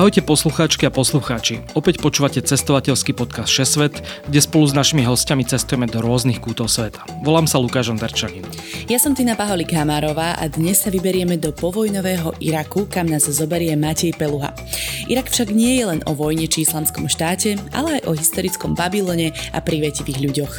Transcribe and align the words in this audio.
Ahojte 0.00 0.24
poslucháčky 0.24 0.88
a 0.88 0.90
poslucháči. 0.96 1.60
Opäť 1.76 2.00
počúvate 2.00 2.40
cestovateľský 2.40 3.12
podcast 3.12 3.52
Šesvet, 3.52 4.00
kde 4.24 4.40
spolu 4.40 4.64
s 4.64 4.72
našimi 4.72 5.04
hostiami 5.04 5.44
cestujeme 5.44 5.84
do 5.84 6.00
rôznych 6.00 6.40
kútov 6.40 6.72
sveta. 6.72 7.04
Volám 7.20 7.44
sa 7.44 7.60
Lukáš 7.60 7.92
Onderčanin. 7.92 8.48
Ja 8.88 8.96
som 8.96 9.12
Tina 9.12 9.36
Paholik 9.36 9.76
Hamárová 9.76 10.40
a 10.40 10.48
dnes 10.48 10.80
sa 10.80 10.88
vyberieme 10.88 11.36
do 11.36 11.52
povojnového 11.52 12.32
Iraku, 12.40 12.88
kam 12.88 13.12
nás 13.12 13.28
zoberie 13.28 13.76
Matej 13.76 14.16
Peluha. 14.16 14.56
Irak 15.04 15.28
však 15.28 15.52
nie 15.52 15.76
je 15.76 15.92
len 15.92 16.00
o 16.08 16.16
vojne 16.16 16.48
či 16.48 16.64
islamskom 16.64 17.04
štáte, 17.04 17.60
ale 17.76 18.00
aj 18.00 18.08
o 18.08 18.16
historickom 18.16 18.72
Babylone 18.72 19.36
a 19.52 19.60
prívetivých 19.60 20.18
ľuďoch. 20.24 20.54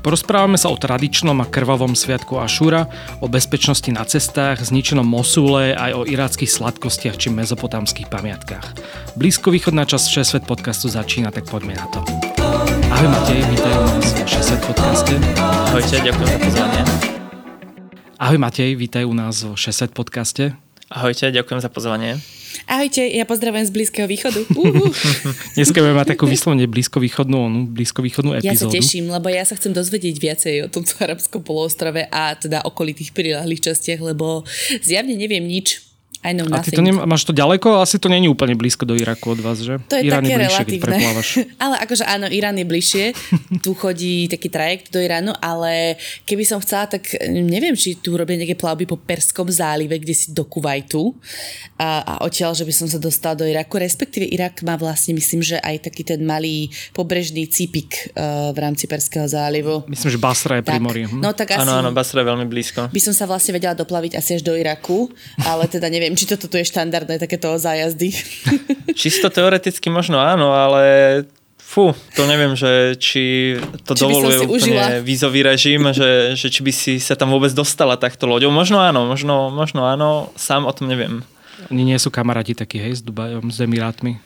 Porozprávame 0.00 0.56
sa 0.56 0.72
o 0.72 0.76
tradičnom 0.80 1.36
a 1.44 1.46
krvavom 1.46 1.92
sviatku 1.92 2.40
Ašúra, 2.40 2.88
o 3.20 3.28
bezpečnosti 3.28 3.92
na 3.92 4.00
cestách, 4.08 4.64
zničenom 4.64 5.04
Mosule, 5.04 5.76
aj 5.76 5.92
o 5.92 6.02
iráckých 6.08 6.48
sladkostiach 6.48 7.20
či 7.20 7.28
mezopotámskych 7.28 8.08
pamiatkách. 8.08 8.64
Blízkovýchodná 9.20 9.84
časť 9.84 10.24
6 10.24 10.24
Svet 10.24 10.44
podcastu 10.48 10.88
začína, 10.88 11.28
tak 11.28 11.52
poďme 11.52 11.76
na 11.76 11.84
to. 11.92 12.00
Ahoj 12.88 13.08
Matej, 13.12 13.44
vítaj 13.44 13.76
u 13.76 13.84
nás 13.84 14.06
v 14.16 14.24
6 14.24 14.40
Svet 14.40 14.62
podcaste. 14.64 15.14
Ahojte, 15.68 15.96
ďakujem 16.00 16.28
za 16.32 16.38
pozvanie. 16.40 16.80
Ahoj 18.16 18.38
Matej, 18.40 18.70
vítaj 18.80 19.04
u 19.04 19.12
nás 19.12 19.44
vo 19.44 19.52
6 19.52 19.68
Svet 19.68 19.92
podcaste. 19.92 20.56
Ahojte, 20.88 21.28
ďakujem 21.28 21.60
za 21.60 21.68
pozvanie. 21.68 22.39
Ahojte, 22.64 23.02
ja 23.02 23.26
pozdravujem 23.26 23.66
z 23.66 23.72
Blízkeho 23.74 24.06
východu. 24.08 24.40
Dneska 25.58 25.78
budeme 25.82 25.98
mať 26.00 26.16
takú 26.16 26.24
vyslovene 26.30 26.66
blízkovýchodnú, 26.70 27.70
blízkovýchodnú 27.74 28.38
epizódu. 28.38 28.48
Ja 28.48 28.56
sa 28.56 28.66
teším, 28.70 29.04
lebo 29.10 29.26
ja 29.28 29.42
sa 29.42 29.54
chcem 29.58 29.74
dozvedieť 29.74 30.16
viacej 30.16 30.54
o 30.64 30.68
tomto 30.70 30.98
arabskom 31.02 31.42
poloostrove 31.42 32.06
a 32.08 32.34
teda 32.38 32.62
okolitých 32.66 33.12
prilahlých 33.12 33.70
častiach, 33.70 34.00
lebo 34.02 34.46
zjavne 34.82 35.18
neviem 35.18 35.42
nič 35.42 35.89
I 36.20 36.36
know 36.36 36.44
nothing. 36.44 36.60
A 36.60 36.62
ty 36.68 36.76
to 36.76 36.84
nem- 36.84 37.00
máš 37.08 37.24
to 37.24 37.32
ďaleko? 37.32 37.80
Asi 37.80 37.96
to 37.96 38.12
není 38.12 38.28
úplne 38.28 38.52
blízko 38.52 38.84
do 38.84 38.92
Iraku 38.92 39.32
od 39.32 39.40
vás, 39.40 39.64
že? 39.64 39.80
To 39.88 39.96
je 39.96 40.04
Irán 40.04 40.20
také 40.20 40.32
je 40.32 40.36
bližšie, 40.36 40.56
relatívne. 40.60 40.96
ale 41.64 41.74
akože 41.80 42.04
áno, 42.04 42.26
Irán 42.28 42.56
je 42.60 42.66
bližšie. 42.68 43.04
tu 43.64 43.72
chodí 43.72 44.28
taký 44.28 44.52
trajekt 44.52 44.92
do 44.92 45.00
Iránu, 45.00 45.32
ale 45.40 45.96
keby 46.28 46.44
som 46.44 46.60
chcela, 46.60 46.92
tak 46.92 47.08
neviem, 47.32 47.72
či 47.72 47.96
tu 47.96 48.20
robia 48.20 48.36
nejaké 48.36 48.52
plavby 48.52 48.84
po 48.84 49.00
Perskom 49.00 49.48
zálive, 49.48 49.96
kde 49.96 50.12
si 50.12 50.36
do 50.36 50.44
Kuwaitu 50.44 51.16
a, 51.80 52.04
a 52.04 52.12
odtiaľ, 52.28 52.52
že 52.52 52.68
by 52.68 52.72
som 52.76 52.86
sa 52.86 53.00
dostala 53.00 53.40
do 53.40 53.48
Iraku. 53.48 53.80
Respektíve 53.80 54.28
Irak 54.28 54.60
má 54.60 54.76
vlastne, 54.76 55.16
myslím, 55.16 55.40
že 55.40 55.56
aj 55.56 55.88
taký 55.88 56.04
ten 56.04 56.20
malý 56.20 56.68
pobrežný 56.92 57.48
cípik 57.48 58.12
uh, 58.12 58.52
v 58.52 58.58
rámci 58.60 58.84
Perského 58.84 59.24
zálivu. 59.24 59.88
Myslím, 59.88 60.10
že 60.12 60.20
Basra 60.20 60.60
je 60.60 60.68
pri 60.68 60.76
mori. 60.84 61.08
Hm. 61.08 61.24
No 61.24 61.32
tak 61.32 61.56
asi... 61.56 61.64
Áno, 61.64 61.80
áno, 61.80 61.90
Basra 61.96 62.20
je 62.20 62.28
veľmi 62.28 62.44
blízko. 62.44 62.92
By 62.92 63.00
som 63.00 63.16
sa 63.16 63.24
vlastne 63.24 63.56
vedela 63.56 63.72
doplaviť 63.72 64.20
asi 64.20 64.36
až 64.36 64.42
do 64.44 64.52
Iraku, 64.52 65.08
ale 65.48 65.64
teda 65.64 65.88
neviem, 65.88 66.09
neviem, 66.10 66.18
či 66.18 66.26
toto 66.26 66.50
tu 66.50 66.58
je 66.58 66.66
štandardné, 66.66 67.22
takéto 67.22 67.54
zájazdy. 67.54 68.10
Čisto 68.98 69.30
teoreticky 69.30 69.86
možno 69.86 70.18
áno, 70.18 70.50
ale 70.50 70.82
Fú, 71.70 71.94
to 72.18 72.26
neviem, 72.26 72.58
že 72.58 72.98
či 72.98 73.54
to 73.86 73.94
či 73.94 74.02
dovoluje 74.02 74.42
úplne 74.42 74.74
užila. 74.74 75.06
vízový 75.06 75.46
režim, 75.46 75.78
že, 75.94 76.34
že 76.34 76.50
či 76.50 76.66
by 76.66 76.72
si 76.74 76.98
sa 76.98 77.14
tam 77.14 77.30
vôbec 77.30 77.54
dostala 77.54 77.94
takto 77.94 78.26
loďou. 78.26 78.50
Možno 78.50 78.82
áno, 78.82 79.06
možno, 79.06 79.54
možno 79.54 79.86
áno, 79.86 80.34
sám 80.34 80.66
o 80.66 80.74
tom 80.74 80.90
neviem. 80.90 81.22
Oni 81.70 81.86
nie 81.86 81.94
sú 82.02 82.10
kamaráti 82.10 82.58
takí, 82.58 82.82
hej, 82.82 82.98
s 82.98 83.02
Dubajom, 83.06 83.54
s 83.54 83.62
Emirátmi? 83.62 84.18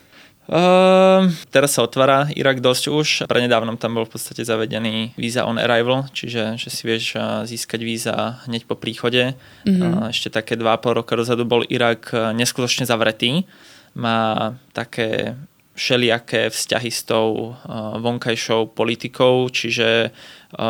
Uh, 0.45 1.33
teraz 1.49 1.73
sa 1.73 1.81
otvára 1.81 2.29
Irak 2.37 2.61
dosť 2.61 2.83
už. 2.93 3.07
Prednedávnom 3.25 3.81
tam 3.81 3.97
bol 3.97 4.05
v 4.05 4.13
podstate 4.13 4.45
zavedený 4.45 5.17
víza 5.17 5.41
on 5.49 5.57
arrival, 5.57 6.05
čiže 6.13 6.61
že 6.61 6.69
si 6.69 6.85
vieš 6.85 7.17
získať 7.49 7.81
víza 7.81 8.45
hneď 8.45 8.69
po 8.69 8.77
príchode. 8.77 9.33
Mm-hmm. 9.65 9.81
Uh, 9.81 10.13
ešte 10.13 10.29
také 10.29 10.53
2,5 10.53 10.99
roka 11.01 11.17
dozadu 11.17 11.49
bol 11.49 11.65
Irak 11.65 12.13
neskutočne 12.13 12.85
zavretý. 12.85 13.49
Má 13.97 14.53
také 14.69 15.33
všelijaké 15.75 16.47
vzťahy 16.49 16.91
s 16.91 17.03
tou 17.03 17.51
vonkajšou 17.99 18.71
politikou, 18.71 19.51
čiže 19.51 20.15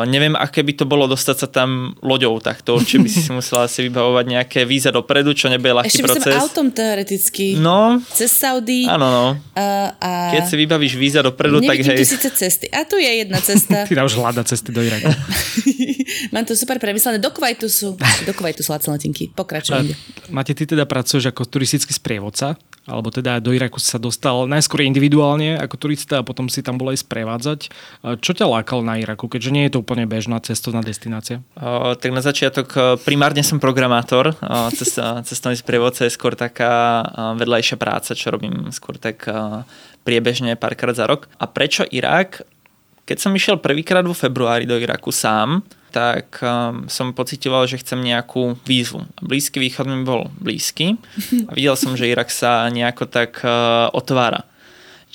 neviem, 0.06 0.34
aké 0.34 0.66
by 0.66 0.72
to 0.74 0.84
bolo 0.84 1.06
dostať 1.06 1.36
sa 1.36 1.48
tam 1.50 1.94
loďou 2.02 2.38
takto, 2.42 2.74
či 2.82 2.98
by 2.98 3.06
si 3.06 3.22
si 3.22 3.30
musela 3.38 3.70
asi 3.70 3.86
vybavovať 3.86 4.24
nejaké 4.26 4.60
víza 4.66 4.90
dopredu, 4.90 5.30
čo 5.34 5.46
nebude 5.46 5.78
ľahký 5.78 6.02
Ešte 6.02 6.04
proces. 6.06 6.32
Ešte 6.34 6.42
autom 6.42 6.66
teoreticky. 6.74 7.58
No. 7.58 8.02
Cez 8.10 8.34
Saudi. 8.34 8.86
Áno, 8.90 9.06
no. 9.06 9.26
Uh, 9.54 9.90
a... 10.02 10.10
Keď 10.34 10.42
si 10.50 10.54
vybavíš 10.58 10.94
víza 10.98 11.20
dopredu, 11.22 11.62
tak 11.62 11.78
hej. 11.78 12.02
tu 12.02 12.04
síce 12.06 12.28
cesty. 12.34 12.66
A 12.74 12.82
tu 12.82 12.98
je 12.98 13.06
jedna 13.06 13.38
cesta. 13.38 13.84
Ty 13.88 14.02
už 14.02 14.18
hľada 14.18 14.42
cesty 14.42 14.74
do 14.74 14.82
Iraku. 14.82 15.10
Mám 16.34 16.44
to 16.46 16.58
super 16.58 16.82
premyslené. 16.82 17.22
Do 17.22 17.30
Kuwaitu 17.30 17.70
sú, 17.70 17.94
do 17.98 18.32
Kuwaitu 18.34 18.66
sú 18.66 18.74
letenky. 18.74 19.30
Pokračujem. 19.34 19.94
Máte, 20.34 20.54
ty 20.54 20.66
teda 20.66 20.86
pracuješ 20.86 21.30
ako 21.30 21.46
turistický 21.46 21.94
sprievodca 21.94 22.58
alebo 22.86 23.10
teda 23.10 23.42
do 23.42 23.50
Iraku 23.50 23.82
sa 23.82 23.98
dostal 23.98 24.46
najskôr 24.46 24.86
individuálne 24.86 25.58
ako 25.58 25.74
turista 25.76 26.22
a 26.22 26.26
potom 26.26 26.46
si 26.46 26.62
tam 26.62 26.78
bol 26.78 26.94
aj 26.94 27.02
sprevádzať. 27.02 27.60
Čo 28.22 28.30
ťa 28.32 28.46
lákalo 28.46 28.86
na 28.86 28.96
Iraku, 29.02 29.26
keďže 29.26 29.50
nie 29.50 29.66
je 29.66 29.74
to 29.74 29.82
úplne 29.82 30.06
bežná 30.06 30.38
cestovná 30.38 30.80
destinácia? 30.86 31.42
O, 31.58 31.98
tak 31.98 32.14
na 32.14 32.22
začiatok 32.22 32.98
primárne 33.02 33.42
som 33.42 33.58
programátor. 33.58 34.38
O, 34.38 34.70
cest, 34.70 35.02
cestovný 35.26 35.58
sprievodca 35.58 36.06
je 36.06 36.14
skôr 36.14 36.38
taká 36.38 37.02
vedľajšia 37.36 37.76
práca, 37.76 38.14
čo 38.14 38.30
robím 38.30 38.70
skôr 38.70 38.96
tak 38.96 39.26
priebežne 40.06 40.54
párkrát 40.54 40.94
za 40.94 41.10
rok. 41.10 41.26
A 41.42 41.50
prečo 41.50 41.82
Irak? 41.90 42.46
Keď 43.06 43.18
som 43.22 43.30
išiel 43.38 43.62
prvýkrát 43.62 44.02
vo 44.02 44.10
februári 44.10 44.66
do 44.66 44.74
Iraku 44.74 45.14
sám, 45.14 45.62
tak 45.94 46.42
um, 46.42 46.90
som 46.90 47.14
pocitoval, 47.14 47.70
že 47.70 47.78
chcem 47.78 48.02
nejakú 48.02 48.58
výzvu. 48.66 49.06
Blízky 49.22 49.62
východ 49.62 49.86
mi 49.86 50.02
bol 50.02 50.28
blízky 50.42 50.98
a 51.48 51.54
videl 51.54 51.78
som, 51.78 51.94
že 51.94 52.10
Irak 52.10 52.34
sa 52.34 52.66
nejako 52.66 53.06
tak 53.06 53.40
uh, 53.46 53.88
otvára. 53.94 54.44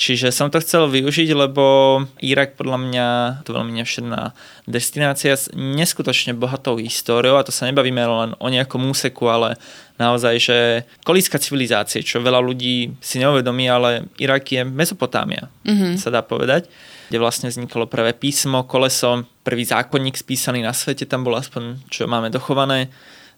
Čiže 0.02 0.34
som 0.34 0.50
to 0.50 0.58
chcel 0.58 0.90
využiť, 0.90 1.30
lebo 1.38 1.62
Irak 2.26 2.58
podľa 2.58 2.78
mňa 2.82 3.08
to 3.46 3.54
veľmi 3.54 3.70
nevšedná 3.78 4.34
destinácia 4.66 5.38
s 5.38 5.54
neskutočne 5.54 6.34
bohatou 6.34 6.82
históriou 6.82 7.38
a 7.38 7.46
to 7.46 7.54
sa 7.54 7.70
nebavíme 7.70 8.02
len 8.02 8.34
o 8.42 8.48
nejakom 8.50 8.82
úseku, 8.90 9.30
ale 9.30 9.62
naozaj, 10.02 10.36
že 10.42 10.58
kolíska 11.06 11.38
civilizácie, 11.38 12.02
čo 12.02 12.18
veľa 12.18 12.42
ľudí 12.42 12.98
si 12.98 13.22
neuvedomí, 13.22 13.70
ale 13.70 14.10
Irak 14.18 14.50
je 14.50 14.66
Mezopotámia, 14.66 15.54
mm-hmm. 15.62 16.02
sa 16.02 16.10
dá 16.10 16.26
povedať 16.26 16.66
kde 17.12 17.20
vlastne 17.20 17.52
vzniklo 17.52 17.92
prvé 17.92 18.16
písmo, 18.16 18.64
koleso, 18.64 19.28
prvý 19.44 19.68
zákonník 19.68 20.16
spísaný 20.16 20.64
na 20.64 20.72
svete, 20.72 21.04
tam 21.04 21.28
bol 21.28 21.36
aspoň, 21.36 21.84
čo 21.92 22.08
máme 22.08 22.32
dochované, 22.32 22.88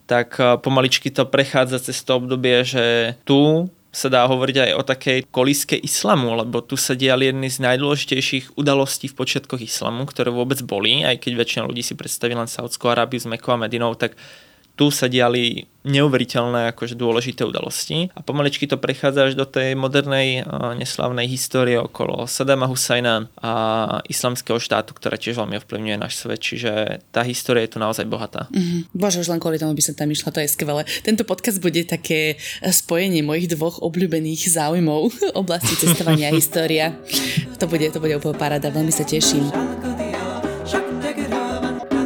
tak 0.06 0.38
e, 0.38 0.62
pomaličky 0.62 1.10
to 1.10 1.26
prechádza 1.26 1.82
cez 1.82 1.98
to 2.06 2.22
obdobie, 2.22 2.62
že 2.62 3.18
tu 3.26 3.66
sa 3.94 4.10
dá 4.10 4.26
hovoriť 4.26 4.58
aj 4.58 4.72
o 4.74 4.82
takej 4.82 5.20
kolíske 5.30 5.78
islamu, 5.78 6.34
lebo 6.34 6.66
tu 6.66 6.74
sa 6.74 6.98
diali 6.98 7.30
jedny 7.30 7.46
z 7.46 7.62
najdôležitejších 7.62 8.58
udalostí 8.58 9.06
v 9.06 9.18
počiatkoch 9.22 9.62
islamu, 9.62 10.10
ktoré 10.10 10.34
vôbec 10.34 10.58
boli, 10.66 11.06
aj 11.06 11.22
keď 11.22 11.32
väčšina 11.38 11.64
ľudí 11.70 11.86
si 11.86 11.94
predstaví 11.94 12.34
len 12.34 12.50
Saudskú 12.50 12.90
Arábiu 12.90 13.22
s 13.22 13.30
Mekou 13.30 13.54
a 13.54 13.62
Medinou, 13.62 13.94
tak 13.94 14.18
tu 14.74 14.90
sa 14.90 15.06
diali 15.06 15.70
neuveriteľné 15.84 16.72
akože 16.74 16.96
dôležité 16.96 17.44
udalosti 17.44 18.08
a 18.16 18.24
pomaličky 18.24 18.66
to 18.66 18.80
prechádza 18.80 19.30
až 19.30 19.34
do 19.36 19.44
tej 19.44 19.76
modernej 19.76 20.48
neslavnej 20.80 21.28
histórie 21.28 21.76
okolo 21.76 22.24
Sadama 22.24 22.72
Husajna 22.72 23.28
a 23.44 23.54
islamského 24.08 24.58
štátu, 24.58 24.96
ktorá 24.96 25.20
tiež 25.20 25.36
veľmi 25.44 25.60
ovplyvňuje 25.60 25.98
náš 26.00 26.24
svet, 26.24 26.40
čiže 26.40 27.04
tá 27.12 27.22
história 27.28 27.68
je 27.68 27.76
tu 27.76 27.80
naozaj 27.84 28.08
bohatá. 28.08 28.48
Mm-hmm. 28.50 28.96
Bože, 28.96 29.20
už 29.20 29.30
len 29.30 29.44
kvôli 29.44 29.60
tomu 29.60 29.76
by 29.76 29.84
som 29.84 29.94
tam 29.94 30.08
išla, 30.08 30.32
to 30.32 30.40
je 30.40 30.50
skvelé. 30.50 30.88
Tento 31.04 31.28
podcast 31.28 31.60
bude 31.60 31.84
také 31.84 32.40
spojenie 32.64 33.22
mojich 33.22 33.52
dvoch 33.52 33.84
obľúbených 33.84 34.56
záujmov 34.56 35.12
oblasti 35.42 35.76
cestovania 35.76 36.32
a 36.32 36.34
história. 36.34 36.96
To 37.60 37.68
bude, 37.68 37.92
to 37.92 38.00
bude 38.00 38.16
úplne 38.16 38.40
paráda, 38.40 38.72
veľmi 38.72 38.92
sa 38.96 39.04
teším. 39.04 39.52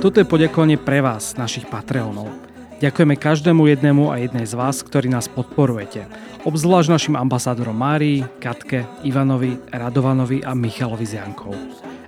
Toto 0.02 0.18
je 0.18 0.26
poďakovanie 0.30 0.82
pre 0.82 1.02
vás, 1.02 1.38
našich 1.38 1.66
Patreonov. 1.70 2.57
Ďakujeme 2.78 3.18
každému 3.18 3.66
jednému 3.74 4.14
a 4.14 4.22
jednej 4.22 4.46
z 4.46 4.54
vás, 4.54 4.86
ktorí 4.86 5.10
nás 5.10 5.26
podporujete. 5.26 6.06
Obzvlášť 6.46 6.94
našim 6.94 7.16
ambasádorom 7.18 7.74
Márii, 7.74 8.22
Katke, 8.38 8.86
Ivanovi, 9.02 9.58
Radovanovi 9.74 10.46
a 10.46 10.54
Michalovi 10.54 11.10
z. 11.10 11.18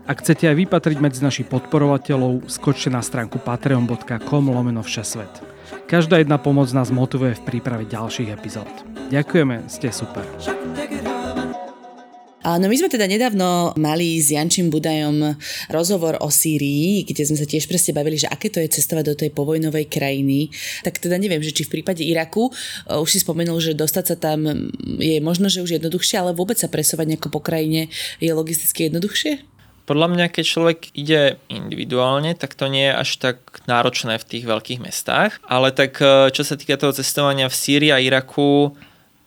Ak 0.05 0.21
chcete 0.21 0.45
aj 0.45 0.57
vypatriť 0.61 0.97
medzi 1.01 1.25
našich 1.25 1.49
podporovateľov, 1.49 2.45
skočte 2.45 2.93
na 2.93 3.01
stránku 3.01 3.41
patreon.com 3.41 4.45
lomeno 4.45 4.85
všesvet. 4.85 5.41
Každá 5.89 6.21
jedna 6.21 6.37
pomoc 6.37 6.69
nás 6.69 6.93
motivuje 6.93 7.33
v 7.41 7.45
príprave 7.49 7.89
ďalších 7.89 8.29
epizód. 8.29 8.69
Ďakujeme, 9.09 9.65
ste 9.65 9.89
super. 9.89 10.25
No 12.39 12.65
my 12.71 12.75
sme 12.75 12.87
teda 12.87 13.03
nedávno 13.03 13.75
mali 13.75 14.15
s 14.15 14.31
Jančím 14.31 14.71
Budajom 14.71 15.35
rozhovor 15.67 16.15
o 16.23 16.31
Sýrii, 16.31 17.03
kde 17.03 17.27
sme 17.27 17.35
sa 17.35 17.43
tiež 17.43 17.67
presne 17.67 17.91
bavili, 17.91 18.15
že 18.15 18.31
aké 18.31 18.47
to 18.47 18.63
je 18.63 18.71
cestovať 18.71 19.05
do 19.11 19.15
tej 19.19 19.29
povojnovej 19.35 19.91
krajiny. 19.91 20.47
Tak 20.87 21.03
teda 21.03 21.19
neviem, 21.19 21.43
že 21.43 21.51
či 21.51 21.67
v 21.67 21.79
prípade 21.79 21.99
Iraku, 21.99 22.47
už 22.87 23.09
si 23.11 23.19
spomenul, 23.19 23.59
že 23.59 23.75
dostať 23.75 24.05
sa 24.07 24.15
tam 24.15 24.71
je 25.03 25.19
možno, 25.19 25.51
že 25.51 25.59
už 25.59 25.83
jednoduchšie, 25.83 26.15
ale 26.15 26.31
vôbec 26.31 26.55
sa 26.55 26.71
presovať 26.71 27.15
nejako 27.15 27.27
po 27.27 27.43
krajine 27.43 27.91
je 28.23 28.31
logisticky 28.31 28.87
jednoduchšie? 28.87 29.43
Podľa 29.89 30.07
mňa, 30.13 30.25
keď 30.29 30.45
človek 30.45 30.79
ide 30.93 31.41
individuálne, 31.49 32.37
tak 32.37 32.53
to 32.53 32.69
nie 32.69 32.87
je 32.87 32.93
až 32.93 33.09
tak 33.17 33.41
náročné 33.65 34.21
v 34.21 34.27
tých 34.29 34.45
veľkých 34.45 34.85
mestách. 34.85 35.41
Ale 35.49 35.73
tak 35.73 35.97
e, 35.97 36.29
čo 36.29 36.45
sa 36.45 36.53
týka 36.53 36.77
toho 36.77 36.93
cestovania 36.93 37.49
v 37.49 37.57
Sýrii 37.57 37.89
a 37.89 37.97
Iraku, 37.97 38.77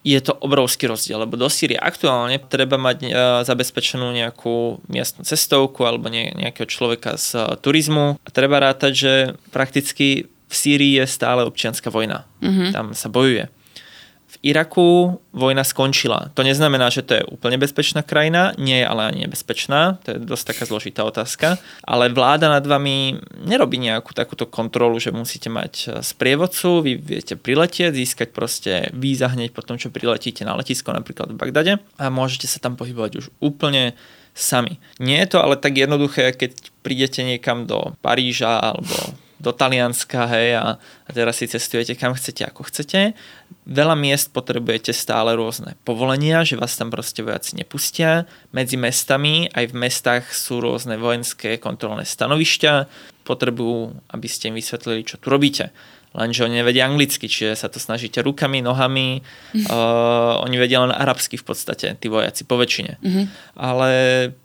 je 0.03 0.19
to 0.19 0.35
obrovský 0.35 0.91
rozdiel, 0.91 1.23
lebo 1.23 1.39
do 1.39 1.47
Sýrie 1.47 1.79
aktuálne 1.79 2.43
treba 2.43 2.75
mať 2.75 2.97
e, 3.07 3.09
zabezpečenú 3.47 4.11
nejakú 4.11 4.83
miestnu 4.91 5.23
cestovku 5.23 5.87
alebo 5.87 6.11
nie, 6.11 6.35
nejakého 6.35 6.67
človeka 6.67 7.15
z 7.15 7.39
e, 7.39 7.55
turizmu 7.63 8.19
a 8.19 8.29
treba 8.35 8.59
rátať, 8.59 8.93
že 8.93 9.13
prakticky 9.55 10.27
v 10.27 10.55
Sýrii 10.55 10.99
je 11.01 11.07
stále 11.07 11.47
občianská 11.47 11.89
vojna. 11.89 12.27
Mm-hmm. 12.43 12.69
Tam 12.75 12.87
sa 12.99 13.09
bojuje. 13.09 13.47
Iraku 14.41 15.21
vojna 15.37 15.61
skončila. 15.61 16.33
To 16.33 16.41
neznamená, 16.41 16.89
že 16.89 17.05
to 17.05 17.21
je 17.21 17.29
úplne 17.29 17.61
bezpečná 17.61 18.01
krajina, 18.01 18.57
nie 18.57 18.81
je 18.81 18.87
ale 18.89 19.13
ani 19.13 19.19
nebezpečná, 19.29 20.01
to 20.01 20.17
je 20.17 20.19
dosť 20.25 20.45
taká 20.57 20.65
zložitá 20.65 21.05
otázka, 21.05 21.61
ale 21.85 22.09
vláda 22.09 22.49
nad 22.49 22.65
vami 22.65 23.21
nerobí 23.45 23.77
nejakú 23.77 24.17
takúto 24.17 24.49
kontrolu, 24.49 24.97
že 24.97 25.13
musíte 25.13 25.53
mať 25.53 25.73
e, 25.85 25.87
sprievodcu, 26.01 26.81
vy 26.81 26.93
viete 26.97 27.37
priletieť, 27.37 27.93
získať 27.93 28.29
proste 28.33 28.73
víza 28.97 29.29
hneď 29.29 29.53
po 29.53 29.61
tom, 29.61 29.77
čo 29.77 29.93
priletíte 29.93 30.49
na 30.49 30.57
letisko 30.57 30.97
napríklad 30.97 31.33
v 31.33 31.41
Bagdade 31.41 31.73
a 32.01 32.05
môžete 32.09 32.49
sa 32.49 32.57
tam 32.57 32.81
pohybovať 32.81 33.13
už 33.21 33.27
úplne 33.45 33.93
sami. 34.33 34.81
Nie 34.97 35.25
je 35.25 35.37
to 35.37 35.39
ale 35.45 35.61
tak 35.61 35.77
jednoduché, 35.77 36.33
keď 36.33 36.57
prídete 36.81 37.21
niekam 37.21 37.69
do 37.69 37.93
Paríža 38.01 38.59
alebo 38.59 38.97
do 39.43 39.51
Talianska, 39.51 40.31
hej, 40.31 40.55
a, 40.55 40.79
a 40.79 41.11
teraz 41.11 41.43
si 41.43 41.51
cestujete 41.51 41.99
kam 41.99 42.15
chcete, 42.15 42.47
ako 42.47 42.71
chcete. 42.71 43.19
Veľa 43.67 43.99
miest 43.99 44.31
potrebujete 44.31 44.95
stále 44.95 45.35
rôzne 45.35 45.75
povolenia, 45.83 46.47
že 46.47 46.55
vás 46.55 46.79
tam 46.79 46.95
proste 46.95 47.27
vojaci 47.27 47.59
nepustia. 47.59 48.31
Medzi 48.55 48.79
mestami, 48.79 49.51
aj 49.51 49.75
v 49.75 49.79
mestách 49.83 50.25
sú 50.31 50.63
rôzne 50.63 50.95
vojenské 50.95 51.59
kontrolné 51.59 52.07
stanovišťa. 52.07 52.73
Potrebujú, 53.27 53.99
aby 54.15 54.27
ste 54.31 54.55
im 54.55 54.57
vysvetlili, 54.57 55.03
čo 55.03 55.19
tu 55.19 55.29
robíte 55.29 55.75
lenže 56.13 56.45
oni 56.45 56.61
nevedia 56.61 56.85
anglicky, 56.85 57.25
čiže 57.25 57.57
sa 57.57 57.73
to 57.73 57.81
snažíte 57.81 58.21
rukami, 58.21 58.61
nohami. 58.61 59.25
Mm. 59.57 59.65
Uh, 59.65 60.45
oni 60.45 60.61
vedia 60.61 60.85
len 60.85 60.93
arabsky 60.93 61.41
v 61.41 61.45
podstate, 61.49 61.97
tí 61.97 62.13
vojaci, 62.13 62.45
po 62.45 62.61
väčšine. 62.61 63.01
Mm-hmm. 63.01 63.25
Ale 63.57 63.91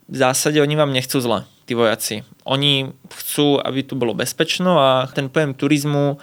v 0.08 0.16
zásade 0.16 0.64
oni 0.64 0.76
vám 0.80 0.96
nechcú 0.96 1.20
zle 1.20 1.44
tí 1.68 1.76
vojaci. 1.76 2.24
Oni 2.48 2.88
chcú, 3.12 3.60
aby 3.60 3.84
tu 3.84 4.00
bolo 4.00 4.16
bezpečno 4.16 4.80
a 4.80 5.12
ten 5.12 5.28
pojem 5.28 5.52
turizmu 5.52 6.18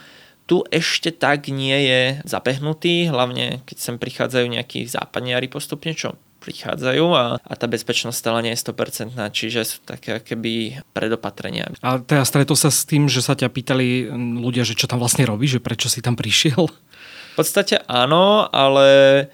tu 0.45 0.61
ešte 0.69 1.09
tak 1.09 1.49
nie 1.49 1.89
je 1.89 2.01
zapehnutý, 2.29 3.09
hlavne 3.09 3.65
keď 3.65 3.77
sem 3.81 3.97
prichádzajú 3.97 4.47
nejakí 4.49 4.85
západniari 4.85 5.49
postupne, 5.49 5.97
čo 5.97 6.21
prichádzajú 6.45 7.07
a, 7.17 7.41
a 7.41 7.53
tá 7.57 7.65
bezpečnosť 7.65 8.13
stále 8.13 8.45
nie 8.45 8.53
je 8.53 8.61
100%, 8.61 9.17
čiže 9.33 9.61
sú 9.65 9.77
také 9.81 10.21
keby 10.21 10.85
predopatrenia. 10.93 11.73
A 11.81 11.97
teda 11.97 12.29
stretol 12.29 12.61
sa 12.61 12.69
s 12.69 12.85
tým, 12.85 13.09
že 13.09 13.25
sa 13.25 13.33
ťa 13.33 13.49
pýtali 13.49 14.13
ľudia, 14.45 14.69
že 14.69 14.77
čo 14.77 14.85
tam 14.85 15.01
vlastne 15.01 15.25
robíš, 15.25 15.57
že 15.57 15.65
prečo 15.65 15.89
si 15.89 16.05
tam 16.05 16.13
prišiel? 16.13 16.69
V 17.35 17.43
podstate 17.43 17.83
áno, 17.91 18.47
ale 18.55 18.87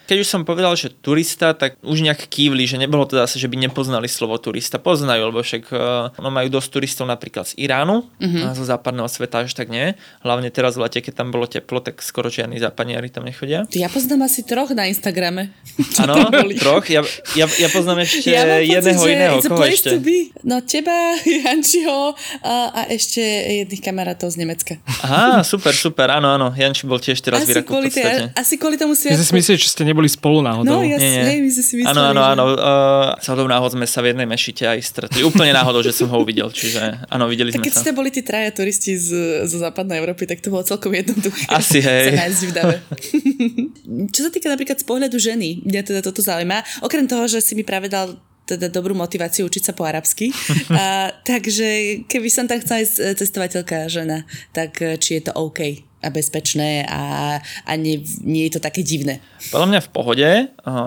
keď 0.09 0.25
už 0.25 0.29
som 0.33 0.43
povedal, 0.49 0.73
že 0.73 0.89
turista, 0.89 1.53
tak 1.53 1.77
už 1.85 2.01
nejak 2.01 2.33
kývli, 2.33 2.65
že 2.65 2.81
nebolo 2.81 3.05
to 3.05 3.21
zase, 3.21 3.37
že 3.37 3.45
by 3.45 3.61
nepoznali 3.61 4.09
slovo 4.09 4.41
turista. 4.41 4.81
Poznajú, 4.81 5.29
lebo 5.29 5.45
však 5.45 5.69
uh, 5.69 6.17
no, 6.17 6.33
majú 6.33 6.49
dosť 6.49 6.69
turistov 6.73 7.05
napríklad 7.05 7.45
z 7.45 7.61
Iránu, 7.61 8.09
mm-hmm. 8.17 8.43
a 8.49 8.57
zo 8.57 8.65
západného 8.65 9.05
sveta 9.05 9.45
až 9.45 9.53
tak 9.53 9.69
nie. 9.69 9.93
Hlavne 10.25 10.49
teraz 10.49 10.81
v 10.81 10.89
lete, 10.89 11.05
keď 11.05 11.13
tam 11.21 11.29
bolo 11.29 11.45
teplo, 11.45 11.85
tak 11.85 12.01
skoro 12.01 12.33
žiadni 12.33 12.57
západniari 12.57 13.13
tam 13.13 13.29
nechodia. 13.29 13.69
Ja 13.77 13.93
poznám 13.93 14.33
asi 14.33 14.49
troch 14.49 14.73
na 14.73 14.89
Instagrame. 14.89 15.53
Áno, 16.03 16.33
troch. 16.57 16.89
Ja, 16.89 17.05
ja, 17.37 17.45
ja 17.61 17.69
poznám 17.69 18.09
ešte 18.09 18.33
ja 18.33 18.49
jedného 18.65 18.97
pocit, 18.97 19.13
iného. 19.13 19.37
Koho 19.45 19.65
ešte? 19.69 20.01
No 20.41 20.65
teba, 20.65 21.21
Jančiho 21.45 22.17
a, 22.41 22.55
a 22.73 22.81
ešte 22.89 23.21
jedných 23.21 23.83
kamarátov 23.85 24.33
z 24.33 24.37
Nemecka. 24.41 24.81
Aha, 25.05 25.45
super, 25.45 25.77
super. 25.77 26.09
Áno, 26.17 26.33
áno. 26.33 26.49
Janči 26.57 26.89
bol 26.89 26.97
tiež 26.97 27.21
teraz 27.21 27.45
asi 27.45 27.61
Iraku 27.91 28.11
podstate. 28.11 28.41
Asi 28.41 28.55
kvôli 28.57 28.77
tomu 28.79 28.95
si... 28.95 29.11
Ja 29.11 29.19
si 29.19 29.35
myslíte, 29.35 29.59
že 29.59 29.69
ste 29.73 29.83
neboli 29.83 30.09
spolu 30.09 30.39
náhodou. 30.45 30.81
No 30.81 30.87
jasne, 30.87 31.03
nie, 31.03 31.43
nie. 31.43 31.43
my 31.47 31.51
si 31.51 31.63
mysleli, 31.77 31.91
Áno, 31.91 32.03
áno, 32.15 32.23
áno. 32.23 32.45
Uh, 32.55 33.17
celou 33.21 33.47
náhod 33.47 33.75
sme 33.75 33.87
sa 33.87 34.01
v 34.05 34.15
jednej 34.15 34.27
mešite 34.27 34.65
aj 34.67 34.79
stretli. 34.83 35.21
Úplne 35.25 35.53
náhodou, 35.55 35.81
že 35.83 35.95
som 35.95 36.09
ho 36.11 36.17
uvidel. 36.23 36.49
Čiže 36.51 37.07
áno, 37.11 37.27
videli 37.27 37.51
tak 37.51 37.63
sme 37.63 37.67
keď 37.67 37.75
sa. 37.75 37.83
ste 37.83 37.91
boli 37.95 38.11
tí 38.13 38.23
traja 38.23 38.51
turisti 38.55 38.95
z, 38.97 39.09
zo 39.47 39.59
západnej 39.59 39.99
Európy, 40.03 40.27
tak 40.29 40.43
to 40.43 40.53
bolo 40.53 40.63
celkom 40.63 40.93
jednoduché. 40.95 41.49
Asi, 41.51 41.83
hej. 41.87 42.15
Čo 44.15 44.21
sa 44.27 44.31
týka 44.31 44.49
napríklad 44.51 44.79
z 44.79 44.87
pohľadu 44.87 45.17
ženy, 45.19 45.67
mňa 45.67 45.83
teda 45.83 46.01
toto 46.05 46.23
zaujíma. 46.23 46.85
Okrem 46.85 47.07
toho, 47.11 47.27
že 47.27 47.43
si 47.43 47.59
mi 47.59 47.67
práve 47.67 47.91
dal 47.91 48.19
teda 48.51 48.67
dobrú 48.67 48.99
motiváciu 48.99 49.47
učiť 49.47 49.63
sa 49.71 49.73
po 49.77 49.87
arabsky. 49.87 50.35
a, 50.75 51.15
takže 51.23 52.03
keby 52.11 52.29
som 52.29 52.51
tam 52.51 52.59
chcela 52.59 52.83
ísť 52.83 52.97
e, 52.99 53.03
cestovateľka 53.15 53.87
žena, 53.87 54.27
tak 54.51 54.83
e, 54.83 54.99
či 54.99 55.23
je 55.23 55.31
to 55.31 55.33
OK? 55.39 55.90
A 56.01 56.09
bezpečné 56.09 56.89
a, 56.89 57.37
a 57.41 57.73
nie, 57.77 58.01
nie 58.25 58.49
je 58.49 58.57
to 58.57 58.61
také 58.61 58.81
divné. 58.81 59.21
Podľa 59.53 59.69
mňa 59.69 59.81
v 59.85 59.91
pohode. 59.93 60.29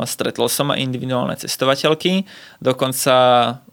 Stretol 0.10 0.50
som 0.50 0.74
aj 0.74 0.82
individuálne 0.82 1.38
cestovateľky. 1.38 2.26
Dokonca 2.60 3.16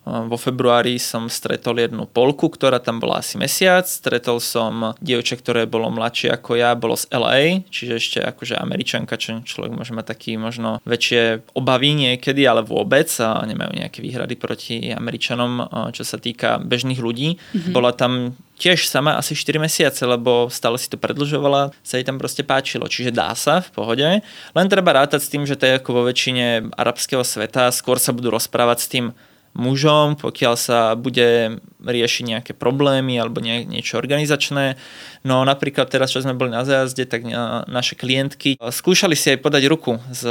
vo 0.04 0.36
februári 0.40 0.96
som 0.96 1.28
stretol 1.28 1.76
jednu 1.76 2.08
polku, 2.08 2.48
ktorá 2.48 2.80
tam 2.80 2.98
bola 2.98 3.20
asi 3.20 3.36
mesiac. 3.36 3.84
Stretol 3.84 4.40
som 4.40 4.96
dievča, 4.98 5.36
ktoré 5.36 5.68
bolo 5.68 5.92
mladšie 5.92 6.32
ako 6.32 6.56
ja, 6.56 6.72
bolo 6.72 6.96
z 6.96 7.06
LA, 7.12 7.68
čiže 7.68 7.92
ešte 8.00 8.18
akože 8.24 8.56
američanka, 8.56 9.20
čo 9.20 9.44
človek 9.44 9.76
môže 9.76 9.92
mať 9.92 10.06
taký 10.08 10.40
možno 10.40 10.80
väčšie 10.88 11.52
obavy 11.52 11.92
niekedy, 11.94 12.48
ale 12.48 12.64
vôbec 12.64 13.12
a 13.20 13.44
nemajú 13.44 13.76
nejaké 13.76 14.00
výhrady 14.00 14.34
proti 14.40 14.88
Američanom, 14.88 15.68
čo 15.92 16.02
sa 16.02 16.16
týka 16.16 16.56
bežných 16.58 16.98
ľudí. 16.98 17.36
Mm-hmm. 17.36 17.72
Bola 17.76 17.92
tam 17.92 18.34
tiež 18.60 18.88
sama 18.88 19.16
asi 19.16 19.32
4 19.32 19.56
mesiace, 19.56 20.04
lebo 20.04 20.52
stále 20.52 20.76
si 20.76 20.92
to 20.92 21.00
predlžovala, 21.00 21.72
sa 21.80 21.96
jej 21.96 22.04
tam 22.04 22.20
proste 22.20 22.44
páčilo. 22.44 22.84
Čiže 22.88 23.16
dá 23.16 23.32
sa 23.32 23.64
v 23.64 23.72
pohode. 23.72 24.08
Len 24.26 24.66
treba 24.68 24.96
rátať 25.00 25.24
s 25.24 25.32
tým, 25.32 25.48
že 25.48 25.56
to 25.56 25.64
je 25.64 25.80
ako 25.80 25.90
vo 25.96 26.02
väčšine 26.04 26.72
arabského 26.76 27.24
sveta, 27.24 27.72
skôr 27.72 27.96
sa 27.96 28.12
budú 28.12 28.28
rozprávať 28.28 28.78
s 28.80 28.88
tým 28.92 29.06
mužom, 29.54 30.14
pokiaľ 30.14 30.54
sa 30.54 30.94
bude 30.94 31.58
riešiť 31.80 32.24
nejaké 32.28 32.52
problémy 32.52 33.16
alebo 33.16 33.40
nie, 33.40 33.64
niečo 33.64 33.96
organizačné. 33.96 34.76
No 35.24 35.44
napríklad 35.44 35.88
teraz, 35.88 36.12
čo 36.12 36.20
sme 36.20 36.36
boli 36.36 36.52
na 36.52 36.64
zájazde, 36.64 37.08
tak 37.08 37.24
naše 37.68 37.96
klientky 37.96 38.56
skúšali 38.60 39.16
si 39.16 39.32
aj 39.32 39.40
podať 39.40 39.68
ruku 39.68 39.96
s 40.12 40.24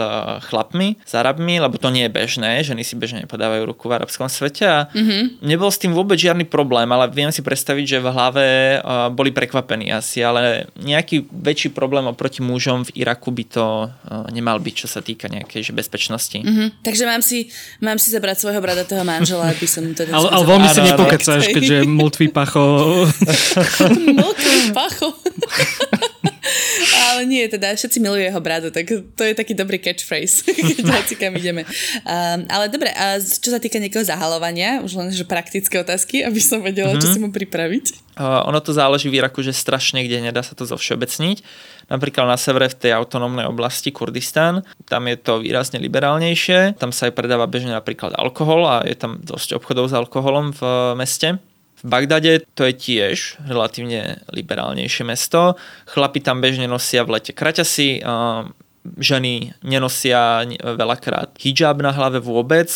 chlapmi, 0.50 1.02
s 1.02 1.14
Arabmi, 1.14 1.58
lebo 1.58 1.78
to 1.82 1.90
nie 1.90 2.06
je 2.06 2.16
bežné, 2.16 2.62
ženy 2.62 2.86
si 2.86 2.98
bežne 2.98 3.26
podávajú 3.26 3.70
ruku 3.70 3.90
v 3.90 4.02
arabskom 4.02 4.30
svete 4.30 4.66
a 4.66 4.80
mm-hmm. 4.94 5.42
nebol 5.46 5.70
s 5.70 5.82
tým 5.82 5.94
vôbec 5.94 6.18
žiadny 6.18 6.46
problém, 6.46 6.90
ale 6.90 7.10
viem 7.10 7.34
si 7.34 7.42
predstaviť, 7.42 7.86
že 7.86 8.00
v 8.02 8.08
hlave 8.14 8.46
boli 9.14 9.34
prekvapení 9.34 9.90
asi, 9.94 10.22
ale 10.22 10.70
nejaký 10.78 11.30
väčší 11.30 11.74
problém 11.74 12.06
oproti 12.06 12.46
mužom 12.46 12.86
v 12.90 13.04
Iraku 13.06 13.30
by 13.34 13.46
to 13.46 13.66
nemal 14.34 14.58
byť, 14.62 14.76
čo 14.86 14.88
sa 14.90 15.02
týka 15.02 15.30
nejakej 15.30 15.70
že 15.70 15.74
bezpečnosti. 15.74 16.38
Mm-hmm. 16.40 16.82
Takže 16.86 17.04
mám 17.10 17.22
si, 17.26 17.50
mám 17.82 17.98
si 17.98 18.10
zabrať 18.14 18.42
svojho 18.42 18.62
bradatého 18.62 19.02
manžela, 19.10 19.50
aby 19.50 19.66
som 19.66 19.82
to... 19.98 20.06
Ale, 20.06 20.28
ale 20.30 20.44
veľmi 20.46 20.68
si 20.70 20.82
nepokecáš, 20.86 21.42
keďže 21.50 21.78
mŕtvý 21.90 22.28
pacho... 22.30 22.64
mŕtvý 24.22 24.60
pacho. 24.78 25.10
Ale 27.10 27.26
nie, 27.26 27.42
teda 27.50 27.74
všetci 27.74 27.98
milujú 27.98 28.22
jeho 28.22 28.42
bradu, 28.42 28.70
tak 28.70 28.86
to 28.86 29.24
je 29.26 29.34
taký 29.34 29.58
dobrý 29.58 29.82
catchphrase, 29.82 30.46
keď 30.78 31.18
kam 31.18 31.34
ideme. 31.34 31.66
Um, 32.06 32.46
ale 32.46 32.70
dobre, 32.70 32.94
a 32.94 33.18
čo 33.18 33.50
sa 33.50 33.58
týka 33.58 33.82
nejakého 33.82 34.06
zahalovania, 34.06 34.86
už 34.86 34.94
len 34.94 35.10
že 35.10 35.26
praktické 35.26 35.82
otázky, 35.82 36.22
aby 36.22 36.38
som 36.38 36.62
vedela, 36.62 36.94
mm-hmm. 36.94 37.02
čo 37.02 37.08
mhm. 37.10 37.14
si 37.14 37.20
mu 37.20 37.30
pripraviť. 37.34 37.86
Uh, 38.20 38.44
ono 38.46 38.60
to 38.60 38.76
záleží 38.76 39.08
v 39.08 39.24
Iraku, 39.24 39.40
že 39.42 39.56
strašne 39.56 40.04
kde 40.04 40.20
nedá 40.20 40.44
sa 40.44 40.54
to 40.54 40.68
zovšeobecniť. 40.68 41.42
Napríklad 41.90 42.30
na 42.30 42.38
severe 42.38 42.70
v 42.70 42.78
tej 42.78 42.92
autonómnej 42.94 43.50
oblasti 43.50 43.90
Kurdistan, 43.90 44.62
tam 44.86 45.10
je 45.10 45.18
to 45.18 45.42
výrazne 45.42 45.82
liberálnejšie, 45.82 46.78
tam 46.78 46.94
sa 46.94 47.10
aj 47.10 47.18
predáva 47.18 47.50
bežne 47.50 47.74
napríklad 47.74 48.14
alkohol 48.14 48.68
a 48.70 48.76
je 48.86 48.94
tam 48.94 49.18
dosť 49.18 49.58
obchodov 49.58 49.90
s 49.90 49.98
alkoholom 49.98 50.54
v 50.54 50.62
meste. 50.94 51.42
V 51.80 51.88
Bagdade 51.88 52.44
to 52.60 52.68
je 52.68 52.76
tiež 52.76 53.40
relatívne 53.48 54.20
liberálnejšie 54.36 55.08
mesto. 55.08 55.56
Chlapi 55.88 56.20
tam 56.20 56.44
bežne 56.44 56.68
nosia 56.68 57.08
v 57.08 57.16
lete 57.16 57.32
kraťasy, 57.32 58.04
ženy 59.00 59.54
nenosia 59.64 60.44
veľakrát 60.60 61.36
hijab 61.40 61.84
na 61.84 61.92
hlave 61.92 62.24
vôbec, 62.24 62.68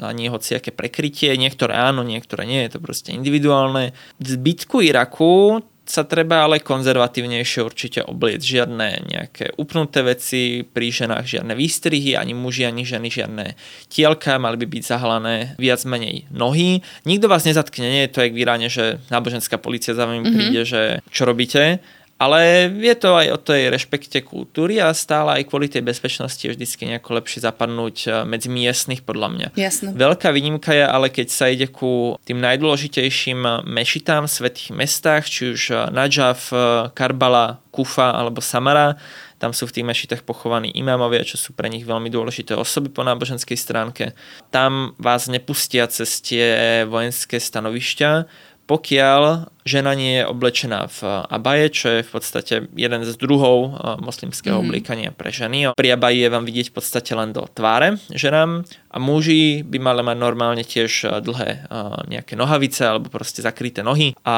ani 0.00 0.28
hociaké 0.28 0.72
prekrytie, 0.72 1.36
niektoré 1.36 1.76
áno, 1.76 2.04
niektoré 2.04 2.44
nie, 2.44 2.64
je 2.64 2.76
to 2.76 2.80
proste 2.80 3.12
individuálne. 3.12 3.96
V 4.20 4.26
zbytku 4.40 4.84
Iraku 4.84 5.64
sa 5.84 6.02
treba 6.08 6.48
ale 6.48 6.64
konzervatívnejšie 6.64 7.60
určite 7.60 8.00
obliec. 8.04 8.40
Žiadne 8.40 9.08
nejaké 9.08 9.52
upnuté 9.60 10.00
veci, 10.00 10.64
pri 10.64 10.88
ženách 10.88 11.24
žiadne 11.24 11.52
výstrihy, 11.52 12.16
ani 12.16 12.32
muži, 12.32 12.64
ani 12.64 12.88
ženy 12.88 13.08
žiadne 13.12 13.46
tielka, 13.92 14.40
mali 14.40 14.56
by 14.60 14.66
byť 14.66 14.82
zahalané 14.84 15.36
viac 15.60 15.84
menej 15.84 16.24
nohy. 16.32 16.80
Nikto 17.04 17.28
vás 17.28 17.44
nezatkne, 17.44 17.84
nie 17.84 18.02
je 18.08 18.12
to 18.12 18.24
jak 18.24 18.32
v 18.32 18.42
Iráne, 18.42 18.68
že 18.72 18.98
náboženská 19.12 19.60
policia 19.60 19.92
za 19.92 20.08
vami 20.08 20.24
mm-hmm. 20.24 20.34
príde, 20.34 20.60
že 20.64 20.82
čo 21.12 21.28
robíte. 21.28 21.84
Ale 22.24 22.72
je 22.72 22.94
to 22.96 23.20
aj 23.20 23.28
o 23.36 23.38
tej 23.38 23.68
rešpekte 23.68 24.24
kultúry 24.24 24.80
a 24.80 24.88
stále 24.96 25.36
aj 25.36 25.52
kvôli 25.52 25.68
tej 25.68 25.84
bezpečnosti 25.84 26.40
je 26.40 26.56
vždycky 26.56 26.88
nejako 26.88 27.20
lepšie 27.20 27.44
zapadnúť 27.44 27.96
eh, 28.08 28.10
medzi 28.24 28.48
miestnych 28.48 29.04
podľa 29.04 29.28
mňa. 29.28 29.48
Jasne. 29.60 29.92
Veľká 29.92 30.32
výnimka 30.32 30.72
je 30.72 30.88
ale 30.88 31.12
keď 31.12 31.28
sa 31.28 31.52
ide 31.52 31.68
ku 31.68 32.16
tým 32.24 32.40
najdôležitejším 32.40 33.68
mešitám 33.68 34.24
v 34.24 34.32
svetých 34.40 34.70
mestách, 34.72 35.28
či 35.28 35.52
už 35.52 35.62
eh, 35.68 35.76
Najaf, 35.92 36.40
eh, 36.48 36.88
Karbala, 36.96 37.60
Kufa 37.68 38.16
alebo 38.16 38.40
Samara, 38.40 38.96
tam 39.36 39.52
sú 39.52 39.68
v 39.68 39.76
tých 39.76 39.84
mešitách 39.84 40.22
pochovaní 40.24 40.72
imámovia, 40.72 41.20
čo 41.26 41.36
sú 41.36 41.52
pre 41.52 41.68
nich 41.68 41.84
veľmi 41.84 42.08
dôležité 42.08 42.56
osoby 42.56 42.88
po 42.88 43.04
náboženskej 43.04 43.58
stránke. 43.60 44.16
Tam 44.48 44.96
vás 44.96 45.28
nepustia 45.28 45.84
cez 45.92 46.24
tie 46.24 46.80
vojenské 46.88 47.36
stanovišťa, 47.36 48.24
pokiaľ 48.64 49.52
žena 49.64 49.96
nie 49.96 50.20
je 50.20 50.28
oblečená 50.28 50.86
v 50.92 51.00
abaje, 51.32 51.66
čo 51.72 51.86
je 51.88 52.00
v 52.04 52.10
podstate 52.12 52.54
jeden 52.76 53.02
z 53.02 53.12
druhov 53.16 53.58
eh, 53.64 53.70
moslimského 53.98 54.60
mm-hmm. 54.60 54.68
oblíkania 54.68 55.10
pre 55.10 55.32
ženy. 55.32 55.72
Pri 55.72 55.88
abaji 55.96 56.28
je 56.28 56.32
vám 56.32 56.44
vidieť 56.44 56.66
v 56.70 56.76
podstate 56.76 57.12
len 57.16 57.32
do 57.32 57.48
tváre 57.48 57.96
ženám 58.12 58.68
a 58.92 58.96
muži 59.00 59.64
by 59.64 59.80
mali 59.80 60.04
mať 60.04 60.16
normálne 60.20 60.62
tiež 60.62 60.92
eh, 61.08 61.10
dlhé 61.24 61.50
eh, 61.50 61.64
nejaké 62.12 62.36
nohavice 62.36 62.84
alebo 62.84 63.08
proste 63.08 63.40
zakryté 63.40 63.80
nohy 63.80 64.12
a 64.22 64.36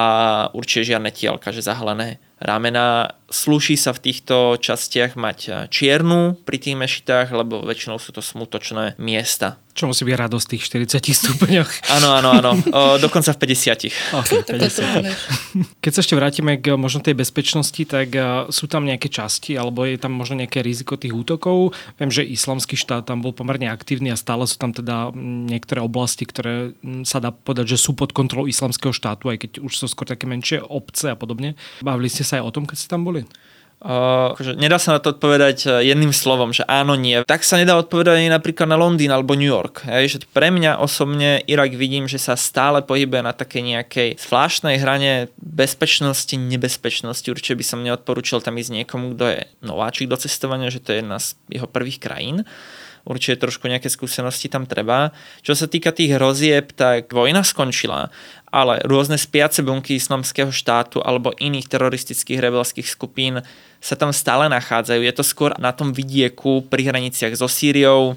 určite 0.54 0.94
žiadne 0.94 1.10
tielka, 1.10 1.50
že 1.50 1.66
zahalené 1.66 2.22
ramena. 2.38 3.16
Slúši 3.26 3.74
sa 3.74 3.90
v 3.90 4.06
týchto 4.06 4.54
častiach 4.62 5.18
mať 5.18 5.66
čiernu 5.66 6.38
pri 6.46 6.62
tých 6.62 6.78
mešitách, 6.78 7.34
lebo 7.34 7.64
väčšinou 7.66 7.98
sú 7.98 8.14
to 8.14 8.22
smutočné 8.22 8.94
miesta. 9.02 9.58
Čo 9.76 9.92
musí 9.92 10.08
byť 10.08 10.16
radosť 10.16 10.46
tých 10.56 10.62
40 10.72 11.04
stupňoch. 11.20 11.70
Áno, 12.00 12.16
áno, 12.16 12.30
áno. 12.40 12.52
O, 12.76 12.96
dokonca 12.96 13.36
v 13.36 13.38
50. 13.44 13.92
Okay, 14.24 14.40
50. 14.40 15.04
Keď 15.82 15.92
sa 15.92 16.02
ešte 16.02 16.16
vrátime 16.18 16.60
k 16.60 16.76
možno 16.76 17.00
tej 17.00 17.16
bezpečnosti, 17.16 17.82
tak 17.88 18.12
sú 18.52 18.66
tam 18.68 18.84
nejaké 18.84 19.08
časti, 19.08 19.56
alebo 19.56 19.84
je 19.84 19.96
tam 19.96 20.12
možno 20.12 20.40
nejaké 20.42 20.60
riziko 20.60 20.98
tých 20.98 21.14
útokov. 21.14 21.72
Viem, 21.96 22.10
že 22.12 22.26
islamský 22.26 22.76
štát 22.76 23.08
tam 23.08 23.22
bol 23.24 23.32
pomerne 23.32 23.70
aktívny 23.70 24.12
a 24.12 24.20
stále 24.20 24.44
sú 24.44 24.60
tam 24.60 24.74
teda 24.74 25.14
niektoré 25.50 25.80
oblasti, 25.80 26.28
ktoré 26.28 26.76
sa 27.08 27.22
dá 27.22 27.32
povedať, 27.32 27.76
že 27.76 27.82
sú 27.82 27.96
pod 27.96 28.12
kontrolou 28.12 28.50
islamského 28.50 28.92
štátu, 28.92 29.32
aj 29.32 29.38
keď 29.46 29.50
už 29.64 29.72
sú 29.72 29.86
skôr 29.88 30.04
také 30.08 30.28
menšie 30.28 30.60
obce 30.60 31.12
a 31.12 31.16
podobne. 31.16 31.56
Bavili 31.80 32.12
ste 32.12 32.24
sa 32.26 32.38
aj 32.40 32.44
o 32.48 32.54
tom, 32.54 32.64
keď 32.68 32.76
ste 32.76 32.92
tam 32.92 33.06
boli? 33.06 33.24
Uh, 33.76 34.32
akože 34.32 34.56
nedá 34.56 34.80
sa 34.80 34.96
na 34.96 35.04
to 35.04 35.12
odpovedať 35.12 35.68
e, 35.68 35.92
jedným 35.92 36.08
slovom, 36.08 36.48
že 36.48 36.64
áno, 36.64 36.96
nie. 36.96 37.20
Tak 37.28 37.44
sa 37.44 37.60
nedá 37.60 37.76
odpovedať 37.76 38.24
ani 38.24 38.32
napríklad 38.32 38.72
na 38.72 38.80
Londýn 38.80 39.12
alebo 39.12 39.36
New 39.36 39.46
York. 39.46 39.84
Hej, 39.84 40.04
že 40.08 40.18
pre 40.32 40.48
mňa 40.48 40.80
osobne 40.80 41.44
Irak 41.44 41.76
vidím, 41.76 42.08
že 42.08 42.16
sa 42.16 42.40
stále 42.40 42.80
pohybuje 42.80 43.20
na 43.20 43.36
takej 43.36 43.76
nejakej 43.76 44.08
zvláštnej 44.16 44.80
hrane 44.80 45.28
bezpečnosti, 45.36 46.32
nebezpečnosti. 46.32 47.28
Určite 47.28 47.52
by 47.52 47.64
som 47.68 47.84
neodporúčal 47.84 48.40
tam 48.40 48.56
ísť 48.56 48.80
niekomu, 48.80 49.12
kto 49.12 49.24
je 49.28 49.38
nováčik 49.60 50.08
do 50.08 50.16
cestovania, 50.16 50.72
že 50.72 50.80
to 50.80 50.96
je 50.96 51.04
jedna 51.04 51.20
z 51.20 51.36
jeho 51.52 51.68
prvých 51.68 52.00
krajín 52.00 52.48
určite 53.06 53.46
trošku 53.46 53.70
nejaké 53.70 53.86
skúsenosti 53.86 54.50
tam 54.50 54.66
treba. 54.66 55.14
Čo 55.46 55.54
sa 55.54 55.70
týka 55.70 55.94
tých 55.94 56.18
hrozieb, 56.18 56.74
tak 56.74 57.14
vojna 57.14 57.46
skončila, 57.46 58.10
ale 58.50 58.82
rôzne 58.82 59.14
spiace 59.14 59.62
bunky 59.62 59.96
islamského 59.96 60.50
štátu 60.50 60.98
alebo 61.00 61.30
iných 61.38 61.70
teroristických 61.70 62.42
rebelských 62.42 62.90
skupín 62.90 63.46
sa 63.80 63.94
tam 63.94 64.10
stále 64.10 64.50
nachádzajú. 64.50 65.00
Je 65.04 65.14
to 65.14 65.24
skôr 65.24 65.50
na 65.60 65.70
tom 65.70 65.92
vidieku 65.94 66.64
pri 66.66 66.90
hraniciach 66.90 67.36
so 67.36 67.46
Sýriou, 67.46 68.16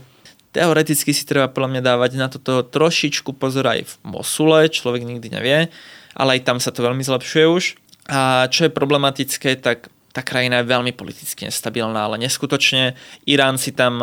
Teoreticky 0.50 1.14
si 1.14 1.30
treba 1.30 1.46
podľa 1.46 1.78
mňa 1.78 1.82
dávať 1.86 2.12
na 2.18 2.26
toto 2.26 2.66
trošičku 2.66 3.38
pozor 3.38 3.70
aj 3.70 3.86
v 3.86 3.94
Mosule, 4.02 4.66
človek 4.66 5.06
nikdy 5.06 5.30
nevie, 5.30 5.70
ale 6.18 6.30
aj 6.38 6.42
tam 6.42 6.58
sa 6.58 6.74
to 6.74 6.82
veľmi 6.82 7.06
zlepšuje 7.06 7.46
už. 7.46 7.78
A 8.10 8.50
čo 8.50 8.66
je 8.66 8.74
problematické, 8.74 9.62
tak 9.62 9.94
tá 10.10 10.26
krajina 10.26 10.66
je 10.66 10.74
veľmi 10.74 10.90
politicky 10.98 11.46
nestabilná, 11.46 12.10
ale 12.10 12.18
neskutočne 12.26 12.98
Irán 13.30 13.62
si 13.62 13.70
tam 13.70 14.02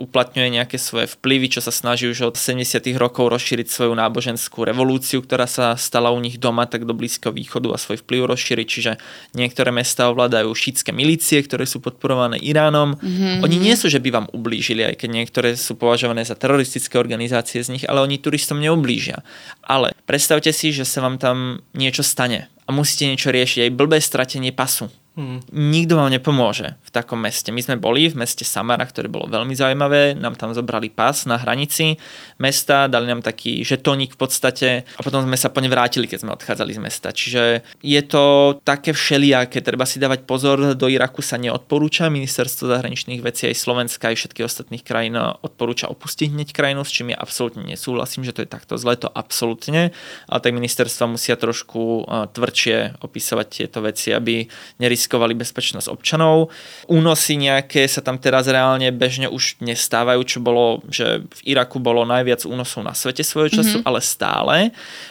uplatňuje 0.00 0.48
nejaké 0.56 0.80
svoje 0.80 1.12
vplyvy, 1.12 1.52
čo 1.52 1.60
sa 1.60 1.68
snaží 1.68 2.08
už 2.08 2.32
od 2.32 2.36
70. 2.40 2.80
rokov 2.96 3.28
rozšíriť 3.28 3.68
svoju 3.68 3.92
náboženskú 3.92 4.64
revolúciu, 4.64 5.20
ktorá 5.20 5.44
sa 5.44 5.76
stala 5.76 6.08
u 6.08 6.18
nich 6.18 6.40
doma 6.40 6.64
tak 6.64 6.88
do 6.88 6.96
Blízkeho 6.96 7.36
východu 7.36 7.68
a 7.70 7.78
svoj 7.78 8.00
vplyv 8.00 8.32
rozšíriť, 8.32 8.66
čiže 8.66 8.92
niektoré 9.36 9.68
mesta 9.68 10.08
ovládajú 10.08 10.48
šítske 10.48 10.96
milície, 10.96 11.44
ktoré 11.44 11.68
sú 11.68 11.84
podporované 11.84 12.40
Iránom. 12.40 12.96
Mm-hmm. 12.96 13.44
Oni 13.44 13.56
nie 13.60 13.76
sú, 13.76 13.92
že 13.92 14.00
by 14.00 14.08
vám 14.08 14.26
ublížili, 14.32 14.88
aj 14.88 15.04
keď 15.04 15.08
niektoré 15.12 15.48
sú 15.60 15.76
považované 15.76 16.24
za 16.24 16.34
teroristické 16.34 16.96
organizácie 16.96 17.60
z 17.60 17.76
nich, 17.76 17.84
ale 17.84 18.00
oni 18.00 18.16
turistom 18.16 18.56
neublížia. 18.56 19.20
Ale 19.60 19.92
predstavte 20.08 20.50
si, 20.56 20.72
že 20.72 20.88
sa 20.88 21.04
vám 21.04 21.20
tam 21.20 21.60
niečo 21.76 22.00
stane 22.00 22.48
a 22.64 22.72
musíte 22.72 23.04
niečo 23.10 23.34
riešiť, 23.34 23.68
aj 23.68 23.76
blbé 23.76 23.98
stratenie 24.00 24.54
pasu 24.54 24.88
Hmm. 25.20 25.44
Nikto 25.52 26.00
vám 26.00 26.08
nepomôže 26.08 26.80
v 26.80 26.90
takom 26.96 27.20
meste. 27.20 27.52
My 27.52 27.60
sme 27.60 27.76
boli 27.76 28.08
v 28.08 28.16
meste 28.16 28.40
Samara, 28.40 28.88
ktoré 28.88 29.04
bolo 29.12 29.28
veľmi 29.28 29.52
zaujímavé. 29.52 30.16
Nám 30.16 30.40
tam 30.40 30.56
zobrali 30.56 30.88
pas 30.88 31.12
na 31.28 31.36
hranici 31.36 32.00
mesta, 32.40 32.88
dali 32.88 33.04
nám 33.04 33.20
taký 33.20 33.60
žetónik 33.60 34.16
v 34.16 34.18
podstate 34.24 34.68
a 34.96 35.00
potom 35.04 35.20
sme 35.20 35.36
sa 35.36 35.52
po 35.52 35.60
ne 35.60 35.68
vrátili, 35.68 36.08
keď 36.08 36.24
sme 36.24 36.32
odchádzali 36.32 36.72
z 36.72 36.80
mesta. 36.80 37.12
Čiže 37.12 37.60
je 37.84 38.00
to 38.08 38.56
také 38.64 38.96
všelijaké, 38.96 39.60
treba 39.60 39.84
si 39.84 40.00
dávať 40.00 40.24
pozor. 40.24 40.72
Do 40.72 40.88
Iraku 40.88 41.20
sa 41.20 41.36
neodporúča. 41.36 42.08
Ministerstvo 42.08 42.72
zahraničných 42.72 43.20
vecí 43.20 43.44
aj 43.44 43.60
Slovenska 43.60 44.08
aj 44.08 44.24
všetkých 44.24 44.48
ostatných 44.48 44.80
krajín 44.80 45.20
odporúča 45.20 45.92
opustiť 45.92 46.32
hneď 46.32 46.56
krajinu, 46.56 46.80
s 46.80 46.96
čím 46.96 47.12
ja 47.12 47.20
absolútne 47.20 47.68
nesúhlasím, 47.68 48.24
že 48.24 48.32
to 48.32 48.40
je 48.40 48.48
takto 48.48 48.80
zle, 48.80 48.96
to 48.96 49.12
absolútne. 49.12 49.92
Ale 50.32 50.40
tak 50.40 50.56
ministerstva 50.56 51.12
musia 51.12 51.36
trošku 51.36 52.08
tvrdšie 52.08 53.04
opisovať 53.04 53.46
tieto 53.52 53.84
veci, 53.84 54.16
aby 54.16 54.48
neris 54.80 55.09
riskovali 55.10 55.34
bezpečnosť 55.34 55.90
občanov. 55.90 56.54
Únosy 56.86 57.34
nejaké 57.34 57.82
sa 57.90 57.98
tam 57.98 58.22
teraz 58.22 58.46
reálne 58.46 58.94
bežne 58.94 59.26
už 59.26 59.58
nestávajú, 59.58 60.22
čo 60.22 60.38
bolo, 60.38 60.86
že 60.86 61.26
v 61.26 61.40
Iraku 61.50 61.82
bolo 61.82 62.06
najviac 62.06 62.46
únosov 62.46 62.86
na 62.86 62.94
svete 62.94 63.26
svojho 63.26 63.58
času, 63.58 63.82
mm-hmm. 63.82 63.90
ale 63.90 63.98
stále. 63.98 64.56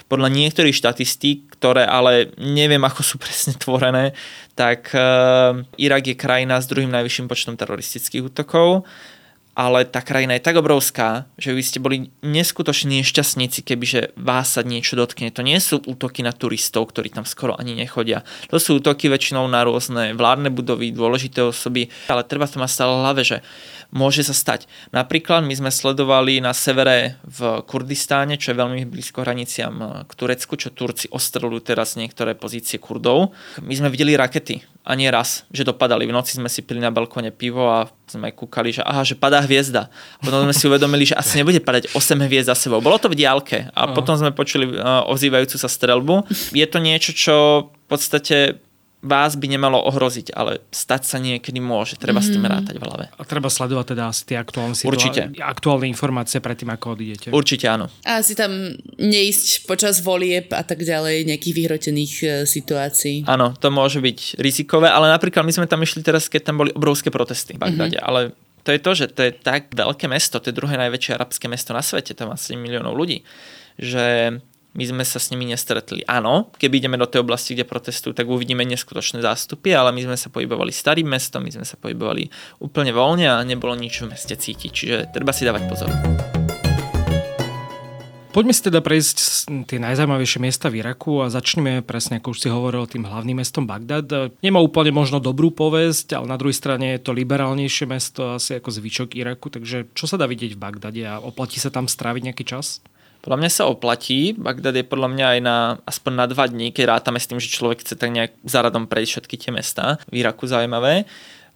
Podľa 0.08 0.32
niektorých 0.32 0.72
štatistík, 0.72 1.52
ktoré 1.60 1.84
ale 1.84 2.32
neviem, 2.40 2.80
ako 2.80 3.04
sú 3.04 3.16
presne 3.24 3.60
tvorené, 3.60 4.16
tak 4.56 4.96
uh, 4.96 5.60
Irak 5.76 6.08
je 6.08 6.16
krajina 6.16 6.64
s 6.64 6.72
druhým 6.72 6.96
najvyšším 6.96 7.28
počtom 7.28 7.60
teroristických 7.60 8.32
útokov 8.32 8.88
ale 9.60 9.84
tá 9.84 10.00
krajina 10.00 10.40
je 10.40 10.48
tak 10.48 10.56
obrovská, 10.56 11.28
že 11.36 11.52
vy 11.52 11.60
ste 11.60 11.84
boli 11.84 12.16
neskutoční 12.24 13.04
nešťastníci, 13.04 13.60
kebyže 13.68 14.16
vás 14.16 14.56
sa 14.56 14.64
niečo 14.64 14.96
dotkne. 14.96 15.36
To 15.36 15.44
nie 15.44 15.60
sú 15.60 15.84
útoky 15.84 16.24
na 16.24 16.32
turistov, 16.32 16.88
ktorí 16.88 17.12
tam 17.12 17.28
skoro 17.28 17.60
ani 17.60 17.76
nechodia. 17.76 18.24
To 18.48 18.56
sú 18.56 18.80
útoky 18.80 19.12
väčšinou 19.12 19.52
na 19.52 19.68
rôzne 19.68 20.16
vládne 20.16 20.48
budovy, 20.48 20.96
dôležité 20.96 21.44
osoby, 21.44 21.92
ale 22.08 22.24
treba 22.24 22.48
to 22.48 22.56
mať 22.56 22.72
stále 22.72 23.04
hlave, 23.04 23.28
že 23.28 23.44
môže 23.90 24.22
sa 24.22 24.36
stať. 24.38 24.70
Napríklad 24.94 25.42
my 25.46 25.54
sme 25.54 25.72
sledovali 25.74 26.42
na 26.42 26.54
severe 26.54 27.18
v 27.26 27.62
Kurdistáne, 27.66 28.38
čo 28.38 28.54
je 28.54 28.60
veľmi 28.62 28.86
blízko 28.86 29.26
hraniciam 29.26 30.06
k 30.06 30.12
Turecku, 30.14 30.54
čo 30.58 30.74
Turci 30.74 31.10
ostrelujú 31.10 31.74
teraz 31.74 31.98
niektoré 31.98 32.38
pozície 32.38 32.78
Kurdov. 32.78 33.34
My 33.62 33.74
sme 33.74 33.90
videli 33.90 34.14
rakety 34.14 34.62
a 34.86 34.98
nie 34.98 35.10
raz, 35.10 35.46
že 35.54 35.66
dopadali. 35.66 36.06
V 36.10 36.14
noci 36.14 36.38
sme 36.38 36.50
si 36.50 36.66
pili 36.66 36.82
na 36.82 36.94
balkóne 36.94 37.30
pivo 37.34 37.70
a 37.70 37.90
sme 38.10 38.34
kúkali, 38.34 38.74
že 38.74 38.82
aha, 38.82 39.06
že 39.06 39.14
padá 39.14 39.42
hviezda. 39.42 39.90
Potom 40.22 40.46
sme 40.50 40.56
si 40.56 40.66
uvedomili, 40.66 41.06
že 41.06 41.18
asi 41.18 41.42
nebude 41.42 41.62
padať 41.62 41.94
8 41.94 42.26
hviezd 42.26 42.50
za 42.50 42.58
sebou. 42.58 42.82
Bolo 42.82 42.98
to 42.98 43.10
v 43.10 43.18
diálke 43.18 43.70
a 43.74 43.90
potom 43.94 44.18
sme 44.18 44.34
počuli 44.34 44.70
uh, 44.70 45.06
ozývajúcu 45.10 45.58
sa 45.58 45.70
strelbu. 45.70 46.26
Je 46.54 46.66
to 46.66 46.82
niečo, 46.82 47.12
čo 47.14 47.36
v 47.70 47.86
podstate 47.86 48.62
vás 49.00 49.40
by 49.40 49.48
nemalo 49.48 49.80
ohroziť, 49.80 50.36
ale 50.36 50.60
stať 50.76 51.08
sa 51.08 51.18
niekedy 51.24 51.64
môže. 51.64 51.96
Treba 51.96 52.20
mm. 52.20 52.26
s 52.26 52.30
tým 52.36 52.44
mhm. 52.44 52.52
rátať 52.52 52.76
v 52.76 52.84
hlave. 52.84 53.06
A 53.16 53.22
treba 53.24 53.48
sledovať 53.48 53.86
teda 53.96 54.12
tie 54.12 54.36
aktuálne, 54.36 54.76
Určite. 54.76 55.22
aktuálne 55.40 55.88
informácie 55.88 56.44
pred 56.44 56.60
tým, 56.60 56.76
ako 56.76 57.00
odídete. 57.00 57.28
Určite 57.32 57.66
áno. 57.72 57.88
A 58.04 58.20
si 58.20 58.36
tam 58.36 58.52
neísť 59.00 59.64
počas 59.64 60.04
volieb 60.04 60.52
a 60.52 60.64
tak 60.68 60.84
ďalej, 60.84 61.32
nejakých 61.32 61.56
vyhrotených 61.56 62.14
e, 62.20 62.28
situácií. 62.44 63.24
Áno, 63.24 63.56
to 63.56 63.72
môže 63.72 64.04
byť 64.04 64.36
rizikové, 64.44 64.92
ale 64.92 65.08
napríklad 65.08 65.48
my 65.48 65.54
sme 65.56 65.68
tam 65.72 65.80
išli 65.80 66.04
teraz, 66.04 66.28
keď 66.28 66.52
tam 66.52 66.60
boli 66.60 66.76
obrovské 66.76 67.08
protesty 67.08 67.56
v 67.56 67.64
Bagdade, 67.64 67.96
mm-hmm. 67.96 68.10
ale 68.12 68.36
to 68.68 68.76
je 68.76 68.80
to, 68.84 68.92
že 68.92 69.06
to 69.16 69.22
je 69.24 69.32
tak 69.32 69.72
veľké 69.72 70.12
mesto, 70.12 70.44
to 70.44 70.52
je 70.52 70.60
druhé 70.60 70.76
najväčšie 70.76 71.16
arabské 71.16 71.48
mesto 71.48 71.72
na 71.72 71.80
svete, 71.80 72.12
tam 72.12 72.36
má 72.36 72.38
7 72.38 72.60
miliónov 72.60 72.94
ľudí, 73.00 73.24
že 73.80 74.36
my 74.74 74.84
sme 74.86 75.04
sa 75.06 75.18
s 75.18 75.34
nimi 75.34 75.50
nestretli. 75.50 76.06
Áno, 76.06 76.54
keby 76.62 76.84
ideme 76.84 76.98
do 77.02 77.10
tej 77.10 77.26
oblasti, 77.26 77.58
kde 77.58 77.66
protestujú, 77.66 78.14
tak 78.14 78.30
uvidíme 78.30 78.62
neskutočné 78.66 79.22
zástupy, 79.26 79.74
ale 79.74 79.90
my 79.90 80.06
sme 80.06 80.18
sa 80.18 80.30
pohybovali 80.30 80.70
starým 80.70 81.10
mestom, 81.10 81.42
my 81.42 81.52
sme 81.52 81.66
sa 81.66 81.76
pohybovali 81.76 82.30
úplne 82.62 82.94
voľne 82.94 83.28
a 83.30 83.42
nebolo 83.42 83.74
nič 83.74 84.06
v 84.06 84.14
meste 84.14 84.38
cítiť, 84.38 84.72
čiže 84.72 84.98
treba 85.10 85.34
si 85.34 85.44
dávať 85.48 85.64
pozor. 85.66 85.90
Poďme 88.30 88.54
si 88.54 88.62
teda 88.62 88.86
prejsť 88.86 89.18
tie 89.66 89.82
najzaujímavejšie 89.82 90.38
miesta 90.38 90.70
v 90.70 90.86
Iraku 90.86 91.26
a 91.26 91.34
začneme 91.34 91.82
presne, 91.82 92.22
ako 92.22 92.38
už 92.38 92.40
si 92.46 92.50
hovoril, 92.54 92.86
tým 92.86 93.10
hlavným 93.10 93.42
mestom 93.42 93.66
Bagdad. 93.66 94.38
Nemá 94.46 94.62
úplne 94.62 94.94
možno 94.94 95.18
dobrú 95.18 95.50
povesť, 95.50 96.14
ale 96.14 96.30
na 96.30 96.38
druhej 96.38 96.54
strane 96.54 96.94
je 96.94 97.10
to 97.10 97.18
liberálnejšie 97.18 97.90
mesto 97.90 98.38
asi 98.38 98.62
ako 98.62 98.70
zvyčok 98.70 99.18
Iraku, 99.18 99.50
takže 99.50 99.90
čo 99.98 100.06
sa 100.06 100.14
dá 100.14 100.30
vidieť 100.30 100.54
v 100.54 100.62
Bagdade 100.62 101.02
a 101.10 101.18
oplatí 101.18 101.58
sa 101.58 101.74
tam 101.74 101.90
stráviť 101.90 102.30
nejaký 102.30 102.46
čas? 102.46 102.86
Podľa 103.20 103.40
mňa 103.40 103.52
sa 103.52 103.68
oplatí. 103.68 104.32
Bagdad 104.34 104.80
je 104.80 104.88
podľa 104.88 105.10
mňa 105.12 105.26
aj 105.36 105.40
na 105.44 105.58
aspoň 105.84 106.14
na 106.16 106.26
dva 106.26 106.48
dní, 106.48 106.72
keď 106.72 106.98
rátame 106.98 107.20
s 107.20 107.28
tým, 107.28 107.40
že 107.44 107.52
človek 107.52 107.84
chce 107.84 108.00
tak 108.00 108.16
nejak 108.16 108.32
zaradom 108.48 108.88
prejsť 108.88 109.12
všetky 109.12 109.36
tie 109.36 109.52
mesta. 109.52 110.00
V 110.08 110.24
Iraku 110.24 110.48
zaujímavé. 110.48 111.04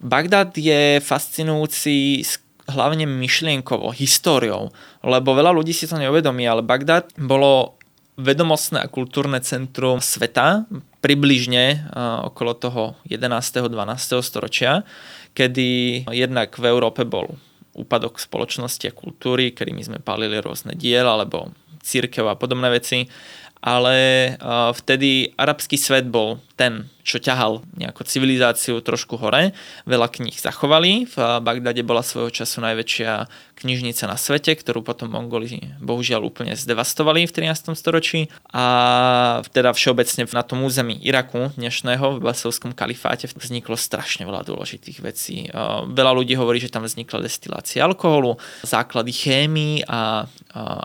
Bagdad 0.03 0.59
je 0.59 0.99
fascinujúci 0.99 2.27
hlavne 2.67 3.07
myšlienkovo, 3.07 3.91
históriou, 3.95 4.71
lebo 5.03 5.35
veľa 5.35 5.51
ľudí 5.51 5.75
si 5.75 5.87
to 5.87 5.99
neuvedomí, 5.99 6.47
ale 6.47 6.63
Bagdad 6.63 7.11
bolo 7.15 7.79
vedomostné 8.19 8.83
a 8.83 8.91
kultúrne 8.91 9.41
centrum 9.41 9.97
sveta, 9.97 10.69
približne 11.03 11.89
okolo 12.29 12.53
toho 12.55 12.83
11. 13.09 13.67
12. 13.67 13.73
storočia, 14.23 14.85
kedy 15.33 16.03
jednak 16.13 16.55
v 16.55 16.65
Európe 16.69 17.03
bol 17.03 17.35
úpadok 17.73 18.21
spoločnosti 18.21 18.85
a 18.89 18.93
kultúry, 18.93 19.53
kedy 19.53 19.71
my 19.73 19.83
sme 19.83 19.99
palili 19.99 20.37
rôzne 20.37 20.77
diel 20.77 21.09
alebo 21.09 21.53
církev 21.81 22.29
a 22.29 22.37
podobné 22.37 22.69
veci. 22.69 23.09
Ale 23.63 24.35
vtedy 24.75 25.31
arabský 25.39 25.79
svet 25.79 26.11
bol 26.11 26.43
ten, 26.53 26.85
čo 27.01 27.17
ťahal 27.17 27.65
nejakú 27.75 28.05
civilizáciu 28.05 28.79
trošku 28.79 29.17
hore. 29.17 29.57
Veľa 29.89 30.07
kníh 30.07 30.37
zachovali. 30.37 31.09
V 31.09 31.17
Bagdade 31.41 31.81
bola 31.81 32.05
svojho 32.05 32.29
času 32.29 32.61
najväčšia 32.61 33.27
knižnica 33.57 34.03
na 34.05 34.17
svete, 34.17 34.53
ktorú 34.53 34.85
potom 34.85 35.09
Mongoli 35.11 35.73
bohužiaľ 35.81 36.23
úplne 36.29 36.53
zdevastovali 36.53 37.25
v 37.25 37.31
13. 37.31 37.73
storočí. 37.73 38.29
A 38.53 39.41
teda 39.49 39.73
všeobecne 39.73 40.29
na 40.29 40.43
tom 40.45 40.61
území 40.61 40.95
Iraku 41.01 41.51
dnešného 41.57 42.17
v 42.17 42.23
Basovskom 42.23 42.77
kalifáte 42.77 43.25
vzniklo 43.25 43.73
strašne 43.73 44.23
veľa 44.29 44.45
dôležitých 44.45 44.97
vecí. 45.01 45.49
Veľa 45.89 46.11
ľudí 46.13 46.37
hovorí, 46.37 46.61
že 46.61 46.69
tam 46.69 46.85
vznikla 46.85 47.25
destilácia 47.25 47.81
alkoholu, 47.83 48.37
základy 48.61 49.11
chémii 49.11 49.89
a 49.89 50.29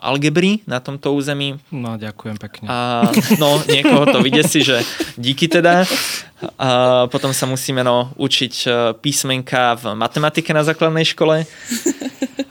algebry 0.00 0.64
na 0.64 0.80
tomto 0.80 1.12
území. 1.12 1.60
No, 1.70 2.00
ďakujem 2.00 2.36
pekne. 2.40 2.66
A, 2.66 3.06
no, 3.36 3.60
niekoho 3.68 4.08
to 4.08 4.24
si, 4.48 4.64
že 4.64 4.80
díky 5.18 5.50
teda. 5.58 5.82
A 6.54 6.70
potom 7.10 7.34
sa 7.34 7.50
musíme 7.50 7.82
no, 7.82 8.14
učiť 8.14 8.54
e, 8.62 8.68
písmenka 9.02 9.74
v 9.74 9.98
matematike 9.98 10.54
na 10.54 10.62
základnej 10.62 11.02
škole. 11.02 11.42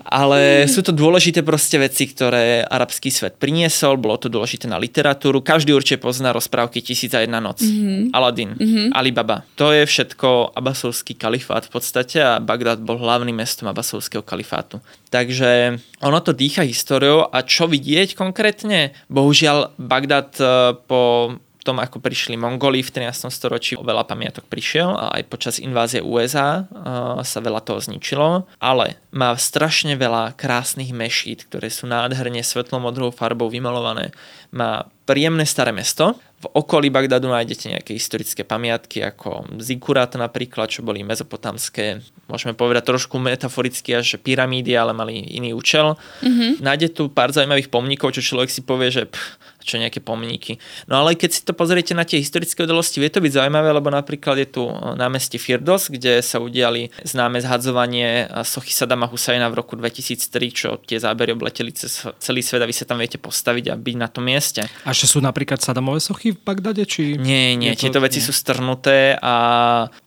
Ale 0.07 0.63
sú 0.71 0.79
to 0.79 0.95
dôležité 0.95 1.43
proste 1.43 1.75
veci, 1.75 2.07
ktoré 2.07 2.63
arabský 2.63 3.11
svet 3.11 3.35
priniesol, 3.35 3.99
bolo 3.99 4.15
to 4.15 4.31
dôležité 4.31 4.63
na 4.63 4.79
literatúru. 4.79 5.43
Každý 5.43 5.75
určite 5.75 5.99
pozná 5.99 6.31
rozprávky 6.31 6.79
Tisíc 6.79 7.11
a 7.11 7.19
jedna 7.19 7.43
noc. 7.43 7.59
Mm-hmm. 7.59 8.15
Aladin, 8.15 8.55
mm-hmm. 8.55 8.87
Alibaba. 8.95 9.43
To 9.59 9.75
je 9.75 9.83
všetko 9.83 10.55
abasovský 10.55 11.11
kalifát 11.19 11.67
v 11.67 11.71
podstate 11.75 12.23
a 12.23 12.39
Bagdad 12.39 12.79
bol 12.79 12.95
hlavným 12.95 13.35
mestom 13.35 13.67
abasovského 13.67 14.23
kalifátu. 14.23 14.79
Takže 15.11 15.75
ono 15.99 16.19
to 16.23 16.31
dýcha 16.31 16.63
históriou 16.63 17.27
a 17.27 17.43
čo 17.43 17.67
vidieť 17.67 18.15
konkrétne? 18.15 18.95
Bohužiaľ 19.11 19.75
Bagdad 19.75 20.39
e, 20.39 20.43
po 20.87 21.35
tom, 21.67 21.83
ako 21.83 21.99
prišli 21.99 22.39
Mongoli 22.39 22.79
v 22.79 23.11
13. 23.11 23.27
storočí, 23.27 23.75
veľa 23.75 24.07
pamiatok 24.07 24.47
prišiel 24.47 24.95
a 24.95 25.19
aj 25.19 25.27
počas 25.27 25.59
invázie 25.59 25.99
USA 25.99 26.63
uh, 26.63 27.19
sa 27.27 27.43
veľa 27.43 27.59
toho 27.59 27.83
zničilo, 27.83 28.47
ale 28.63 28.95
má 29.11 29.35
strašne 29.35 29.99
veľa 29.99 30.39
krásnych 30.39 30.95
mešít, 30.95 31.43
ktoré 31.51 31.67
sú 31.67 31.83
nádherne 31.91 32.39
svetlomodrou 32.39 33.11
farbou 33.11 33.51
vymalované. 33.51 34.15
Má 34.55 34.87
príjemné 35.03 35.43
staré 35.43 35.75
mesto. 35.75 36.15
V 36.37 36.45
okolí 36.53 36.93
Bagdadu 36.93 37.33
nájdete 37.33 37.73
nejaké 37.73 37.91
historické 37.97 38.45
pamiatky 38.45 39.01
ako 39.01 39.57
Zikurat 39.57 40.13
napríklad, 40.13 40.69
čo 40.69 40.85
boli 40.85 41.01
mezopotamské, 41.01 41.97
môžeme 42.29 42.53
povedať 42.53 42.93
trošku 42.93 43.17
metaforicky 43.17 43.97
až 43.97 44.21
pyramídy, 44.21 44.77
ale 44.77 44.93
mali 44.93 45.17
iný 45.33 45.57
účel. 45.57 45.97
Mm-hmm. 46.21 46.61
Nájde 46.61 46.87
tu 46.93 47.09
pár 47.09 47.33
zaujímavých 47.33 47.73
pomníkov, 47.73 48.13
čo 48.13 48.21
človek 48.21 48.53
si 48.53 48.61
povie, 48.61 48.93
že 48.93 49.09
pff, 49.09 49.41
čo 49.67 49.75
nejaké 49.75 49.99
pomníky. 49.99 50.55
No 50.87 51.03
ale 51.03 51.19
keď 51.19 51.29
si 51.35 51.41
to 51.43 51.51
pozriete 51.51 51.91
na 51.91 52.07
tie 52.07 52.23
historické 52.23 52.63
udalosti, 52.63 53.03
vie 53.03 53.11
to 53.11 53.19
byť 53.19 53.43
zaujímavé, 53.43 53.75
lebo 53.75 53.91
napríklad 53.91 54.39
je 54.39 54.47
tu 54.47 54.63
námestie 54.95 55.35
Firdos, 55.35 55.91
kde 55.91 56.23
sa 56.23 56.39
udiali 56.39 56.87
známe 57.03 57.43
zhadzovanie 57.43 58.31
sochy 58.47 58.71
Sadama 58.71 59.11
Husajna 59.11 59.51
v 59.51 59.59
roku 59.59 59.75
2003, 59.75 60.55
čo 60.55 60.79
tie 60.79 61.03
zábery 61.03 61.35
obleteli 61.35 61.75
cez 61.75 62.07
celý 62.23 62.39
svet 62.39 62.63
a 62.63 62.69
vy 62.69 62.75
sa 62.75 62.87
tam 62.87 63.03
viete 63.03 63.19
postaviť 63.19 63.65
a 63.71 63.75
byť 63.75 63.95
na 63.99 64.07
tom 64.07 64.23
mieste. 64.23 64.63
A 64.87 64.95
že 64.95 65.03
sú 65.03 65.19
napríklad 65.19 65.59
Sadamové 65.59 65.99
sochy 65.99 66.31
v 66.31 66.39
Bagdade? 66.39 66.87
Či... 66.87 67.19
Nie, 67.19 67.59
nie, 67.59 67.75
to... 67.75 67.87
tieto 67.87 67.99
veci 67.99 68.23
nie. 68.23 68.25
sú 68.25 68.31
strnuté 68.31 69.19
a 69.19 69.35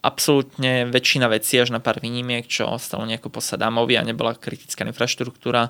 absolútne 0.01 0.89
väčšina 0.89 1.29
vecí, 1.29 1.61
až 1.61 1.75
na 1.77 1.85
pár 1.85 2.01
výnimiek, 2.01 2.49
čo 2.49 2.65
ostalo 2.65 3.05
nejako 3.05 3.29
po 3.29 3.41
Sadamovi 3.45 4.01
a 4.01 4.07
nebola 4.07 4.33
kritická 4.33 4.89
infraštruktúra, 4.89 5.69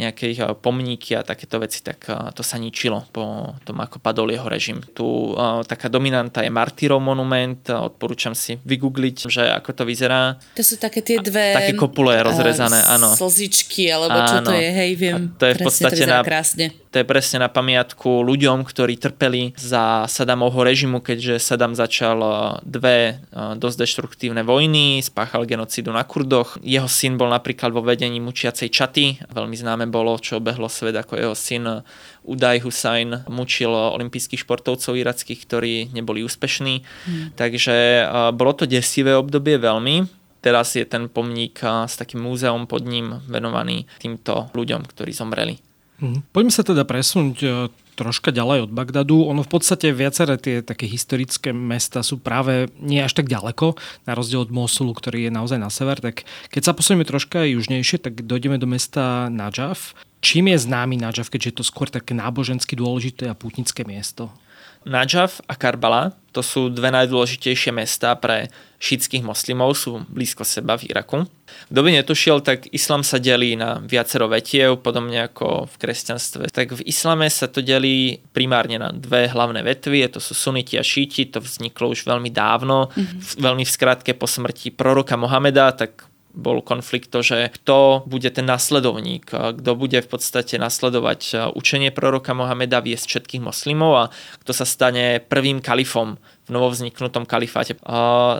nejaké 0.00 0.32
eh, 0.32 0.56
pomníky 0.56 1.12
a 1.12 1.20
takéto 1.20 1.60
veci, 1.60 1.84
tak 1.84 2.08
eh, 2.08 2.32
to 2.32 2.40
sa 2.40 2.56
ničilo 2.56 3.04
po 3.12 3.52
tom, 3.62 3.76
ako 3.84 4.00
padol 4.00 4.32
jeho 4.32 4.48
režim. 4.48 4.80
Tu 4.96 5.04
uh, 5.04 5.60
taká 5.66 5.92
dominanta 5.92 6.40
je 6.40 6.48
Martyrov 6.48 7.02
monument, 7.04 7.60
odporúčam 7.68 8.32
si 8.32 8.56
vygoogliť, 8.64 9.16
že 9.28 9.42
ako 9.52 9.70
to 9.76 9.82
vyzerá. 9.84 10.40
To 10.56 10.62
sú 10.64 10.80
také 10.80 11.04
tie 11.04 11.20
dve... 11.20 11.52
Také 11.52 11.76
kopule 11.76 12.16
rozrezané, 12.24 12.80
áno. 12.88 13.12
Slzičky, 13.12 13.92
alebo 13.92 14.16
áno. 14.16 14.28
čo 14.28 14.36
to 14.46 14.52
je, 14.56 14.68
hej, 14.70 14.90
viem. 14.96 15.30
A 15.30 15.38
to 15.38 15.44
je 15.50 15.54
v 15.56 15.60
podstate 15.60 16.02
to 16.02 16.08
na, 16.08 16.24
krásne. 16.24 16.72
To 16.90 16.98
je 16.98 17.06
presne 17.06 17.38
na 17.38 17.46
pamiatku 17.46 18.26
ľuďom, 18.26 18.66
ktorí 18.66 18.98
trpeli 18.98 19.54
za 19.54 20.10
Sadamovho 20.10 20.66
režimu, 20.66 20.98
keďže 20.98 21.38
Sadam 21.38 21.78
začal 21.78 22.18
dve 22.66 23.22
dosť 23.30 23.76
deštruktívne 23.86 24.42
vojny, 24.42 24.98
spáchal 24.98 25.46
genocidu 25.46 25.94
na 25.94 26.02
Kurdoch. 26.02 26.58
Jeho 26.66 26.90
syn 26.90 27.14
bol 27.14 27.30
napríklad 27.30 27.70
vo 27.70 27.86
vedení 27.86 28.18
mučiacej 28.18 28.74
čaty, 28.74 29.22
veľmi 29.30 29.54
známe 29.54 29.86
bolo, 29.86 30.18
čo 30.18 30.42
obehlo 30.42 30.66
svet 30.66 30.98
ako 30.98 31.14
jeho 31.14 31.36
syn 31.38 31.86
Udaj 32.26 32.66
Hussein 32.66 33.22
mučil 33.30 33.70
olympijských 33.70 34.42
športovcov 34.42 34.98
irackých, 34.98 35.46
ktorí 35.46 35.94
neboli 35.94 36.26
úspešní. 36.26 36.74
Hmm. 36.82 37.30
Takže 37.38 38.02
bolo 38.34 38.50
to 38.58 38.66
desivé 38.66 39.14
obdobie 39.14 39.62
veľmi. 39.62 40.10
Teraz 40.42 40.74
je 40.74 40.82
ten 40.82 41.06
pomník 41.06 41.62
s 41.62 41.94
takým 41.94 42.18
múzeom 42.18 42.66
pod 42.66 42.82
ním 42.82 43.22
venovaný 43.30 43.86
týmto 44.02 44.50
ľuďom, 44.58 44.90
ktorí 44.90 45.14
zomreli. 45.14 45.69
Hmm. 46.00 46.24
Poďme 46.32 46.52
sa 46.52 46.64
teda 46.64 46.88
presunúť 46.88 47.38
e, 47.44 47.48
troška 47.92 48.32
ďalej 48.32 48.64
od 48.64 48.70
Bagdadu. 48.72 49.28
Ono 49.28 49.44
v 49.44 49.52
podstate 49.52 49.92
viaceré 49.92 50.40
tie 50.40 50.64
také 50.64 50.88
historické 50.88 51.52
mesta 51.52 52.00
sú 52.00 52.16
práve 52.16 52.72
nie 52.80 53.04
až 53.04 53.12
tak 53.12 53.28
ďaleko, 53.28 53.76
na 54.08 54.16
rozdiel 54.16 54.48
od 54.48 54.50
Mosulu, 54.50 54.96
ktorý 54.96 55.28
je 55.28 55.36
naozaj 55.36 55.60
na 55.60 55.68
sever. 55.68 56.00
Tak 56.00 56.24
keď 56.48 56.62
sa 56.64 56.72
posunieme 56.72 57.04
troška 57.04 57.44
južnejšie, 57.44 58.00
tak 58.00 58.24
dojdeme 58.24 58.56
do 58.56 58.64
mesta 58.64 59.28
Najaf. 59.28 59.92
Čím 60.24 60.56
je 60.56 60.64
známy 60.64 60.96
Najaf, 60.96 61.28
keďže 61.28 61.48
je 61.52 61.56
to 61.60 61.64
skôr 61.68 61.92
také 61.92 62.16
nábožensky 62.16 62.72
dôležité 62.80 63.28
a 63.28 63.36
pútnické 63.36 63.84
miesto? 63.84 64.32
Najaf 64.88 65.44
a 65.44 65.54
Karbala, 65.60 66.16
to 66.32 66.40
sú 66.40 66.72
dve 66.72 66.88
najdôležitejšie 66.88 67.68
mesta 67.74 68.16
pre 68.16 68.48
šítskych 68.80 69.20
moslimov, 69.20 69.76
sú 69.76 70.00
blízko 70.08 70.40
seba 70.40 70.80
v 70.80 70.88
Iraku. 70.88 71.28
Kto 71.68 71.80
by 71.84 72.00
netušiel, 72.00 72.40
tak 72.40 72.64
islam 72.72 73.04
sa 73.04 73.20
delí 73.20 73.60
na 73.60 73.82
viacero 73.84 74.24
vetiev, 74.30 74.80
podobne 74.80 75.28
ako 75.28 75.68
v 75.68 75.74
kresťanstve. 75.76 76.48
Tak 76.48 76.80
v 76.80 76.86
islame 76.88 77.28
sa 77.28 77.44
to 77.44 77.60
delí 77.60 78.24
primárne 78.32 78.80
na 78.80 78.88
dve 78.88 79.28
hlavné 79.28 79.60
vetvy, 79.60 80.08
to 80.08 80.22
sú 80.22 80.32
suniti 80.32 80.80
a 80.80 80.86
šíti, 80.86 81.28
to 81.28 81.44
vzniklo 81.44 81.92
už 81.92 82.08
veľmi 82.08 82.32
dávno, 82.32 82.88
mm-hmm. 82.88 83.36
veľmi 83.36 83.64
v 83.68 83.74
skratke 83.74 84.16
po 84.16 84.24
smrti 84.24 84.72
proroka 84.72 85.20
Mohameda, 85.20 85.76
tak 85.76 86.09
bol 86.30 86.62
konflikt 86.62 87.10
to, 87.10 87.26
že 87.26 87.50
kto 87.60 88.06
bude 88.06 88.30
ten 88.30 88.46
nasledovník, 88.46 89.26
kto 89.30 89.70
bude 89.74 89.98
v 89.98 90.08
podstate 90.08 90.62
nasledovať 90.62 91.52
učenie 91.58 91.90
proroka 91.90 92.32
Mohameda, 92.32 92.78
viesť 92.78 93.06
všetkých 93.06 93.42
moslimov 93.42 93.92
a 93.98 94.04
kto 94.40 94.52
sa 94.54 94.62
stane 94.62 95.18
prvým 95.18 95.58
kalifom 95.58 96.22
v 96.46 96.50
novovzniknutom 96.54 97.26
kalifáte. 97.26 97.74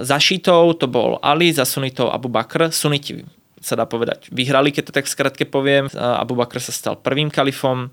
Za 0.00 0.18
šítov 0.22 0.78
to 0.78 0.86
bol 0.86 1.18
Ali, 1.22 1.50
za 1.50 1.66
sunitov 1.66 2.14
Abu 2.14 2.30
Bakr. 2.30 2.70
Suniti 2.70 3.26
sa 3.60 3.74
dá 3.76 3.84
povedať 3.84 4.30
vyhrali, 4.32 4.72
keď 4.72 4.82
to 4.88 4.96
tak 4.96 5.04
v 5.04 5.14
skratke 5.14 5.44
poviem. 5.44 5.90
Abu 5.94 6.38
Bakr 6.38 6.62
sa 6.62 6.72
stal 6.72 6.94
prvým 6.96 7.28
kalifom, 7.28 7.90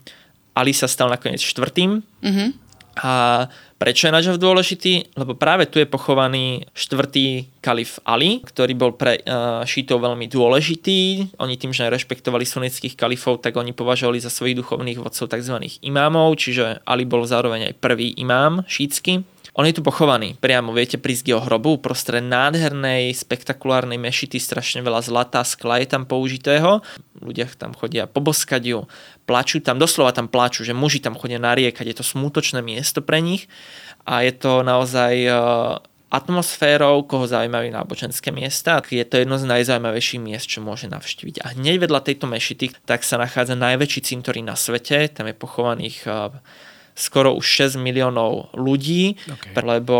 Ali 0.57 0.73
sa 0.73 0.89
stal 0.89 1.09
nakoniec 1.13 1.41
štvrtým. 1.41 2.01
Mm-hmm. 2.01 2.49
A 3.03 3.47
Prečo 3.77 4.09
je 4.09 4.15
Najaf 4.17 4.41
dôležitý? 4.41 5.13
Lebo 5.13 5.37
práve 5.37 5.69
tu 5.69 5.77
je 5.77 5.85
pochovaný 5.85 6.65
štvrtý 6.73 7.45
kalif 7.61 8.01
Ali, 8.01 8.41
ktorý 8.41 8.73
bol 8.73 8.97
pre 8.97 9.21
uh, 9.21 9.61
šítov 9.69 10.01
veľmi 10.01 10.25
dôležitý. 10.25 11.29
Oni 11.37 11.61
tým, 11.61 11.77
že 11.77 11.85
rešpektovali 11.85 12.41
sunnických 12.41 12.97
kalifov, 12.97 13.45
tak 13.45 13.53
oni 13.53 13.77
považovali 13.77 14.17
za 14.17 14.33
svojich 14.33 14.57
duchovných 14.57 14.97
vodcov 14.97 15.29
tzv. 15.29 15.61
imámov, 15.85 16.41
čiže 16.41 16.81
Ali 16.89 17.05
bol 17.05 17.21
zároveň 17.29 17.69
aj 17.69 17.77
prvý 17.77 18.17
imám 18.17 18.65
šítsky. 18.65 19.21
On 19.57 19.65
je 19.65 19.73
tu 19.73 19.81
pochovaný, 19.81 20.37
priamo 20.37 20.69
viete 20.69 21.01
prísť 21.01 21.21
k 21.25 21.29
jeho 21.33 21.41
hrobu, 21.41 21.81
prostred 21.81 22.21
nádhernej, 22.21 23.09
spektakulárnej 23.09 23.97
mešity, 23.97 24.37
strašne 24.37 24.85
veľa 24.85 25.01
zlata, 25.01 25.41
skla 25.41 25.81
je 25.81 25.89
tam 25.89 26.05
použitého. 26.05 26.85
Ľudia 27.17 27.49
tam 27.57 27.73
chodia 27.73 28.05
poboskať 28.05 28.61
ju, 28.61 28.79
plačú 29.25 29.57
tam, 29.65 29.81
doslova 29.81 30.13
tam 30.13 30.29
plačú, 30.29 30.61
že 30.61 30.77
muži 30.77 31.01
tam 31.01 31.17
chodia 31.17 31.41
nariekať, 31.41 31.89
je 31.89 31.97
to 31.97 32.05
smútočné 32.05 32.61
miesto 32.61 33.01
pre 33.01 33.17
nich 33.17 33.49
a 34.05 34.21
je 34.21 34.37
to 34.37 34.61
naozaj 34.61 35.25
e, 35.25 35.33
atmosférou, 36.13 37.01
koho 37.09 37.25
zaujímajú 37.25 37.73
náboženské 37.73 38.29
miesta. 38.29 38.77
Je 38.85 39.01
to 39.09 39.25
jedno 39.25 39.41
z 39.41 39.49
najzaujímavejších 39.49 40.21
miest, 40.21 40.53
čo 40.53 40.61
môže 40.61 40.85
navštíviť. 40.85 41.41
A 41.41 41.57
hneď 41.57 41.81
vedľa 41.81 42.05
tejto 42.05 42.29
mešity 42.29 42.77
tak 42.85 43.01
sa 43.01 43.17
nachádza 43.17 43.57
najväčší 43.57 44.05
cintorín 44.05 44.45
na 44.45 44.53
svete. 44.53 45.09
Tam 45.09 45.25
je 45.25 45.33
pochovaných 45.33 46.05
e, 46.05 46.29
skoro 46.97 47.37
už 47.37 47.45
6 47.45 47.77
miliónov 47.77 48.49
ľudí, 48.57 49.21
okay. 49.29 49.53
lebo 49.53 49.97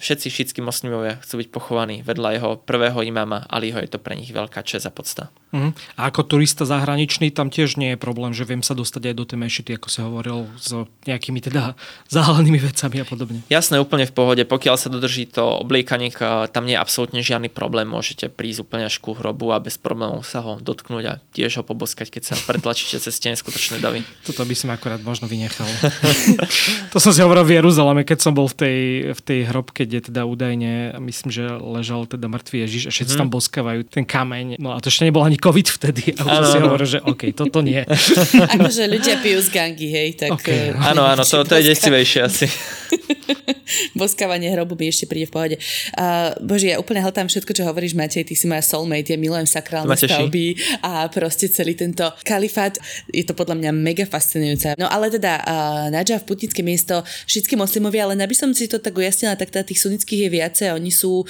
všetci 0.00 0.32
šítski 0.32 0.60
moslimovia 0.64 1.20
chcú 1.20 1.44
byť 1.44 1.48
pochovaní 1.52 2.00
vedľa 2.00 2.28
jeho 2.40 2.50
prvého 2.56 3.04
imama 3.04 3.44
Aliho. 3.52 3.76
Je 3.84 3.92
to 3.92 4.00
pre 4.00 4.16
nich 4.16 4.32
veľká 4.32 4.64
čest 4.64 4.88
a 4.88 4.92
podsta. 4.92 5.28
Uh-huh. 5.52 5.76
A 6.00 6.08
ako 6.08 6.24
turista 6.24 6.64
zahraničný 6.64 7.28
tam 7.28 7.52
tiež 7.52 7.76
nie 7.76 7.92
je 7.92 7.98
problém, 8.00 8.32
že 8.32 8.48
viem 8.48 8.64
sa 8.64 8.72
dostať 8.72 9.12
aj 9.12 9.14
do 9.20 9.24
tej 9.28 9.38
mešity, 9.38 9.70
ako 9.76 9.88
si 9.92 10.00
hovoril, 10.00 10.48
s 10.56 10.72
nejakými 11.04 11.44
teda 11.44 11.76
záhľadnými 12.08 12.56
vecami 12.56 13.04
a 13.04 13.06
podobne. 13.06 13.44
Jasné, 13.52 13.76
úplne 13.76 14.08
v 14.08 14.16
pohode. 14.16 14.42
Pokiaľ 14.48 14.76
sa 14.80 14.88
dodrží 14.88 15.28
to 15.28 15.44
obliekanie, 15.60 16.08
tam 16.48 16.64
nie 16.64 16.72
je 16.72 16.80
absolútne 16.80 17.20
žiadny 17.20 17.52
problém. 17.52 17.84
Môžete 17.84 18.32
prísť 18.32 18.64
úplne 18.64 18.88
až 18.88 18.96
ku 18.96 19.12
hrobu 19.12 19.52
a 19.52 19.60
bez 19.60 19.76
problémov 19.76 20.24
sa 20.24 20.40
ho 20.40 20.56
dotknúť 20.56 21.04
a 21.04 21.20
tiež 21.36 21.60
ho 21.60 21.64
poboskať, 21.68 22.08
keď 22.08 22.32
sa 22.32 22.34
pretlačíte 22.48 22.96
cez 22.96 23.12
tie 23.20 23.36
neskutočné 23.36 23.76
davy. 23.76 24.08
Toto 24.24 24.48
by 24.48 24.56
som 24.56 24.72
akorát 24.72 25.04
možno 25.04 25.28
vynechal. 25.28 25.68
to 26.92 26.96
som 26.96 27.12
si 27.12 27.20
hovoril 27.20 27.44
v 27.44 27.60
Jeruzaleme, 27.60 28.08
keď 28.08 28.24
som 28.24 28.32
bol 28.32 28.48
v 28.48 28.56
tej, 28.56 28.78
v 29.12 29.20
tej 29.20 29.40
hrobke, 29.52 29.84
kde 29.84 30.08
teda 30.08 30.24
údajne, 30.24 30.96
myslím, 30.96 31.28
že 31.28 31.44
ležal 31.60 32.08
teda 32.08 32.24
mŕtvý 32.32 32.56
Ježiš 32.64 32.82
a 32.88 32.90
všetci 32.96 33.14
hmm. 33.14 33.20
tam 33.20 33.28
boskávajú 33.28 33.80
ten 33.84 34.08
kameň. 34.08 34.56
No 34.56 34.72
a 34.72 34.80
to 34.80 34.88
ešte 34.88 35.04
nebol 35.04 35.20
ani 35.20 35.41
COVID 35.42 35.68
vtedy. 35.74 36.14
A 36.22 36.38
už 36.38 36.46
si 36.54 36.58
hovoril, 36.62 36.86
že 36.86 36.98
OK, 37.02 37.34
toto 37.34 37.58
nie. 37.66 37.82
akože 38.54 38.86
ľudia 38.86 39.18
pijú 39.18 39.42
z 39.42 39.48
gangy, 39.50 39.90
hej. 39.90 40.08
Tak, 40.14 40.38
okay. 40.38 40.70
Eh, 40.70 40.78
áno, 40.78 41.02
áno, 41.02 41.26
to, 41.26 41.42
to 41.42 41.58
je 41.58 41.66
desivejšie 41.74 42.20
asi. 42.22 42.46
Boskávanie 43.98 44.52
hrobu 44.52 44.74
mi 44.78 44.88
ešte 44.88 45.08
príde 45.08 45.28
v 45.28 45.32
pohode. 45.32 45.56
Uh, 45.96 46.34
bože, 46.42 46.72
ja 46.72 46.76
úplne 46.78 47.00
hltám 47.02 47.28
všetko, 47.28 47.52
čo 47.52 47.62
hovoríš, 47.68 47.94
Matej, 47.96 48.26
ty 48.28 48.34
si 48.34 48.48
moja 48.48 48.62
soulmate, 48.64 49.14
ja 49.14 49.18
milujem 49.18 49.48
sakrálne 49.48 49.92
stavby 49.92 50.56
a 50.84 51.06
proste 51.08 51.48
celý 51.48 51.76
tento 51.76 52.04
kalifát, 52.26 52.76
je 53.10 53.24
to 53.24 53.36
podľa 53.36 53.58
mňa 53.58 53.70
mega 53.74 54.06
fascinujúce. 54.08 54.74
No 54.76 54.88
ale 54.88 55.12
teda 55.12 55.42
uh, 55.42 55.86
Najaf, 55.92 56.24
putnické 56.24 56.64
miesto, 56.64 57.04
všetky 57.26 57.54
moslimovia, 57.58 58.08
ale 58.08 58.18
aby 58.18 58.36
som 58.36 58.50
si 58.54 58.70
to 58.70 58.78
tak 58.78 58.94
ujasnila, 58.96 59.36
tak 59.36 59.50
teda 59.50 59.66
tých 59.66 59.82
sunnických 59.82 60.28
je 60.28 60.30
viacej, 60.30 60.68
oni 60.72 60.90
sú 60.94 61.26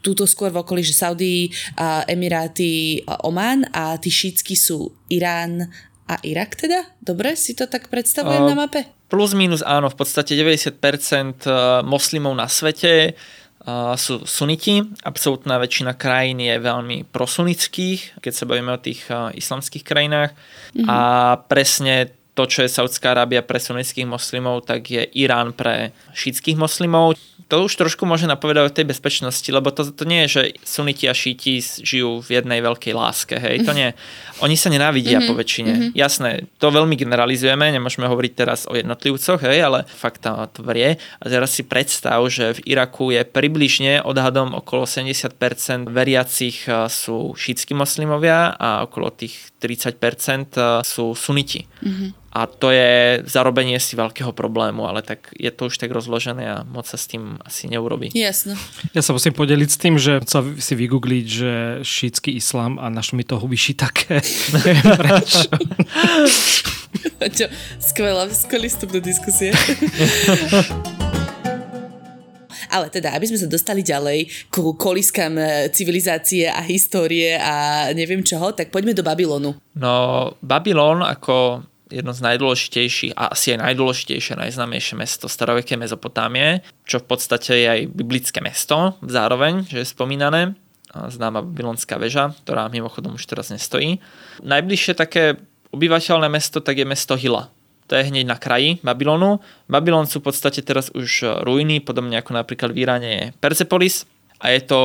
túto 0.00 0.24
skôr 0.24 0.54
v 0.54 0.62
okolí, 0.62 0.82
že 0.86 0.96
Saudi, 0.96 1.50
uh, 1.76 2.06
Emiráty, 2.08 3.02
uh, 3.04 3.26
Oman 3.26 3.66
a 3.74 3.98
tí 3.98 4.08
šítsky 4.08 4.54
sú 4.54 4.94
Irán 5.10 5.68
a 6.06 6.14
Irak 6.22 6.54
teda? 6.54 6.86
Dobre 7.02 7.34
si 7.34 7.52
to 7.58 7.66
tak 7.66 7.90
predstavujem 7.90 8.46
uh, 8.46 8.48
na 8.50 8.54
mape? 8.54 8.95
Plus 9.06 9.38
minus 9.38 9.62
áno, 9.62 9.86
v 9.86 9.96
podstate 9.96 10.34
90% 10.34 11.46
moslimov 11.86 12.34
na 12.34 12.50
svete 12.50 13.14
sú 13.98 14.22
suniti. 14.26 14.82
Absolutná 15.02 15.58
väčšina 15.58 15.98
krajín 15.98 16.38
je 16.38 16.54
veľmi 16.58 17.06
prosunických, 17.10 18.22
keď 18.22 18.32
sa 18.34 18.46
bavíme 18.46 18.74
o 18.74 18.82
tých 18.82 19.06
islamských 19.10 19.82
krajinách. 19.82 20.34
Mm-hmm. 20.74 20.86
A 20.86 20.98
presne 21.50 22.14
to, 22.36 22.44
čo 22.44 22.68
je 22.68 22.68
Saudská 22.68 23.16
Arábia 23.16 23.40
pre 23.40 23.56
sunnických 23.56 24.04
moslimov, 24.04 24.68
tak 24.68 24.92
je 24.92 25.08
Irán 25.16 25.56
pre 25.56 25.96
šítskych 26.12 26.60
moslimov. 26.60 27.16
To 27.48 27.64
už 27.64 27.78
trošku 27.78 28.04
môže 28.04 28.26
napovedať 28.26 28.62
o 28.68 28.74
tej 28.74 28.90
bezpečnosti, 28.90 29.46
lebo 29.46 29.70
to, 29.70 29.88
to 29.94 30.02
nie 30.02 30.26
je, 30.26 30.28
že 30.28 30.42
suniti 30.66 31.06
a 31.06 31.14
šíti 31.14 31.62
žijú 31.62 32.18
v 32.18 32.42
jednej 32.42 32.58
veľkej 32.58 32.90
láske, 32.90 33.38
hej, 33.38 33.62
to 33.62 33.70
nie. 33.70 33.94
Oni 34.42 34.58
sa 34.58 34.66
nenávidia 34.66 35.22
mm-hmm. 35.22 35.30
po 35.30 35.38
väčšine. 35.38 35.72
Mm-hmm. 35.72 35.90
Jasné, 35.94 36.50
to 36.58 36.74
veľmi 36.74 36.98
generalizujeme, 36.98 37.70
nemôžeme 37.70 38.10
hovoriť 38.10 38.32
teraz 38.34 38.66
o 38.66 38.74
jednotlivcoch, 38.74 39.46
hej, 39.46 39.62
ale 39.62 39.86
fakt 39.86 40.26
to 40.26 40.60
vrie. 40.66 40.98
A 41.22 41.24
teraz 41.24 41.54
si 41.54 41.62
predstav, 41.62 42.18
že 42.26 42.58
v 42.58 42.74
Iraku 42.76 43.14
je 43.14 43.22
približne 43.22 44.02
odhadom 44.02 44.50
okolo 44.50 44.82
70% 44.82 45.86
veriacich 45.86 46.66
sú 46.90 47.38
šítski 47.38 47.78
moslimovia 47.78 48.58
a 48.58 48.82
okolo 48.84 49.14
tých 49.14 49.54
30% 49.58 50.84
sú 50.84 51.16
suniti. 51.16 51.66
Mm-hmm 51.82 52.26
a 52.36 52.44
to 52.44 52.68
je 52.68 53.24
zarobenie 53.24 53.80
si 53.80 53.96
veľkého 53.96 54.36
problému, 54.36 54.84
ale 54.84 55.00
tak 55.00 55.32
je 55.40 55.48
to 55.48 55.72
už 55.72 55.80
tak 55.80 55.88
rozložené 55.88 56.44
a 56.44 56.68
moc 56.68 56.84
sa 56.84 57.00
s 57.00 57.08
tým 57.08 57.40
asi 57.40 57.64
neurobí. 57.64 58.12
Jasno. 58.12 58.52
Ja 58.92 59.00
sa 59.00 59.16
musím 59.16 59.32
podeliť 59.32 59.68
s 59.72 59.78
tým, 59.80 59.96
že 59.96 60.20
sa 60.28 60.44
si 60.44 60.76
vygoogliť, 60.76 61.24
že 61.24 61.52
šítsky 61.80 62.36
islám 62.36 62.76
a 62.76 62.92
našlo 62.92 63.16
mi 63.16 63.24
to 63.24 63.40
hubiši 63.40 63.72
také. 63.72 64.20
Skvelá, 67.80 68.28
skvelý 68.28 68.68
vstup 68.68 68.92
do 68.92 69.00
diskusie. 69.00 69.56
Ale 72.76 72.92
teda, 72.92 73.16
aby 73.16 73.24
sme 73.24 73.40
sa 73.40 73.48
dostali 73.48 73.80
ďalej 73.80 74.52
ku 74.52 74.76
koliskám 74.76 75.32
e, 75.40 75.72
civilizácie 75.72 76.44
a 76.44 76.60
histórie 76.60 77.40
a 77.40 77.88
neviem 77.96 78.20
čoho, 78.20 78.52
tak 78.52 78.68
poďme 78.68 78.92
do 78.92 79.00
Babylonu. 79.00 79.56
No, 79.80 79.94
Babylon 80.44 81.00
ako 81.00 81.64
jedno 81.88 82.12
z 82.12 82.20
najdôležitejších 82.20 83.14
a 83.14 83.32
asi 83.32 83.54
aj 83.54 83.62
najdôležitejšie, 83.62 84.36
najznámejšie 84.36 84.94
mesto 84.98 85.30
starovekej 85.30 85.78
Mezopotámie, 85.78 86.66
čo 86.82 86.98
v 86.98 87.06
podstate 87.06 87.52
je 87.56 87.66
aj 87.66 87.80
biblické 87.94 88.42
mesto 88.42 88.98
zároveň, 89.06 89.64
že 89.70 89.86
je 89.86 89.88
spomínané, 89.88 90.58
známa 90.90 91.44
babylonská 91.44 92.00
väža, 92.00 92.34
ktorá 92.42 92.66
mimochodom 92.72 93.14
už 93.14 93.24
teraz 93.28 93.54
nestojí. 93.54 94.02
Najbližšie 94.42 94.98
také 94.98 95.38
obyvateľné 95.70 96.26
mesto 96.26 96.58
tak 96.58 96.80
je 96.80 96.86
mesto 96.88 97.14
Hila. 97.14 97.52
To 97.86 97.94
je 97.94 98.02
hneď 98.10 98.26
na 98.26 98.34
kraji 98.34 98.82
Babylonu. 98.82 99.38
Babylon 99.70 100.10
sú 100.10 100.18
v 100.18 100.30
podstate 100.32 100.62
teraz 100.62 100.90
už 100.90 101.42
ruiny, 101.46 101.78
podobne 101.78 102.18
ako 102.18 102.34
napríklad 102.34 102.74
v 102.74 102.82
Iráne 102.82 103.10
je 103.10 103.24
Persepolis 103.38 104.04
a 104.42 104.50
je 104.50 104.60
to 104.66 104.78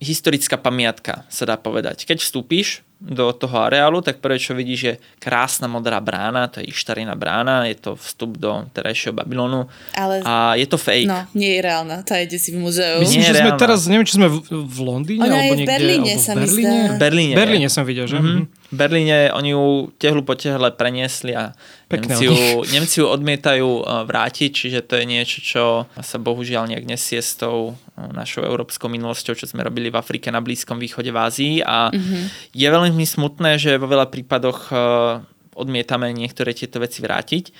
historická 0.00 0.56
pamiatka, 0.56 1.28
sa 1.28 1.44
dá 1.44 1.60
povedať. 1.60 2.08
Keď 2.08 2.24
vstúpiš 2.24 2.80
do 3.00 3.32
toho 3.36 3.68
areálu, 3.68 4.00
tak 4.00 4.20
prvé, 4.24 4.40
čo 4.40 4.56
vidíš, 4.56 4.80
je 4.80 4.94
krásna 5.20 5.68
modrá 5.68 6.00
brána, 6.00 6.48
to 6.48 6.64
je 6.64 6.72
Ištarina 6.72 7.12
brána, 7.12 7.68
je 7.68 7.76
to 7.76 7.90
vstup 8.00 8.40
do 8.40 8.64
terajšieho 8.72 9.12
Babylonu 9.12 9.68
Ale... 9.92 10.24
a 10.24 10.56
je 10.56 10.64
to 10.64 10.80
fake. 10.80 11.08
No, 11.08 11.28
nie 11.36 11.56
je 11.56 11.60
reálna, 11.60 12.00
tá 12.00 12.16
je 12.16 12.32
si 12.40 12.52
v 12.52 12.64
muzeu. 12.64 13.00
Myslím, 13.00 13.28
že 13.28 13.44
sme 13.44 13.52
teraz, 13.60 13.84
neviem, 13.88 14.08
či 14.08 14.16
sme 14.16 14.28
v, 14.32 14.40
v 14.48 14.78
Londýne, 14.80 15.28
Ona 15.28 15.36
alebo 15.36 15.52
je 15.52 15.64
v 15.64 15.68
Berlíne, 15.68 16.12
alebo 16.16 16.24
sa 16.24 16.32
v 16.32 16.38
Berlíne? 16.48 16.80
V 16.80 16.96
Berlíne. 16.96 17.34
Berlíne 17.36 17.68
som 17.68 17.84
videl, 17.84 18.08
že? 18.08 18.16
Mm-hmm. 18.20 18.59
Berlíne 18.70 19.34
oni 19.34 19.50
ju 19.50 19.90
tehlu 19.98 20.22
po 20.22 20.38
tehle 20.38 20.70
preniesli 20.70 21.34
a 21.34 21.50
Nemci 21.90 22.30
ju, 22.30 22.34
Nemci 22.74 23.02
ju 23.02 23.06
odmietajú 23.10 23.68
uh, 23.82 24.06
vrátiť, 24.06 24.50
čiže 24.54 24.80
to 24.86 24.94
je 24.94 25.04
niečo, 25.10 25.38
čo 25.42 25.64
sa 25.90 26.16
bohužiaľ 26.22 26.70
nejak 26.70 26.86
nesie 26.86 27.18
s 27.18 27.34
tou 27.34 27.74
uh, 27.74 28.10
našou 28.14 28.46
európskou 28.46 28.86
minulosťou, 28.86 29.34
čo 29.34 29.50
sme 29.50 29.66
robili 29.66 29.90
v 29.90 29.98
Afrike, 29.98 30.30
na 30.30 30.38
Blízkom 30.38 30.78
východe, 30.78 31.10
v 31.10 31.18
Ázii 31.18 31.54
a 31.66 31.90
mm-hmm. 31.90 32.22
je 32.54 32.68
veľmi 32.70 33.06
smutné, 33.06 33.58
že 33.58 33.74
vo 33.74 33.90
veľa 33.90 34.06
prípadoch 34.06 34.70
uh, 34.70 35.18
odmietame 35.58 36.14
niektoré 36.14 36.54
tieto 36.54 36.78
veci 36.78 37.02
vrátiť. 37.02 37.50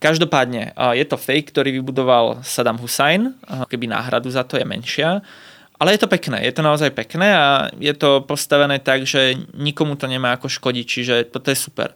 Každopádne 0.00 0.76
je 1.00 1.04
to 1.06 1.16
fake, 1.16 1.48
ktorý 1.48 1.80
vybudoval 1.80 2.44
Saddam 2.44 2.76
Hussein, 2.76 3.40
keby 3.46 3.88
náhradu 3.88 4.28
za 4.28 4.44
to 4.44 4.60
je 4.60 4.66
menšia. 4.66 5.24
Ale 5.84 6.00
je 6.00 6.00
to 6.00 6.08
pekné, 6.08 6.40
je 6.48 6.56
to 6.56 6.64
naozaj 6.64 6.96
pekné 6.96 7.28
a 7.36 7.68
je 7.76 7.92
to 7.92 8.24
postavené 8.24 8.80
tak, 8.80 9.04
že 9.04 9.36
nikomu 9.52 10.00
to 10.00 10.08
nemá 10.08 10.32
ako 10.32 10.48
škodiť, 10.48 10.86
čiže 10.88 11.14
toto 11.28 11.52
je 11.52 11.60
super. 11.60 11.92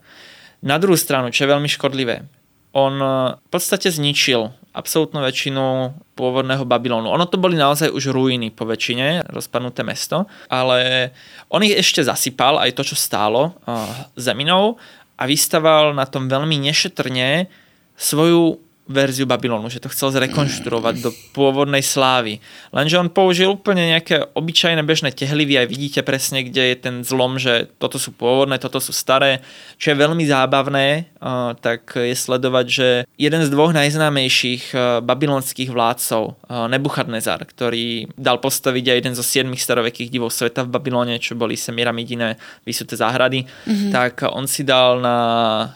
Na 0.60 0.76
druhú 0.76 0.92
stranu, 0.92 1.32
čo 1.32 1.48
je 1.48 1.52
veľmi 1.56 1.72
škodlivé, 1.72 2.28
on 2.76 3.00
e, 3.00 3.08
v 3.40 3.48
podstate 3.48 3.88
zničil 3.88 4.52
absolútnu 4.76 5.24
väčšinu 5.24 5.96
pôvodného 6.20 6.68
Babylonu. 6.68 7.08
Ono 7.08 7.24
to 7.24 7.40
boli 7.40 7.56
naozaj 7.56 7.88
už 7.88 8.12
ruiny 8.12 8.52
po 8.52 8.68
väčšine, 8.68 9.32
rozpadnuté 9.32 9.80
mesto, 9.88 10.28
ale 10.52 11.10
on 11.48 11.64
ich 11.64 11.72
ešte 11.72 12.04
zasypal, 12.04 12.60
aj 12.60 12.76
to, 12.76 12.84
čo 12.84 12.92
stálo, 12.92 13.56
uh, 13.64 13.88
zeminou 14.20 14.76
a 15.16 15.24
vystaval 15.24 15.96
na 15.96 16.04
tom 16.04 16.28
veľmi 16.28 16.60
nešetrne 16.60 17.48
svoju 17.96 18.67
verziu 18.88 19.28
Babylonu, 19.28 19.68
že 19.68 19.84
to 19.84 19.92
chcel 19.92 20.08
zrekonštruovať 20.16 20.94
do 21.04 21.12
pôvodnej 21.36 21.84
slávy. 21.84 22.40
Lenže 22.72 22.96
on 22.96 23.12
použil 23.12 23.52
úplne 23.52 23.92
nejaké 23.92 24.32
obyčajné 24.32 24.80
bežné 24.80 25.12
tehlivy, 25.12 25.60
aj 25.60 25.68
vidíte 25.68 26.00
presne, 26.00 26.40
kde 26.40 26.72
je 26.72 26.76
ten 26.80 26.96
zlom, 27.04 27.36
že 27.36 27.68
toto 27.76 28.00
sú 28.00 28.16
pôvodné, 28.16 28.56
toto 28.56 28.80
sú 28.80 28.96
staré. 28.96 29.44
Čo 29.76 29.92
je 29.92 30.00
veľmi 30.00 30.24
zábavné, 30.24 31.12
tak 31.60 32.00
je 32.00 32.16
sledovať, 32.16 32.66
že 32.66 32.88
jeden 33.20 33.44
z 33.44 33.52
dvoch 33.52 33.76
najznámejších 33.76 34.72
babylonských 35.04 35.68
vládcov, 35.68 36.40
Nebuchadnezar, 36.48 37.44
ktorý 37.44 38.08
dal 38.16 38.40
postaviť 38.40 38.84
aj 38.88 38.96
jeden 39.04 39.14
zo 39.14 39.24
siedmých 39.26 39.60
starovekých 39.60 40.08
divov 40.08 40.32
sveta 40.32 40.64
v 40.64 40.72
Babylone, 40.72 41.20
čo 41.20 41.36
boli 41.36 41.60
Semiramidine 41.60 42.40
vysuté 42.64 42.96
záhrady, 42.96 43.44
mm-hmm. 43.44 43.92
tak 43.92 44.24
on 44.32 44.48
si 44.48 44.64
dal 44.64 45.02
na 45.02 45.16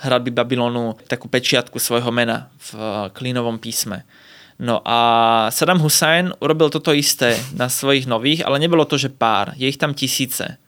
hradby 0.01 0.33
Babylonu 0.33 0.97
takú 1.05 1.29
pečiatku 1.29 1.77
svojho 1.77 2.09
mena 2.09 2.49
v 2.73 3.02
klínovom 3.11 3.59
písme. 3.59 4.05
No 4.63 4.79
a 4.85 4.99
Saddam 5.51 5.83
Hussein 5.83 6.31
urobil 6.39 6.71
toto 6.71 6.95
isté 6.95 7.35
na 7.57 7.67
svojich 7.67 8.07
nových, 8.07 8.47
ale 8.47 8.63
nebolo 8.63 8.87
to, 8.87 8.95
že 8.95 9.11
pár. 9.11 9.59
Je 9.59 9.67
ich 9.67 9.81
tam 9.81 9.91
tisíce. 9.91 10.61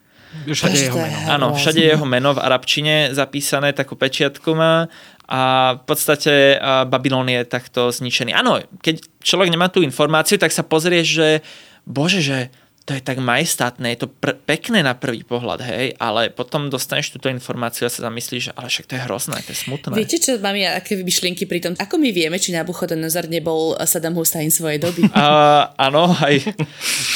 Všade 0.50 0.90
jeho 0.90 0.98
meno. 0.98 1.18
Áno, 1.30 1.46
všade 1.54 1.78
je 1.78 1.90
jeho 1.94 2.06
meno 2.08 2.34
v 2.34 2.42
arabčine 2.42 3.14
zapísané, 3.14 3.70
takú 3.70 3.94
pečiatku 3.94 4.50
má 4.50 4.90
a 5.30 5.40
v 5.78 5.82
podstate 5.86 6.58
Babylon 6.90 7.30
je 7.30 7.46
takto 7.46 7.94
zničený. 7.94 8.34
Áno, 8.34 8.58
keď 8.82 8.98
človek 9.22 9.54
nemá 9.54 9.70
tú 9.70 9.78
informáciu, 9.86 10.34
tak 10.42 10.50
sa 10.50 10.66
pozrie, 10.66 11.06
že 11.06 11.38
bože, 11.86 12.18
že 12.18 12.50
to 12.84 12.92
je 12.92 13.00
tak 13.00 13.16
majestátne, 13.16 13.96
je 13.96 14.04
to 14.04 14.08
pr- 14.12 14.36
pekné 14.44 14.84
na 14.84 14.92
prvý 14.92 15.24
pohľad, 15.24 15.64
hej, 15.64 15.96
ale 15.96 16.28
potom 16.28 16.68
dostaneš 16.68 17.16
túto 17.16 17.32
informáciu 17.32 17.88
a 17.88 17.90
sa 17.90 18.04
zamyslíš, 18.04 18.42
že 18.48 18.52
ale 18.52 18.68
však 18.68 18.84
to 18.84 18.94
je 19.00 19.02
hrozné, 19.08 19.40
to 19.40 19.56
je 19.56 19.58
smutné. 19.64 19.96
Viete, 19.96 20.20
čo 20.20 20.36
mám 20.36 20.52
ja, 20.52 20.76
aké 20.76 21.00
myšlienky 21.00 21.48
pri 21.48 21.64
tom? 21.64 21.72
Ako 21.80 21.96
my 21.96 22.12
vieme, 22.12 22.36
či 22.36 22.52
Nabuchodonozor 22.52 23.32
nebol 23.32 23.72
Saddam 23.88 24.12
Hussein 24.12 24.52
svojej 24.52 24.84
doby? 24.84 25.08
Uh, 25.24 25.70
áno, 25.80 26.10
aj 26.10 26.52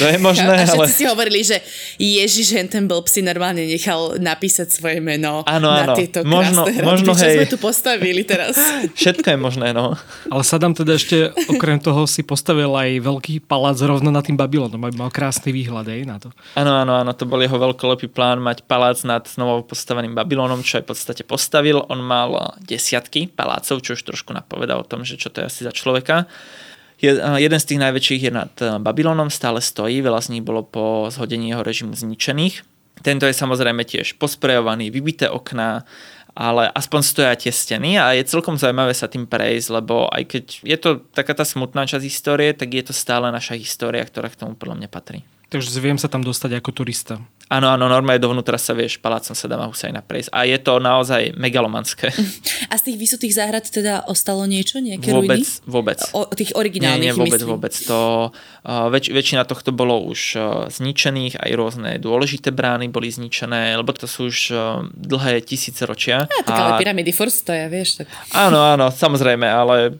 to 0.00 0.08
je 0.08 0.16
možné, 0.22 0.48
a, 0.48 0.64
a 0.64 0.80
ale... 0.80 0.88
si 0.88 1.04
hovorili, 1.04 1.44
že 1.44 1.60
Ježiš, 2.00 2.56
ten 2.70 2.88
bol 2.88 3.04
si 3.04 3.20
normálne 3.20 3.66
nechal 3.68 4.16
napísať 4.16 4.70
svoje 4.70 5.02
meno 5.02 5.44
áno, 5.44 5.68
na 5.68 5.92
áno. 5.92 5.94
tieto 5.98 6.24
možno, 6.24 6.64
krásne 6.64 6.86
možno, 6.86 7.12
čo 7.12 7.26
hej. 7.26 7.36
sme 7.42 7.46
tu 7.50 7.58
postavili 7.60 8.22
teraz. 8.24 8.56
Všetko 9.02 9.34
je 9.34 9.38
možné, 9.38 9.66
no. 9.76 9.98
Ale 10.30 10.42
Saddam 10.46 10.72
teda 10.72 10.96
ešte 10.96 11.34
okrem 11.50 11.82
toho 11.82 12.06
si 12.08 12.22
postavil 12.24 12.70
aj 12.72 13.02
veľký 13.02 13.44
palác 13.44 13.76
rovno 13.82 14.08
nad 14.08 14.24
tým 14.24 14.38
Babylonom, 14.38 14.80
aby 14.80 14.94
mal 14.94 15.12
krásny 15.12 15.57
výhľad 15.58 15.90
aj 15.90 16.02
na 16.06 16.16
to. 16.22 16.28
Áno, 16.54 16.70
áno, 16.86 17.02
áno, 17.02 17.10
to 17.18 17.26
bol 17.26 17.42
jeho 17.42 17.58
veľkolepý 17.58 18.06
plán 18.14 18.38
mať 18.38 18.62
palác 18.62 19.02
nad 19.02 19.26
znovu 19.26 19.66
postaveným 19.66 20.14
Babylónom, 20.14 20.62
čo 20.62 20.78
aj 20.78 20.86
v 20.86 20.90
podstate 20.94 21.22
postavil. 21.26 21.82
On 21.90 21.98
mal 21.98 22.54
desiatky 22.62 23.26
palácov, 23.26 23.82
čo 23.82 23.98
už 23.98 24.06
trošku 24.06 24.30
napoveda 24.30 24.78
o 24.78 24.86
tom, 24.86 25.02
že 25.02 25.18
čo 25.18 25.34
to 25.34 25.42
je 25.42 25.50
asi 25.50 25.60
za 25.66 25.74
človeka. 25.74 26.30
Jeden 27.02 27.58
z 27.62 27.68
tých 27.70 27.78
najväčších 27.78 28.22
je 28.26 28.32
nad 28.34 28.50
Babylónom, 28.82 29.30
stále 29.30 29.62
stojí, 29.62 30.02
veľa 30.02 30.18
z 30.18 30.34
nich 30.34 30.42
bolo 30.42 30.66
po 30.66 31.06
zhodení 31.14 31.54
jeho 31.54 31.62
režimu 31.62 31.94
zničených. 31.94 32.66
Tento 33.06 33.30
je 33.30 33.34
samozrejme 33.34 33.86
tiež 33.86 34.18
posprejovaný, 34.18 34.90
vybité 34.90 35.30
okná, 35.30 35.86
ale 36.34 36.66
aspoň 36.74 37.00
stoja 37.06 37.34
tie 37.38 37.54
steny 37.54 37.94
a 37.98 38.18
je 38.18 38.26
celkom 38.26 38.58
zaujímavé 38.58 38.98
sa 38.98 39.06
tým 39.06 39.30
prejsť, 39.30 39.68
lebo 39.78 40.10
aj 40.10 40.22
keď 40.26 40.44
je 40.66 40.78
to 40.78 40.90
taká 41.14 41.38
tá 41.38 41.46
smutná 41.46 41.86
časť 41.86 42.02
histórie, 42.02 42.50
tak 42.50 42.74
je 42.74 42.82
to 42.82 42.94
stále 42.94 43.30
naša 43.30 43.54
história, 43.54 44.02
ktorá 44.02 44.26
k 44.26 44.42
tomu 44.42 44.58
podľa 44.58 44.82
mňa 44.82 44.88
patrí. 44.90 45.22
Takže 45.48 45.80
viem 45.80 45.96
sa 45.96 46.12
tam 46.12 46.20
dostať 46.20 46.60
ako 46.60 46.70
turista. 46.76 47.16
Áno, 47.48 47.72
áno, 47.72 47.88
normálne 47.88 48.20
dovnútra 48.20 48.60
sa 48.60 48.76
vieš 48.76 49.00
palácom 49.00 49.32
Sadama 49.32 49.64
Husajna 49.64 50.04
prejsť. 50.04 50.28
A 50.36 50.44
je 50.44 50.60
to 50.60 50.76
naozaj 50.76 51.32
megalomanské. 51.32 52.12
A 52.68 52.76
z 52.76 52.92
tých 52.92 52.98
vysutých 53.00 53.40
záhrad 53.40 53.64
teda 53.64 54.04
ostalo 54.04 54.44
niečo? 54.44 54.76
Nejaké 54.84 55.08
vôbec, 55.08 55.40
ruiny? 55.40 55.64
Vôbec. 55.64 55.98
O, 56.12 56.28
tých 56.28 56.52
originálnych 56.52 57.00
Nie, 57.00 57.08
nie, 57.08 57.16
vôbec, 57.16 57.40
myslím. 57.40 57.52
vôbec. 57.56 57.72
To, 57.88 58.28
uh, 58.36 58.92
väč, 58.92 59.08
väčšina 59.08 59.48
tohto 59.48 59.72
bolo 59.72 59.96
už 60.04 60.20
uh, 60.36 60.68
zničených, 60.68 61.40
aj 61.40 61.50
rôzne 61.56 61.90
dôležité 61.96 62.52
brány 62.52 62.92
boli 62.92 63.08
zničené, 63.08 63.72
lebo 63.80 63.96
to 63.96 64.04
sú 64.04 64.28
už 64.28 64.38
uh, 64.52 64.84
dlhé 64.92 65.40
tisíce 65.40 65.80
ročia. 65.88 66.28
A, 66.28 66.44
tak 66.44 66.52
ale 66.52 66.70
pyramidy 66.84 67.16
furt 67.16 67.32
stoja, 67.32 67.72
vieš. 67.72 68.04
Tak... 68.04 68.12
Áno, 68.36 68.60
áno, 68.60 68.92
samozrejme, 68.92 69.48
ale 69.48 69.96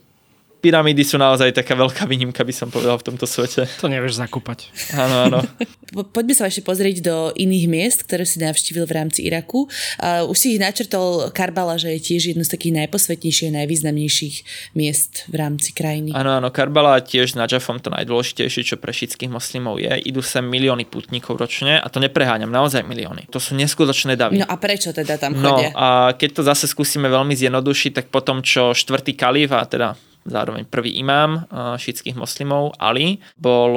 pyramídy 0.59 1.03
sú 1.03 1.17
naozaj 1.17 1.55
taká 1.55 1.73
veľká 1.73 2.05
výnimka, 2.05 2.43
by 2.43 2.55
som 2.55 2.69
povedal, 2.69 2.99
v 2.99 3.07
tomto 3.15 3.25
svete. 3.25 3.65
To 3.79 3.87
nevieš 3.87 4.19
zakúpať. 4.19 4.69
Áno, 4.95 5.17
áno. 5.27 5.39
Po, 5.89 6.05
poďme 6.05 6.37
sa 6.37 6.45
ešte 6.45 6.61
pozrieť 6.61 7.01
do 7.01 7.17
iných 7.33 7.65
miest, 7.65 7.99
ktoré 8.05 8.29
si 8.29 8.37
navštívil 8.45 8.85
v 8.85 8.93
rámci 8.93 9.25
Iraku. 9.25 9.73
Uh, 9.97 10.29
už 10.29 10.37
si 10.37 10.47
ich 10.53 10.61
načrtol 10.61 11.33
Karbala, 11.33 11.81
že 11.81 11.97
je 11.97 12.13
tiež 12.13 12.37
jedno 12.37 12.45
z 12.45 12.53
takých 12.53 12.85
najposvetnejších, 12.85 13.57
najvýznamnejších 13.57 14.37
miest 14.77 15.25
v 15.33 15.35
rámci 15.41 15.73
krajiny. 15.73 16.13
Áno, 16.13 16.37
áno, 16.37 16.53
Karbala 16.53 17.01
tiež 17.01 17.33
s 17.33 17.37
Najafom 17.41 17.81
to 17.81 17.89
najdôležitejšie, 17.89 18.69
čo 18.69 18.77
pre 18.77 18.93
všetkých 18.93 19.33
moslimov 19.33 19.81
je. 19.81 19.89
Idú 20.05 20.21
sem 20.21 20.45
milióny 20.45 20.85
putníkov 20.85 21.41
ročne 21.41 21.81
a 21.81 21.89
to 21.89 22.05
nepreháňam, 22.05 22.53
naozaj 22.53 22.85
milióny. 22.85 23.25
To 23.33 23.41
sú 23.41 23.57
neskutočné 23.57 24.13
davy. 24.21 24.45
No 24.45 24.47
a 24.49 24.61
prečo 24.61 24.93
teda 24.93 25.17
tam 25.17 25.41
No 25.41 25.57
chodia? 25.57 25.73
a 25.73 26.13
keď 26.13 26.31
to 26.37 26.43
zase 26.45 26.69
skúsime 26.69 27.09
veľmi 27.09 27.33
zjednodušiť, 27.33 27.93
tak 27.97 28.07
potom, 28.13 28.45
čo 28.45 28.77
štvrtý 28.77 29.17
kalif, 29.17 29.57
a 29.57 29.65
teda 29.65 29.97
zároveň 30.27 30.67
prvý 30.67 30.97
imám 30.99 31.47
šítskych 31.79 32.19
moslimov, 32.19 32.75
Ali, 32.81 33.23
bol 33.39 33.75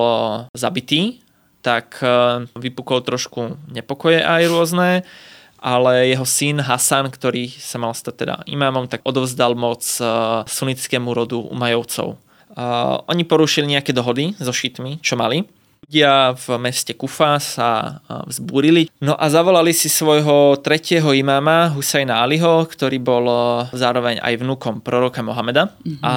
zabitý, 0.55 1.21
tak 1.61 2.01
vypukol 2.57 3.05
trošku 3.05 3.59
nepokoje 3.69 4.25
aj 4.25 4.43
rôzne, 4.49 4.89
ale 5.61 6.09
jeho 6.09 6.25
syn 6.25 6.57
Hasan, 6.57 7.13
ktorý 7.13 7.53
sa 7.53 7.77
mal 7.77 7.93
stať 7.93 8.25
teda 8.25 8.35
imámom, 8.49 8.89
tak 8.89 9.05
odovzdal 9.05 9.53
moc 9.53 9.85
sunnickému 10.49 11.13
rodu 11.13 11.37
Umajovcov. 11.37 12.17
Oni 13.05 13.23
porušili 13.23 13.69
nejaké 13.69 13.93
dohody 13.93 14.33
so 14.41 14.49
šítmi, 14.49 14.99
čo 15.05 15.13
mali, 15.13 15.45
ľudia 15.81 16.37
v 16.37 16.47
meste 16.61 16.93
Kufa 16.93 17.41
sa 17.41 17.99
vzbúrili. 18.29 18.93
No 19.01 19.17
a 19.17 19.25
zavolali 19.33 19.73
si 19.73 19.89
svojho 19.89 20.61
tretieho 20.61 21.09
imáma 21.09 21.73
Husajna 21.73 22.21
Aliho, 22.21 22.69
ktorý 22.69 23.01
bol 23.01 23.25
zároveň 23.73 24.21
aj 24.21 24.33
vnúkom 24.45 24.85
proroka 24.85 25.25
Mohameda. 25.25 25.73
Mm-hmm. 25.81 26.05
A 26.05 26.13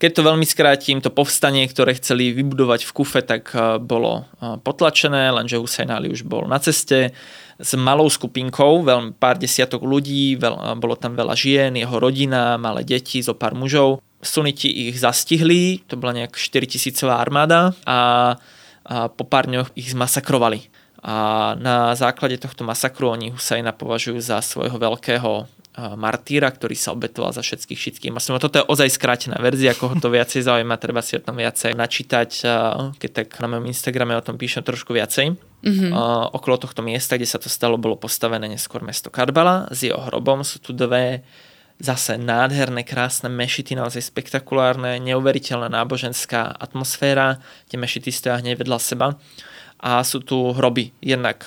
keď 0.00 0.10
to 0.18 0.26
veľmi 0.26 0.42
skrátim, 0.48 0.98
to 0.98 1.14
povstanie, 1.14 1.68
ktoré 1.68 1.94
chceli 1.94 2.32
vybudovať 2.34 2.88
v 2.88 2.94
Kufe, 2.96 3.20
tak 3.22 3.52
bolo 3.84 4.26
potlačené, 4.40 5.30
lenže 5.30 5.60
Husajn 5.60 5.92
Ali 5.92 6.08
už 6.10 6.24
bol 6.26 6.48
na 6.48 6.58
ceste 6.58 7.14
s 7.62 7.78
malou 7.78 8.10
skupinkou, 8.10 8.82
veľmi 8.82 9.14
pár 9.14 9.38
desiatok 9.38 9.86
ľudí, 9.86 10.34
veľ, 10.34 10.74
bolo 10.82 10.98
tam 10.98 11.14
veľa 11.14 11.38
žien, 11.38 11.78
jeho 11.78 11.94
rodina, 11.94 12.58
malé 12.58 12.82
deti, 12.82 13.22
zo 13.22 13.38
pár 13.38 13.54
mužov. 13.54 14.02
Suniti 14.22 14.88
ich 14.88 15.02
zastihli, 15.02 15.82
to 15.90 15.98
bola 15.98 16.14
nejak 16.14 16.38
4000 16.38 16.94
armáda 17.10 17.74
a, 17.82 18.38
a 18.86 19.10
po 19.10 19.26
pár 19.26 19.50
dňoch 19.50 19.74
ich 19.74 19.90
zmasakrovali. 19.90 20.70
A 21.02 21.58
na 21.58 21.98
základe 21.98 22.38
tohto 22.38 22.62
masakru 22.62 23.10
oni 23.10 23.34
Husajna 23.34 23.74
považujú 23.74 24.22
za 24.22 24.38
svojho 24.38 24.78
veľkého 24.78 25.50
martýra, 25.96 26.52
ktorý 26.52 26.76
sa 26.76 26.92
obetoval 26.92 27.32
za 27.32 27.40
všetkých 27.40 27.80
všetkých 27.80 28.12
maslimov. 28.12 28.44
Toto 28.44 28.60
je 28.60 28.68
ozaj 28.68 28.92
skrátená 28.92 29.40
verzia, 29.40 29.72
koho 29.72 29.96
to 29.96 30.12
viacej 30.12 30.44
zaujíma, 30.44 30.76
treba 30.76 31.00
si 31.00 31.16
o 31.16 31.24
tom 31.24 31.40
viacej 31.40 31.72
načítať, 31.72 32.30
keď 33.00 33.10
tak 33.10 33.32
na 33.40 33.56
mojom 33.56 33.72
Instagrame 33.72 34.12
o 34.12 34.20
tom 34.20 34.36
píšem 34.36 34.60
trošku 34.60 34.92
viacej. 34.92 35.32
Mm-hmm. 35.32 35.90
Okolo 36.36 36.60
tohto 36.60 36.84
miesta, 36.84 37.16
kde 37.16 37.24
sa 37.24 37.40
to 37.40 37.48
stalo, 37.48 37.80
bolo 37.80 37.96
postavené 37.96 38.52
neskôr 38.52 38.84
mesto 38.84 39.08
Karbala. 39.08 39.64
S 39.72 39.88
jeho 39.88 39.96
hrobom 40.12 40.44
sú 40.44 40.60
tu 40.60 40.76
dve 40.76 41.24
zase 41.80 42.18
nádherné, 42.18 42.84
krásne 42.84 43.30
mešity, 43.30 43.78
naozaj 43.78 44.04
spektakulárne, 44.04 45.00
neuveriteľná 45.00 45.70
náboženská 45.70 46.52
atmosféra. 46.58 47.40
Tie 47.70 47.80
mešity 47.80 48.10
stoja 48.12 48.40
hneď 48.42 48.60
vedľa 48.60 48.78
seba. 48.82 49.16
A 49.82 50.04
sú 50.06 50.22
tu 50.22 50.54
hroby, 50.54 50.94
jednak 51.02 51.42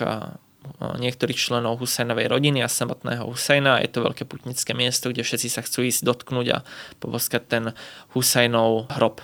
niektorých 0.82 1.38
členov 1.38 1.80
Husajnovej 1.80 2.28
rodiny 2.28 2.66
a 2.66 2.68
samotného 2.68 3.30
Husajna. 3.30 3.80
Je 3.86 3.90
to 3.92 4.04
veľké 4.04 4.26
putnické 4.26 4.74
miesto, 4.74 5.14
kde 5.14 5.24
všetci 5.24 5.48
sa 5.48 5.62
chcú 5.62 5.86
ísť 5.86 6.04
dotknúť 6.04 6.48
a 6.52 6.58
poboskať 7.00 7.44
ten 7.48 7.64
Husajnov 8.18 8.92
hrob. 8.98 9.22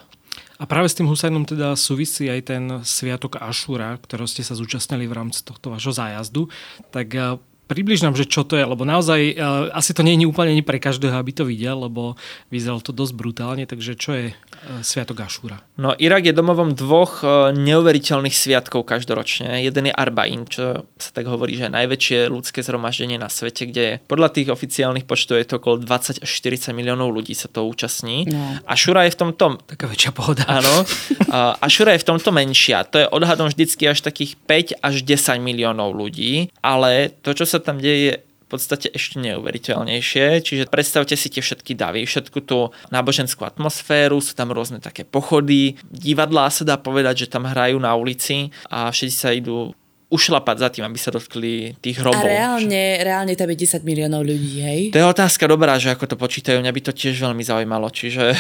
A 0.62 0.70
práve 0.70 0.88
s 0.88 0.96
tým 0.96 1.10
Husajnom 1.10 1.50
teda 1.50 1.74
súvisí 1.74 2.30
aj 2.30 2.42
ten 2.54 2.64
sviatok 2.86 3.42
Ašura, 3.42 3.98
ktorého 3.98 4.30
ste 4.30 4.46
sa 4.46 4.54
zúčastnili 4.54 5.10
v 5.10 5.18
rámci 5.18 5.42
tohto 5.42 5.74
vášho 5.74 5.90
zájazdu. 5.90 6.54
Tak 6.94 7.42
približ 7.72 8.04
nám, 8.04 8.20
že 8.20 8.28
čo 8.28 8.44
to 8.44 8.60
je, 8.60 8.68
lebo 8.68 8.84
naozaj 8.84 9.40
uh, 9.40 9.72
asi 9.72 9.96
to 9.96 10.04
nie 10.04 10.20
je 10.20 10.28
úplne 10.28 10.52
nie 10.52 10.68
pre 10.68 10.76
každého, 10.76 11.16
aby 11.16 11.32
to 11.32 11.48
videl, 11.48 11.88
lebo 11.88 12.20
vyzeralo 12.52 12.84
to 12.84 12.92
dosť 12.92 13.14
brutálne, 13.16 13.64
takže 13.64 13.96
čo 13.96 14.12
je 14.12 14.26
uh, 14.36 14.84
Sviatok 14.84 15.24
Ašúra? 15.24 15.64
No 15.80 15.96
Irak 15.96 16.28
je 16.28 16.36
domovom 16.36 16.76
dvoch 16.76 17.24
uh, 17.24 17.56
neuveriteľných 17.56 18.36
sviatkov 18.36 18.84
každoročne. 18.84 19.64
Jeden 19.64 19.88
je 19.88 19.94
Arbain, 19.96 20.44
čo 20.44 20.84
sa 21.00 21.10
tak 21.16 21.32
hovorí, 21.32 21.56
že 21.56 21.72
je 21.72 21.78
najväčšie 21.80 22.20
ľudské 22.28 22.60
zhromaždenie 22.60 23.16
na 23.16 23.32
svete, 23.32 23.72
kde 23.72 24.04
podľa 24.12 24.36
tých 24.36 24.52
oficiálnych 24.52 25.08
počtov 25.08 25.40
je 25.40 25.48
to 25.48 25.64
okolo 25.64 25.80
20 25.80 26.20
až 26.20 26.30
40 26.30 26.76
miliónov 26.76 27.16
ľudí 27.16 27.32
sa 27.32 27.48
to 27.48 27.64
účastní. 27.64 28.28
No. 28.28 28.60
Ašura 28.68 29.08
je 29.08 29.16
v 29.16 29.20
tomto... 29.24 29.64
Taká 29.64 29.88
väčšia 29.88 30.12
pohoda. 30.12 30.44
Áno. 30.52 30.84
Uh, 31.32 31.56
Ašura 31.64 31.96
je 31.96 32.04
v 32.04 32.08
tomto 32.12 32.36
menšia. 32.36 32.84
To 32.92 33.00
je 33.00 33.08
odhadom 33.08 33.48
vždycky 33.48 33.88
až 33.88 34.04
takých 34.04 34.36
5 34.44 34.84
až 34.84 34.96
10 35.08 35.40
miliónov 35.40 35.96
ľudí, 35.96 36.52
ale 36.60 37.16
to, 37.24 37.32
čo 37.32 37.48
sa 37.48 37.61
tam 37.62 37.78
deje 37.78 38.00
je 38.10 38.14
v 38.22 38.60
podstate 38.60 38.92
ešte 38.92 39.16
neuveriteľnejšie. 39.24 40.44
Čiže 40.44 40.68
predstavte 40.68 41.16
si 41.16 41.32
tie 41.32 41.40
všetky 41.40 41.72
davy, 41.72 42.04
všetku 42.04 42.44
tú 42.44 42.76
náboženskú 42.92 43.48
atmosféru, 43.48 44.20
sú 44.20 44.36
tam 44.36 44.52
rôzne 44.52 44.84
také 44.84 45.08
pochody, 45.08 45.80
divadlá 45.88 46.52
sa 46.52 46.68
dá 46.68 46.76
povedať, 46.76 47.24
že 47.24 47.32
tam 47.32 47.48
hrajú 47.48 47.80
na 47.80 47.96
ulici 47.96 48.52
a 48.68 48.92
všetci 48.92 49.16
sa 49.16 49.32
idú 49.32 49.72
ušlapať 50.12 50.56
za 50.60 50.68
tým, 50.68 50.84
aby 50.84 51.00
sa 51.00 51.16
dotkli 51.16 51.80
tých 51.80 52.04
hrobov. 52.04 52.20
A 52.20 52.28
reálne, 52.28 53.00
reálne 53.00 53.32
tam 53.40 53.48
je 53.56 53.64
10 53.64 53.88
miliónov 53.88 54.28
ľudí, 54.28 54.60
hej? 54.60 54.82
To 54.92 55.00
je 55.00 55.08
otázka 55.08 55.48
dobrá, 55.48 55.80
že 55.80 55.88
ako 55.88 56.04
to 56.04 56.16
počítajú. 56.20 56.60
Mňa 56.60 56.76
by 56.76 56.82
to 56.84 56.92
tiež 56.92 57.16
veľmi 57.16 57.40
zaujímalo. 57.40 57.88
Čiže, 57.88 58.36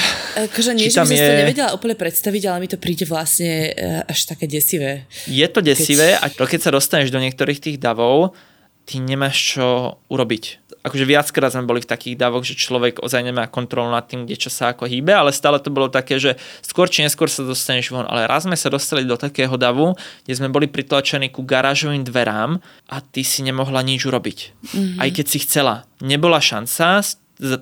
akože 0.51 0.75
nie, 0.75 0.91
že 0.91 0.99
by 0.99 1.07
som 1.07 1.15
je... 1.15 1.23
to 1.23 1.39
nevedela 1.47 1.71
úplne 1.71 1.95
predstaviť, 1.95 2.43
ale 2.51 2.59
mi 2.59 2.67
to 2.67 2.75
príde 2.75 3.07
vlastne 3.07 3.71
až 4.03 4.19
také 4.27 4.51
desivé. 4.51 5.07
Je 5.31 5.47
to 5.47 5.63
desivé 5.63 6.19
keď... 6.19 6.23
a 6.27 6.35
to, 6.35 6.43
keď 6.43 6.59
sa 6.59 6.71
dostaneš 6.75 7.07
do 7.07 7.23
niektorých 7.23 7.63
tých 7.63 7.77
davov, 7.79 8.35
ty 8.91 8.99
nemáš 8.99 9.55
čo 9.55 9.95
urobiť 10.11 10.61
akože 10.81 11.05
viackrát 11.05 11.53
sme 11.53 11.69
boli 11.69 11.79
v 11.81 11.89
takých 11.89 12.17
davoch, 12.17 12.41
že 12.41 12.57
človek 12.57 13.01
ozaj 13.01 13.21
nemá 13.21 13.45
kontrolu 13.47 13.93
nad 13.93 14.05
tým, 14.05 14.25
kde 14.25 14.37
čo 14.37 14.49
sa 14.49 14.73
ako 14.73 14.89
hýbe, 14.89 15.13
ale 15.13 15.29
stále 15.29 15.61
to 15.61 15.69
bolo 15.69 15.87
také, 15.87 16.17
že 16.17 16.37
skôr 16.65 16.89
či 16.89 17.05
neskôr 17.05 17.29
sa 17.29 17.45
dostaneš 17.45 17.93
von. 17.93 18.09
Ale 18.09 18.25
raz 18.25 18.49
sme 18.49 18.57
sa 18.57 18.73
dostali 18.73 19.05
do 19.05 19.15
takého 19.17 19.53
davu, 19.61 19.93
kde 20.25 20.33
sme 20.33 20.49
boli 20.49 20.65
pritlačení 20.65 21.29
ku 21.29 21.45
garážovým 21.45 22.01
dverám 22.01 22.57
a 22.89 22.97
ty 23.01 23.21
si 23.21 23.45
nemohla 23.45 23.85
nič 23.85 24.09
urobiť. 24.09 24.37
Mm-hmm. 24.73 24.99
Aj 24.99 25.09
keď 25.13 25.25
si 25.29 25.37
chcela. 25.45 25.85
Nebola 26.01 26.41
šanca, 26.41 27.05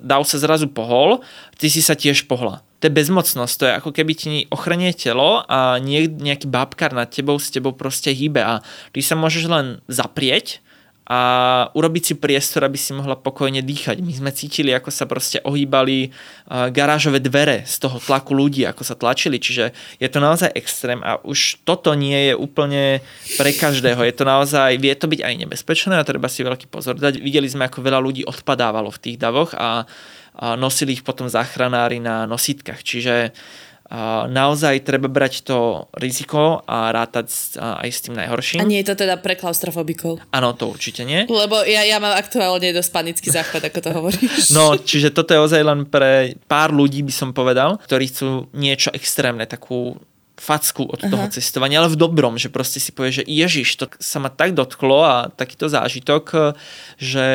dav 0.00 0.22
sa 0.24 0.36
zrazu 0.40 0.68
pohol, 0.72 1.20
ty 1.60 1.68
si 1.68 1.84
sa 1.84 1.94
tiež 1.96 2.24
pohla 2.24 2.64
to 2.80 2.88
je 2.88 2.96
bezmocnosť, 2.96 3.54
to 3.60 3.64
je 3.68 3.76
ako 3.76 3.90
keby 3.92 4.12
ti 4.16 4.48
ochranie 4.48 4.96
telo 4.96 5.44
a 5.44 5.76
nejaký 5.84 6.48
bábkar 6.48 6.96
nad 6.96 7.12
tebou 7.12 7.36
s 7.36 7.52
tebou 7.52 7.76
proste 7.76 8.08
hýbe 8.08 8.40
a 8.40 8.64
ty 8.96 9.04
sa 9.04 9.20
môžeš 9.20 9.44
len 9.52 9.66
zaprieť 9.84 10.64
a 11.10 11.18
urobiť 11.74 12.02
si 12.06 12.14
priestor, 12.14 12.62
aby 12.62 12.78
si 12.78 12.94
mohla 12.94 13.18
pokojne 13.18 13.66
dýchať. 13.66 13.98
My 13.98 14.14
sme 14.14 14.30
cítili, 14.30 14.70
ako 14.70 14.94
sa 14.94 15.10
proste 15.10 15.42
ohýbali 15.42 16.14
garážové 16.70 17.18
dvere 17.18 17.66
z 17.66 17.82
toho 17.82 17.98
tlaku 17.98 18.30
ľudí, 18.30 18.62
ako 18.62 18.86
sa 18.86 18.94
tlačili, 18.94 19.42
čiže 19.42 19.74
je 19.98 20.06
to 20.06 20.22
naozaj 20.22 20.54
extrém 20.54 21.02
a 21.02 21.18
už 21.26 21.66
toto 21.66 21.98
nie 21.98 22.30
je 22.30 22.34
úplne 22.38 23.02
pre 23.34 23.50
každého. 23.50 24.06
Je 24.06 24.14
to 24.14 24.22
naozaj, 24.22 24.78
vie 24.78 24.94
to 24.94 25.10
byť 25.10 25.20
aj 25.26 25.34
nebezpečné 25.34 25.98
a 25.98 26.06
treba 26.06 26.30
si 26.30 26.46
veľký 26.46 26.70
pozor 26.70 26.94
dať. 26.94 27.18
Videli 27.18 27.50
sme, 27.50 27.66
ako 27.66 27.82
veľa 27.82 27.98
ľudí 27.98 28.22
odpadávalo 28.22 28.94
v 28.94 29.02
tých 29.02 29.18
davoch 29.18 29.50
a, 29.58 29.82
nosili 30.40 30.96
ich 30.96 31.04
potom 31.04 31.28
záchranári 31.28 32.00
na 32.00 32.24
nosítkach. 32.24 32.80
Čiže 32.80 33.34
naozaj 34.30 34.86
treba 34.86 35.10
brať 35.10 35.42
to 35.42 35.90
riziko 35.98 36.62
a 36.62 36.94
rátať 36.94 37.58
aj 37.58 37.88
s 37.90 38.00
tým 38.06 38.14
najhorším. 38.14 38.62
A 38.62 38.68
nie 38.68 38.78
je 38.86 38.94
to 38.94 39.02
teda 39.02 39.18
pre 39.18 39.34
klaustrofobikov? 39.34 40.22
Áno, 40.30 40.54
to 40.54 40.70
určite 40.70 41.02
nie. 41.02 41.26
Lebo 41.26 41.66
ja, 41.66 41.82
ja 41.82 41.98
mám 41.98 42.14
aktuálne 42.14 42.70
dosť 42.70 42.90
panický 42.94 43.28
záchvat, 43.34 43.66
ako 43.66 43.78
to 43.82 43.90
hovoríš. 43.90 44.54
No, 44.54 44.78
čiže 44.78 45.10
toto 45.10 45.34
je 45.34 45.42
ozaj 45.42 45.62
len 45.66 45.90
pre 45.90 46.38
pár 46.46 46.70
ľudí, 46.70 47.02
by 47.02 47.14
som 47.14 47.30
povedal, 47.34 47.82
ktorí 47.82 48.06
chcú 48.14 48.46
niečo 48.54 48.94
extrémne, 48.94 49.42
takú 49.46 49.98
facku 50.40 50.88
od 50.88 50.96
toho 50.96 51.28
Aha. 51.28 51.32
cestovania, 51.36 51.84
ale 51.84 51.92
v 51.92 52.00
dobrom, 52.00 52.40
že 52.40 52.48
proste 52.48 52.80
si 52.80 52.96
povie, 52.96 53.20
že 53.20 53.24
Ježiš, 53.28 53.68
to 53.76 53.84
sa 54.00 54.24
ma 54.24 54.32
tak 54.32 54.56
dotklo 54.56 55.04
a 55.04 55.28
takýto 55.28 55.68
zážitok, 55.68 56.56
že 56.96 57.26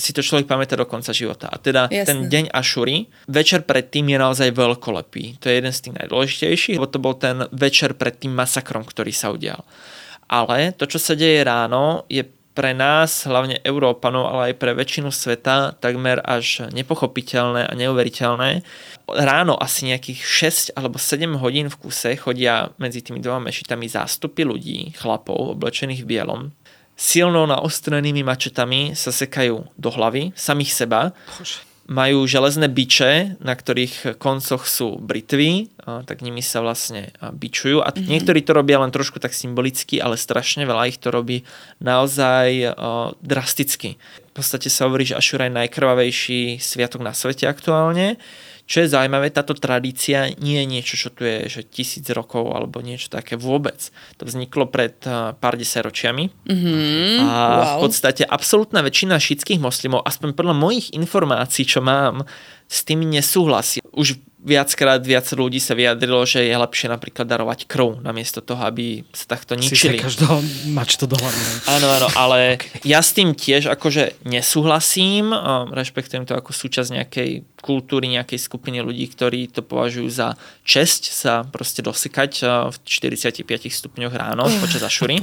si 0.00 0.16
to 0.16 0.24
človek 0.24 0.48
pamätá 0.48 0.80
do 0.80 0.88
konca 0.88 1.12
života. 1.12 1.52
A 1.52 1.60
teda 1.60 1.92
Jasne. 1.92 2.08
ten 2.08 2.18
deň 2.32 2.44
Ašury, 2.48 3.12
večer 3.28 3.68
predtým 3.68 4.08
je 4.08 4.16
naozaj 4.16 4.48
veľkolepý. 4.56 5.44
To 5.44 5.52
je 5.52 5.54
jeden 5.60 5.72
z 5.76 5.80
tých 5.84 5.94
najdôležitejších, 6.00 6.76
lebo 6.80 6.88
to 6.88 6.96
bol 6.96 7.12
ten 7.12 7.44
večer 7.52 7.92
pred 7.92 8.16
tým 8.16 8.32
masakrom, 8.32 8.88
ktorý 8.88 9.12
sa 9.12 9.28
udial. 9.28 9.60
Ale 10.28 10.72
to, 10.72 10.88
čo 10.88 10.96
sa 10.96 11.12
deje 11.12 11.44
ráno, 11.44 12.08
je 12.08 12.24
pre 12.58 12.74
nás, 12.74 13.22
hlavne 13.22 13.62
Európanov, 13.62 14.26
ale 14.34 14.50
aj 14.50 14.54
pre 14.58 14.74
väčšinu 14.74 15.14
sveta 15.14 15.78
takmer 15.78 16.18
až 16.26 16.66
nepochopiteľné 16.74 17.70
a 17.70 17.72
neuveriteľné. 17.78 18.66
Ráno 19.06 19.54
asi 19.54 19.86
nejakých 19.86 20.74
6 20.74 20.74
alebo 20.74 20.98
7 20.98 21.38
hodín 21.38 21.70
v 21.70 21.78
kuse 21.78 22.18
chodia 22.18 22.74
medzi 22.82 22.98
tými 22.98 23.22
dvoma 23.22 23.46
mešitami 23.46 23.86
zástupy 23.86 24.42
ľudí, 24.42 24.90
chlapov, 24.98 25.54
oblečených 25.54 26.02
v 26.02 26.10
bielom. 26.10 26.40
Silno 26.98 27.46
naostrenými 27.46 28.26
mačetami 28.26 28.98
sa 28.98 29.14
sekajú 29.14 29.78
do 29.78 29.88
hlavy, 29.94 30.34
samých 30.34 30.74
seba. 30.74 31.14
Bože 31.38 31.67
majú 31.88 32.28
železné 32.28 32.68
biče, 32.68 33.40
na 33.40 33.56
ktorých 33.56 34.20
koncoch 34.20 34.68
sú 34.68 35.00
britvy, 35.00 35.72
tak 35.82 36.20
nimi 36.20 36.44
sa 36.44 36.60
vlastne 36.60 37.16
bičujú. 37.18 37.80
A 37.80 37.88
mm-hmm. 37.88 38.12
niektorí 38.12 38.44
to 38.44 38.52
robia 38.52 38.76
len 38.76 38.92
trošku 38.92 39.16
tak 39.16 39.32
symbolicky, 39.32 39.96
ale 39.96 40.20
strašne 40.20 40.68
veľa 40.68 40.92
ich 40.92 41.00
to 41.00 41.08
robí 41.08 41.48
naozaj 41.80 42.76
drasticky. 43.24 43.96
V 43.96 44.32
podstate 44.36 44.68
sa 44.68 44.84
hovorí, 44.84 45.08
že 45.08 45.16
Ašura 45.16 45.48
je 45.48 45.58
najkrvavejší 45.64 46.60
sviatok 46.60 47.00
na 47.00 47.16
svete 47.16 47.48
aktuálne. 47.48 48.20
Čo 48.68 48.84
je 48.84 48.92
zaujímavé, 48.92 49.32
táto 49.32 49.56
tradícia 49.56 50.28
nie 50.36 50.60
je 50.60 50.66
niečo, 50.68 50.94
čo 51.00 51.08
tu 51.08 51.24
je 51.24 51.48
že 51.48 51.64
tisíc 51.64 52.04
rokov 52.12 52.52
alebo 52.52 52.84
niečo 52.84 53.08
také 53.08 53.40
vôbec. 53.40 53.88
To 54.20 54.28
vzniklo 54.28 54.68
pred 54.68 55.00
pár 55.40 55.54
desaťročiami 55.56 56.44
mm-hmm, 56.44 57.16
a 57.24 57.32
wow. 57.32 57.64
v 57.80 57.88
podstate 57.88 58.28
absolútna 58.28 58.84
väčšina 58.84 59.16
šítskych 59.16 59.56
moslimov, 59.56 60.04
aspoň 60.04 60.36
podľa 60.36 60.54
mojich 60.54 60.92
informácií, 60.92 61.64
čo 61.64 61.80
mám, 61.80 62.28
s 62.68 62.84
tým 62.84 63.08
nesúhlasí. 63.08 63.80
Už 63.96 64.20
viackrát 64.38 65.02
viac 65.02 65.26
ľudí 65.34 65.58
sa 65.58 65.74
vyjadrilo, 65.74 66.22
že 66.22 66.46
je 66.46 66.54
lepšie 66.54 66.86
napríklad 66.86 67.26
darovať 67.26 67.66
krv, 67.66 67.98
namiesto 68.06 68.38
toho, 68.38 68.62
aby 68.62 69.02
sa 69.10 69.34
takto 69.34 69.58
ničili. 69.58 69.98
Si 69.98 70.04
každého 70.06 70.36
mač 70.70 70.94
to 70.94 71.10
do 71.10 71.18
hlavy. 71.18 71.40
Áno, 71.66 71.86
áno, 71.90 72.08
ale 72.14 72.38
okay. 72.62 72.86
ja 72.86 73.02
s 73.02 73.10
tým 73.10 73.34
tiež 73.34 73.66
akože 73.74 74.22
nesúhlasím, 74.22 75.34
rešpektujem 75.74 76.22
to 76.22 76.38
ako 76.38 76.54
súčasť 76.54 76.90
nejakej 76.94 77.30
kultúry, 77.58 78.06
nejakej 78.14 78.38
skupiny 78.38 78.78
ľudí, 78.78 79.10
ktorí 79.10 79.50
to 79.50 79.66
považujú 79.66 80.08
za 80.08 80.38
česť 80.62 81.10
sa 81.10 81.42
proste 81.42 81.82
dosekať 81.82 82.32
v 82.70 82.76
45 82.86 83.42
stupňoch 83.66 84.14
ráno 84.14 84.46
uh, 84.46 84.54
počas 84.62 84.82
ašury. 84.86 85.18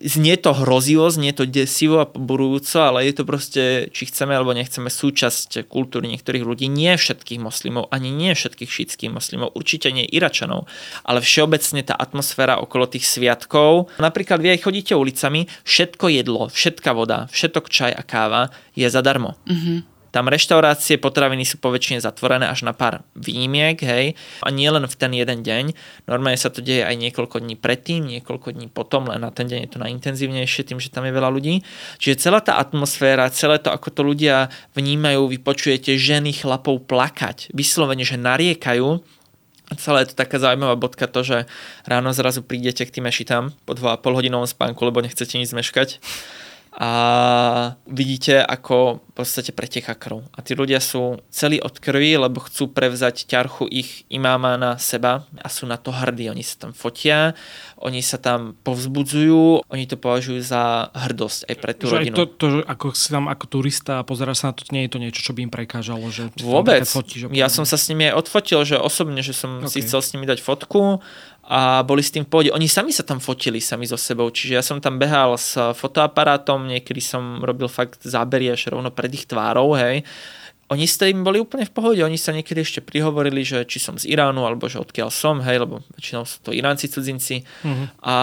Znie 0.00 0.36
to 0.40 0.56
hrozivo, 0.56 1.08
znie 1.12 1.36
to 1.36 1.44
desivo 1.44 2.00
a 2.00 2.08
poburujúco, 2.08 2.80
ale 2.80 3.04
je 3.08 3.12
to 3.20 3.24
proste, 3.28 3.62
či 3.92 4.02
chceme 4.08 4.32
alebo 4.32 4.56
nechceme, 4.56 4.88
súčasť 4.88 5.68
kultúry 5.68 6.08
niektorých 6.16 6.44
ľudí, 6.44 6.66
nie 6.72 6.96
všetkých 6.96 7.40
moslimov, 7.40 7.92
ani 7.92 8.08
nie 8.08 8.32
všetkých 8.32 8.53
všetkých 8.54 8.70
šítských 8.70 9.10
moslimov, 9.10 9.50
určite 9.58 9.90
nie 9.90 10.06
Iračanov, 10.06 10.70
ale 11.02 11.18
všeobecne 11.18 11.82
tá 11.82 11.98
atmosféra 11.98 12.62
okolo 12.62 12.86
tých 12.86 13.10
sviatkov. 13.10 13.90
Napríklad 13.98 14.38
vy 14.38 14.54
aj 14.54 14.62
chodíte 14.62 14.94
ulicami, 14.94 15.50
všetko 15.66 16.06
jedlo, 16.14 16.46
všetka 16.46 16.94
voda, 16.94 17.26
všetok 17.34 17.66
čaj 17.66 17.92
a 17.98 18.02
káva 18.06 18.54
je 18.78 18.86
zadarmo. 18.86 19.34
Mm-hmm 19.50 19.93
tam 20.14 20.30
reštaurácie, 20.30 21.02
potraviny 21.02 21.42
sú 21.42 21.58
poväčšine 21.58 21.98
zatvorené 21.98 22.46
až 22.46 22.62
na 22.62 22.70
pár 22.70 23.02
výnimiek, 23.18 23.74
hej. 23.82 24.14
A 24.46 24.54
nie 24.54 24.70
len 24.70 24.86
v 24.86 24.94
ten 24.94 25.10
jeden 25.10 25.42
deň. 25.42 25.74
Normálne 26.06 26.38
sa 26.38 26.54
to 26.54 26.62
deje 26.62 26.86
aj 26.86 26.94
niekoľko 26.94 27.42
dní 27.42 27.58
predtým, 27.58 28.06
niekoľko 28.06 28.54
dní 28.54 28.70
potom, 28.70 29.10
len 29.10 29.18
na 29.18 29.34
ten 29.34 29.50
deň 29.50 29.66
je 29.66 29.70
to 29.74 29.82
najintenzívnejšie 29.82 30.70
tým, 30.70 30.78
že 30.78 30.94
tam 30.94 31.02
je 31.02 31.10
veľa 31.10 31.34
ľudí. 31.34 31.66
Čiže 31.98 32.30
celá 32.30 32.38
tá 32.38 32.62
atmosféra, 32.62 33.26
celé 33.34 33.58
to, 33.58 33.74
ako 33.74 33.90
to 33.90 34.06
ľudia 34.06 34.54
vnímajú, 34.78 35.26
vy 35.26 35.42
počujete 35.42 35.98
ženy 35.98 36.30
chlapov 36.30 36.86
plakať, 36.86 37.50
vyslovene, 37.50 38.06
že 38.06 38.14
nariekajú, 38.14 39.02
celé 39.74 40.06
je 40.06 40.14
to 40.14 40.20
taká 40.22 40.38
zaujímavá 40.38 40.78
bodka 40.78 41.10
to, 41.10 41.26
že 41.26 41.38
ráno 41.88 42.14
zrazu 42.14 42.46
prídete 42.46 42.86
k 42.86 42.94
tým 42.94 43.10
mešitám 43.10 43.50
po 43.66 43.74
2,5 43.74 43.98
hodinovom 44.14 44.46
spánku, 44.46 44.78
lebo 44.86 45.02
nechcete 45.02 45.34
nič 45.40 45.50
zmeškať 45.50 45.98
a 46.74 46.90
vidíte, 47.86 48.42
ako 48.42 48.98
v 48.98 49.12
podstate 49.14 49.54
preteká 49.54 49.94
krv. 49.94 50.26
A 50.34 50.42
tí 50.42 50.58
ľudia 50.58 50.82
sú 50.82 51.22
celí 51.30 51.62
od 51.62 51.78
krvi, 51.78 52.18
lebo 52.18 52.42
chcú 52.42 52.66
prevzať 52.66 53.30
ťarchu 53.30 53.70
ich 53.70 54.02
imáma 54.10 54.58
na 54.58 54.74
seba 54.74 55.22
a 55.38 55.46
sú 55.46 55.70
na 55.70 55.78
to 55.78 55.94
hrdí. 55.94 56.26
Oni 56.34 56.42
sa 56.42 56.66
tam 56.66 56.74
fotia, 56.74 57.38
oni 57.78 58.02
sa 58.02 58.18
tam 58.18 58.58
povzbudzujú, 58.66 59.70
oni 59.70 59.84
to 59.86 59.94
považujú 59.94 60.42
za 60.42 60.90
hrdosť 60.90 61.46
aj 61.46 61.56
pre 61.62 61.72
tú 61.78 61.86
že 61.86 61.94
rodinu. 61.94 62.14
Aj 62.14 62.18
to, 62.18 62.24
to, 62.26 62.46
že 62.50 62.58
ako 62.66 62.86
si 62.90 63.08
tam 63.14 63.24
ako 63.30 63.44
turista 63.46 63.94
pozeráš 64.02 64.42
sa 64.42 64.50
na 64.50 64.54
to, 64.58 64.66
nie 64.74 64.82
je 64.86 64.90
to 64.90 64.98
niečo, 64.98 65.20
čo 65.22 65.30
by 65.30 65.46
im 65.46 65.52
prekážalo? 65.54 66.02
Že 66.10 66.42
Vôbec. 66.42 66.82
Fotí, 66.90 67.22
že 67.22 67.30
ja 67.30 67.46
som 67.46 67.62
sa 67.62 67.78
s 67.78 67.86
nimi 67.86 68.10
aj 68.10 68.18
odfotil, 68.18 68.66
že 68.66 68.82
osobne, 68.82 69.22
že 69.22 69.30
som 69.30 69.62
okay. 69.62 69.78
si 69.78 69.78
chcel 69.86 70.02
s 70.02 70.10
nimi 70.10 70.26
dať 70.26 70.42
fotku 70.42 70.98
a 71.44 71.84
boli 71.84 72.00
s 72.00 72.08
tým 72.08 72.24
v 72.24 72.30
pohode. 72.30 72.50
Oni 72.56 72.64
sami 72.68 72.88
sa 72.88 73.04
tam 73.04 73.20
fotili 73.20 73.60
sami 73.60 73.84
so 73.84 74.00
sebou, 74.00 74.32
čiže 74.32 74.56
ja 74.56 74.62
som 74.64 74.80
tam 74.80 74.96
behal 74.96 75.36
s 75.36 75.56
fotoaparátom, 75.56 76.64
niekedy 76.64 77.04
som 77.04 77.44
robil 77.44 77.68
fakt 77.68 78.00
zábery 78.00 78.48
až 78.48 78.72
rovno 78.72 78.88
pred 78.88 79.12
ich 79.12 79.28
tvárou, 79.28 79.76
hej. 79.76 80.08
Oni 80.72 80.88
s 80.88 80.96
tým 80.96 81.20
boli 81.20 81.36
úplne 81.36 81.68
v 81.68 81.76
pohode, 81.76 82.00
oni 82.00 82.16
sa 82.16 82.32
niekedy 82.32 82.64
ešte 82.64 82.80
prihovorili, 82.80 83.44
že 83.44 83.68
či 83.68 83.76
som 83.76 84.00
z 84.00 84.08
Iránu, 84.08 84.48
alebo 84.48 84.64
že 84.64 84.80
odkiaľ 84.80 85.12
som, 85.12 85.44
hej, 85.44 85.60
lebo 85.60 85.84
väčšinou 86.00 86.24
sú 86.24 86.40
to 86.40 86.56
Iránci 86.56 86.88
cudzinci. 86.88 87.44
Uh-huh. 87.44 87.84
A 88.00 88.14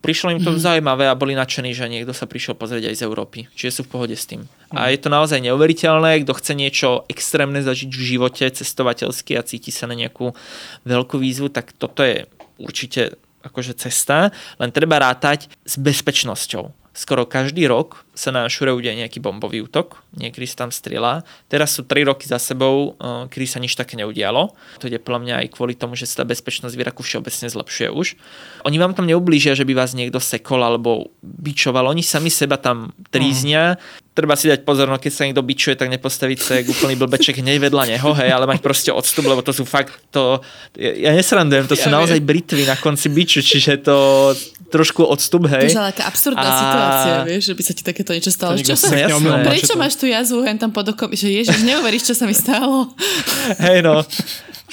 prišlo 0.00 0.32
im 0.32 0.40
to 0.40 0.56
uh-huh. 0.56 0.72
zaujímavé 0.72 1.04
a 1.04 1.14
boli 1.14 1.36
nadšení, 1.36 1.76
že 1.76 1.92
niekto 1.92 2.16
sa 2.16 2.24
prišiel 2.24 2.56
pozrieť 2.56 2.88
aj 2.88 2.96
z 2.96 3.04
Európy. 3.04 3.44
Čiže 3.52 3.70
sú 3.76 3.82
v 3.84 3.92
pohode 3.92 4.16
s 4.16 4.24
tým. 4.24 4.48
Uh-huh. 4.48 4.80
A 4.80 4.88
je 4.88 5.04
to 5.04 5.12
naozaj 5.12 5.36
neuveriteľné, 5.44 6.24
kto 6.24 6.32
chce 6.32 6.52
niečo 6.56 6.88
extrémne 7.12 7.60
zažiť 7.60 7.92
v 7.92 8.02
živote, 8.16 8.48
cestovateľsky 8.48 9.36
a 9.36 9.44
cíti 9.44 9.68
sa 9.68 9.84
na 9.84 9.92
nejakú 9.92 10.32
veľkú 10.88 11.20
výzvu, 11.20 11.52
tak 11.52 11.76
toto 11.76 12.00
je 12.00 12.24
určite 12.62 13.18
akože 13.42 13.74
cesta, 13.74 14.30
len 14.62 14.70
treba 14.70 15.02
rátať 15.02 15.50
s 15.66 15.74
bezpečnosťou. 15.76 16.70
Skoro 16.94 17.26
každý 17.26 17.66
rok 17.66 18.04
sa 18.12 18.28
na 18.28 18.44
Šure 18.44 18.76
udeje 18.76 18.92
nejaký 18.92 19.24
bombový 19.24 19.64
útok, 19.64 20.04
niekedy 20.12 20.44
sa 20.44 20.68
tam 20.68 20.70
strieľa. 20.70 21.24
Teraz 21.48 21.72
sú 21.72 21.88
3 21.88 22.04
roky 22.04 22.28
za 22.28 22.36
sebou, 22.36 22.92
eh, 23.00 23.26
kedy 23.32 23.46
sa 23.48 23.58
nič 23.58 23.72
také 23.72 23.96
neudialo. 23.96 24.52
To 24.80 24.84
je 24.84 25.00
podľa 25.00 25.20
mňa 25.24 25.34
aj 25.44 25.48
kvôli 25.56 25.72
tomu, 25.72 25.96
že 25.96 26.04
sa 26.04 26.22
tá 26.22 26.24
bezpečnosť 26.28 26.76
v 26.76 26.82
Iraku 26.84 27.00
všeobecne 27.00 27.48
zlepšuje 27.48 27.88
už. 27.88 28.14
Oni 28.68 28.76
vám 28.76 28.92
tam 28.92 29.08
neublížia, 29.08 29.56
že 29.56 29.64
by 29.64 29.72
vás 29.72 29.96
niekto 29.96 30.20
sekol 30.20 30.60
alebo 30.60 31.08
bičoval. 31.24 31.88
Oni 31.88 32.04
sami 32.04 32.28
seba 32.28 32.60
tam 32.60 32.92
tríznia. 33.08 33.80
Mm 33.80 34.02
treba 34.12 34.36
si 34.36 34.48
dať 34.48 34.68
pozor, 34.68 34.92
no 34.92 35.00
keď 35.00 35.12
sa 35.12 35.24
niekto 35.24 35.40
bičuje, 35.40 35.72
tak 35.72 35.88
nepostaviť 35.88 36.38
sa 36.38 36.52
jak 36.60 36.68
úplný 36.68 37.00
blbeček 37.00 37.40
hneď 37.40 37.68
vedľa 37.68 37.96
neho, 37.96 38.10
hej, 38.20 38.28
ale 38.28 38.44
mať 38.44 38.60
proste 38.60 38.92
odstup, 38.92 39.24
lebo 39.24 39.40
to 39.40 39.56
sú 39.56 39.64
fakt, 39.64 39.96
to, 40.12 40.44
ja, 40.76 41.08
ja 41.08 41.10
nesrandujem, 41.16 41.64
to 41.64 41.76
ja 41.76 41.80
sú 41.80 41.88
viem. 41.88 41.96
naozaj 41.96 42.20
britvy 42.20 42.68
na 42.68 42.76
konci 42.76 43.08
biču, 43.08 43.40
čiže 43.40 43.80
to 43.80 43.96
trošku 44.68 45.00
odstup, 45.04 45.48
hej. 45.48 45.72
To 45.72 45.80
je 45.80 45.88
aká 45.96 46.04
absurdná 46.04 46.44
a... 46.44 46.60
situácia, 46.60 47.14
vieš, 47.24 47.42
že 47.52 47.54
by 47.56 47.62
sa 47.64 47.72
ti 47.72 47.82
také 47.84 48.01
takéto 48.02 48.18
niečo 48.18 48.32
stalo. 48.34 48.58
To 48.58 48.66
Čo 48.66 48.74
sa, 48.74 48.90
neomýl, 48.90 49.46
prečo 49.46 49.78
máš 49.78 49.94
tú 49.94 50.10
jazvu 50.10 50.42
hen 50.42 50.58
tam 50.58 50.74
pod 50.74 50.90
okom? 50.90 51.14
Že 51.14 51.30
ježiš, 51.30 51.62
neuveríš, 51.62 52.10
čo 52.10 52.14
sa 52.18 52.26
mi 52.26 52.34
stalo. 52.34 52.90
Hej 53.62 53.86
no. 53.86 54.02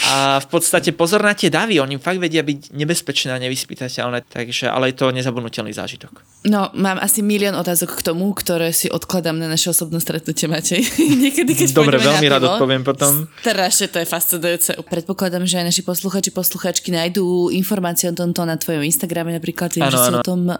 A 0.07 0.39
v 0.39 0.47
podstate 0.47 0.95
pozor 0.95 1.19
na 1.19 1.35
tie 1.35 1.51
davy, 1.51 1.75
oni 1.83 1.99
fakt 1.99 2.23
vedia 2.23 2.39
byť 2.39 2.71
nebezpečné 2.71 3.35
a 3.35 3.39
nevyspytateľné, 3.43 4.31
takže, 4.31 4.71
ale 4.71 4.95
je 4.95 4.95
to 4.95 5.11
nezabudnutelný 5.11 5.75
zážitok. 5.75 6.23
No, 6.47 6.71
mám 6.71 6.95
asi 7.03 7.19
milión 7.19 7.51
otázok 7.59 7.99
k 7.99 8.01
tomu, 8.07 8.31
ktoré 8.31 8.71
si 8.71 8.87
odkladám 8.87 9.35
na 9.35 9.51
naše 9.51 9.75
osobné 9.75 9.99
stretnutie, 9.99 10.47
Matej. 10.47 10.87
Niekedy, 11.27 11.51
keď 11.51 11.67
Dobre, 11.75 11.99
veľmi 11.99 12.27
rád 12.31 12.47
odpoviem 12.47 12.87
potom. 12.87 13.27
Strašne 13.43 13.91
to 13.91 13.99
je 13.99 14.07
fascinujúce. 14.07 14.69
Predpokladám, 14.87 15.43
že 15.43 15.59
aj 15.59 15.65
naši 15.67 15.83
posluchači, 15.83 16.31
posluchačky 16.31 16.95
nájdú 16.95 17.51
informácie 17.51 18.07
o 18.07 18.15
tomto 18.15 18.47
na 18.47 18.55
tvojom 18.55 18.87
Instagrame 18.87 19.35
napríklad, 19.35 19.75
tým, 19.75 19.83
Áno, 19.83 19.91
že 19.91 19.99
si 19.99 20.11
áno. 20.15 20.19
o 20.19 20.25
tom 20.25 20.41
uh, 20.47 20.57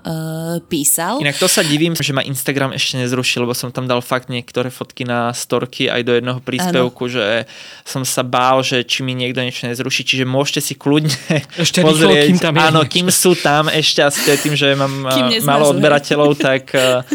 písal. 0.68 1.24
Inak 1.24 1.40
to 1.40 1.48
sa 1.48 1.64
divím, 1.64 1.96
že 1.96 2.12
ma 2.12 2.28
Instagram 2.28 2.76
ešte 2.76 3.00
nezrušil, 3.00 3.48
lebo 3.48 3.56
som 3.56 3.72
tam 3.72 3.88
dal 3.88 4.04
fakt 4.04 4.28
niektoré 4.28 4.68
fotky 4.68 5.08
na 5.08 5.32
storky 5.32 5.88
aj 5.88 6.02
do 6.04 6.12
jednoho 6.12 6.44
príspevku, 6.44 7.08
že 7.08 7.48
som 7.88 8.04
sa 8.04 8.28
bál, 8.28 8.60
že 8.68 8.84
či 8.84 9.00
mi 9.00 9.16
niekto 9.16 9.29
niečo 9.38 9.70
nezruší, 9.70 10.02
čiže 10.06 10.26
môžete 10.26 10.62
si 10.62 10.74
kľudne 10.74 11.14
Ešte 11.62 11.86
rýchlo, 11.86 12.10
pozrieť. 12.10 12.26
kým 12.30 12.40
tam 12.42 12.54
je 12.58 12.62
áno, 12.66 12.82
niečo. 12.82 12.94
kým 12.94 13.08
sú 13.14 13.32
tam 13.38 13.70
ešte 13.70 14.02
je 14.06 14.38
tým, 14.42 14.56
že 14.58 14.74
mám 14.74 14.94
nezmažu, 15.32 15.46
málo 15.46 15.66
odberateľov, 15.74 16.34
tak 16.40 16.74
uh, 16.74 17.06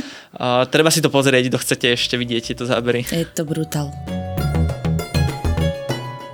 treba 0.70 0.88
si 0.94 1.02
to 1.02 1.10
pozrieť, 1.10 1.50
kto 1.50 1.58
chcete 1.58 1.86
ešte 1.98 2.14
vidieť 2.14 2.54
tieto 2.54 2.64
zábery. 2.64 3.02
Je 3.10 3.26
to 3.26 3.42
brutál. 3.42 3.90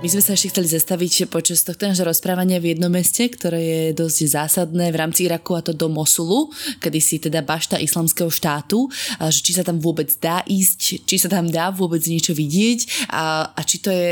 My 0.01 0.09
sme 0.09 0.25
sa 0.25 0.33
ešte 0.33 0.49
chceli 0.49 0.65
zastaviť 0.65 1.29
počas 1.29 1.61
tohto 1.61 1.85
nášho 1.85 2.01
rozprávania 2.01 2.57
v 2.57 2.73
jednom 2.73 2.89
meste, 2.89 3.21
ktoré 3.21 3.61
je 3.61 3.81
dosť 3.93 4.33
zásadné 4.33 4.89
v 4.89 4.97
rámci 4.97 5.29
Iraku 5.29 5.53
a 5.53 5.61
to 5.61 5.77
do 5.77 5.93
Mosulu, 5.93 6.49
kedy 6.81 6.97
si 6.97 7.21
teda 7.21 7.45
bašta 7.45 7.77
islamského 7.77 8.33
štátu, 8.33 8.89
že 9.29 9.45
či 9.45 9.53
sa 9.53 9.61
tam 9.61 9.77
vôbec 9.77 10.09
dá 10.17 10.41
ísť, 10.49 11.05
či 11.05 11.15
sa 11.21 11.29
tam 11.29 11.45
dá 11.53 11.69
vôbec 11.69 12.01
niečo 12.09 12.33
vidieť 12.33 13.13
a, 13.13 13.53
a 13.53 13.61
či 13.61 13.77
to 13.77 13.93
je 13.93 14.09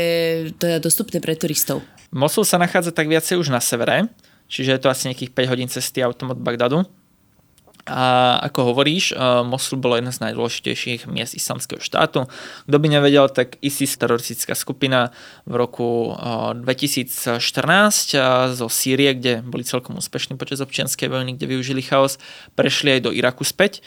teda 0.62 0.78
dostupné 0.78 1.18
pre 1.18 1.34
turistov. 1.34 1.82
Mosul 2.14 2.46
sa 2.46 2.54
nachádza 2.54 2.94
tak 2.94 3.10
viacej 3.10 3.42
už 3.42 3.50
na 3.50 3.58
severe, 3.58 4.06
čiže 4.46 4.78
je 4.78 4.80
to 4.86 4.94
asi 4.94 5.10
nejakých 5.10 5.34
5 5.34 5.50
hodín 5.50 5.66
cesty 5.66 6.06
autom 6.06 6.30
od 6.30 6.38
Bagdadu. 6.38 6.86
A 7.90 8.38
ako 8.46 8.70
hovoríš, 8.70 9.12
eh, 9.12 9.18
Mosul 9.42 9.82
bolo 9.82 9.98
jedna 9.98 10.14
z 10.14 10.22
najdôležitejších 10.30 11.10
miest 11.10 11.34
islamského 11.34 11.82
štátu. 11.82 12.30
Kto 12.70 12.76
by 12.78 12.86
nevedel, 12.86 13.26
tak 13.28 13.58
ISIS, 13.58 13.98
teroristická 13.98 14.54
skupina 14.54 15.10
v 15.44 15.58
roku 15.58 16.14
eh, 16.14 16.54
2014 16.54 18.14
eh, 18.14 18.22
zo 18.54 18.70
Sýrie, 18.70 19.18
kde 19.18 19.42
boli 19.42 19.66
celkom 19.66 19.98
úspešní 19.98 20.38
počas 20.38 20.62
občianskej 20.62 21.10
vojny, 21.10 21.34
kde 21.34 21.50
využili 21.50 21.82
chaos, 21.82 22.22
prešli 22.54 22.96
aj 22.96 23.00
do 23.04 23.10
Iraku 23.10 23.42
späť 23.42 23.82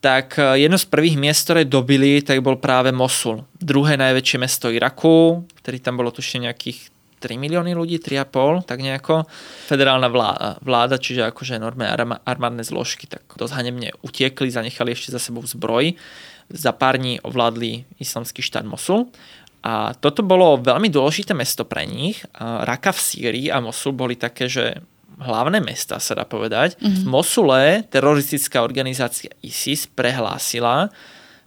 tak 0.00 0.40
eh, 0.40 0.64
jedno 0.66 0.80
z 0.80 0.88
prvých 0.88 1.20
miest, 1.20 1.44
ktoré 1.46 1.68
dobili, 1.68 2.24
tak 2.24 2.40
bol 2.40 2.56
práve 2.56 2.90
Mosul. 2.90 3.44
Druhé 3.60 4.00
najväčšie 4.00 4.40
mesto 4.40 4.72
Iraku, 4.72 5.44
ktorý 5.60 5.78
tam 5.78 6.00
bolo 6.00 6.10
tušne 6.10 6.48
nejakých 6.48 6.88
3 7.20 7.36
milióny 7.36 7.76
ľudí, 7.76 8.00
3,5, 8.00 8.64
tak 8.64 8.80
nejako. 8.80 9.28
Federálna 9.68 10.08
vláda, 10.08 10.56
vláda 10.64 10.96
čiže 10.96 11.28
akože 11.28 11.60
arma- 11.60 12.24
armádne 12.24 12.64
zložky, 12.64 13.04
tak 13.04 13.22
dosť 13.36 13.60
hanebne 13.60 13.92
utiekli, 14.00 14.48
zanechali 14.48 14.96
ešte 14.96 15.12
za 15.12 15.20
sebou 15.20 15.44
zbroj. 15.44 15.94
Za 16.50 16.72
pár 16.72 16.98
dní 16.98 17.20
ovládli 17.22 17.84
islamský 18.00 18.42
štát 18.42 18.64
Mosul. 18.64 19.12
A 19.60 19.92
toto 19.92 20.24
bolo 20.24 20.56
veľmi 20.56 20.88
dôležité 20.88 21.36
mesto 21.36 21.68
pre 21.68 21.84
nich. 21.84 22.24
Raka 22.40 22.96
v 22.96 23.00
Sýrii 23.04 23.46
a 23.52 23.60
Mosul 23.60 23.92
boli 23.92 24.16
také, 24.16 24.48
že 24.48 24.80
hlavné 25.20 25.60
mesta, 25.60 26.00
sa 26.00 26.16
dá 26.16 26.24
povedať. 26.24 26.80
Mm-hmm. 26.80 27.04
V 27.04 27.06
Mosule 27.06 27.62
teroristická 27.92 28.64
organizácia 28.64 29.28
ISIS 29.44 29.84
prehlásila, 29.84 30.88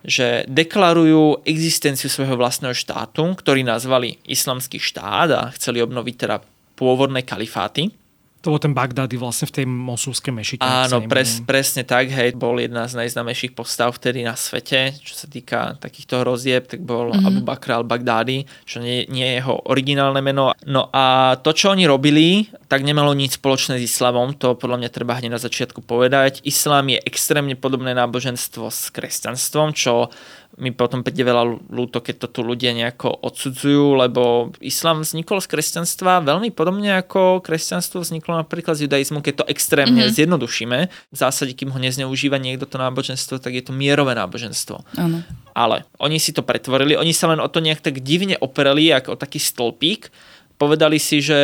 že 0.04 0.44
deklarujú 0.52 1.48
existenciu 1.48 2.12
svojho 2.12 2.36
vlastného 2.36 2.76
štátu, 2.76 3.34
ktorý 3.40 3.64
nazvali 3.64 4.20
islamský 4.28 4.78
štát 4.78 5.30
a 5.32 5.42
chceli 5.56 5.80
obnoviť 5.80 6.16
teda 6.16 6.38
pôvodné 6.76 7.24
kalifáty. 7.24 7.96
To 8.44 8.52
bol 8.52 8.60
ten 8.60 8.76
Bagdady 8.76 9.16
vlastne 9.16 9.48
v 9.48 9.56
tej 9.56 9.66
mosulskej 9.72 10.36
mešite. 10.36 10.68
Áno, 10.68 11.00
pres, 11.08 11.40
presne 11.48 11.88
tak, 11.88 12.12
hej, 12.12 12.36
bol 12.36 12.60
jedna 12.60 12.92
z 12.92 13.00
najznámejších 13.00 13.56
postav 13.56 13.96
vtedy 13.96 14.28
na 14.28 14.36
svete, 14.36 14.92
čo 15.00 15.16
sa 15.16 15.32
týka 15.32 15.80
takýchto 15.80 16.20
hrozieb, 16.20 16.68
tak 16.68 16.84
bol 16.84 17.16
mm-hmm. 17.16 17.24
Abu 17.24 17.40
Bakr 17.40 17.80
al-Baghdadi, 17.80 18.44
čo 18.68 18.84
nie, 18.84 19.08
nie 19.08 19.24
je 19.24 19.40
jeho 19.40 19.64
originálne 19.72 20.20
meno. 20.20 20.52
No 20.68 20.92
a 20.92 21.40
to, 21.40 21.56
čo 21.56 21.72
oni 21.72 21.88
robili, 21.88 22.44
tak 22.74 22.82
nemalo 22.82 23.14
nič 23.14 23.38
spoločné 23.38 23.78
s 23.78 23.86
islamom, 23.86 24.34
to 24.34 24.58
podľa 24.58 24.82
mňa 24.82 24.90
treba 24.90 25.14
hneď 25.14 25.38
na 25.38 25.38
začiatku 25.38 25.86
povedať. 25.86 26.42
Islám 26.42 26.90
je 26.90 26.98
extrémne 27.06 27.54
podobné 27.54 27.94
náboženstvo 27.94 28.74
s 28.74 28.90
kresťanstvom, 28.90 29.78
čo 29.78 30.10
mi 30.58 30.74
potom 30.74 31.06
príde 31.06 31.22
veľa 31.22 31.70
ľúto, 31.70 32.02
keď 32.02 32.26
to 32.26 32.28
tu 32.34 32.42
ľudia 32.42 32.74
nejako 32.74 33.14
odsudzujú, 33.14 33.94
lebo 33.94 34.50
islám 34.58 35.06
vznikol 35.06 35.38
z 35.38 35.54
kresťanstva 35.54 36.26
veľmi 36.26 36.50
podobne 36.50 36.98
ako 36.98 37.46
kresťanstvo 37.46 38.02
vzniklo 38.02 38.42
napríklad 38.42 38.74
z 38.74 38.90
judaizmu, 38.90 39.22
keď 39.22 39.46
to 39.46 39.50
extrémne 39.54 40.10
mm-hmm. 40.10 40.18
zjednodušíme. 40.18 40.78
V 40.90 41.18
zásade, 41.18 41.54
kým 41.54 41.70
ho 41.70 41.78
nezneužíva 41.78 42.42
niekto 42.42 42.66
to 42.66 42.82
náboženstvo, 42.82 43.38
tak 43.38 43.54
je 43.54 43.70
to 43.70 43.74
mierové 43.74 44.18
náboženstvo. 44.18 44.82
Áno. 44.98 45.22
Ale 45.54 45.86
oni 46.02 46.18
si 46.18 46.34
to 46.34 46.42
pretvorili, 46.42 46.98
oni 46.98 47.14
sa 47.14 47.30
len 47.30 47.38
o 47.38 47.46
to 47.46 47.62
nejak 47.62 47.86
tak 47.86 48.02
divne 48.02 48.34
opereli, 48.42 48.90
ako 48.90 49.14
o 49.14 49.22
taký 49.22 49.38
stĺpík. 49.38 50.10
Povedali 50.58 50.98
si, 50.98 51.22
že 51.22 51.38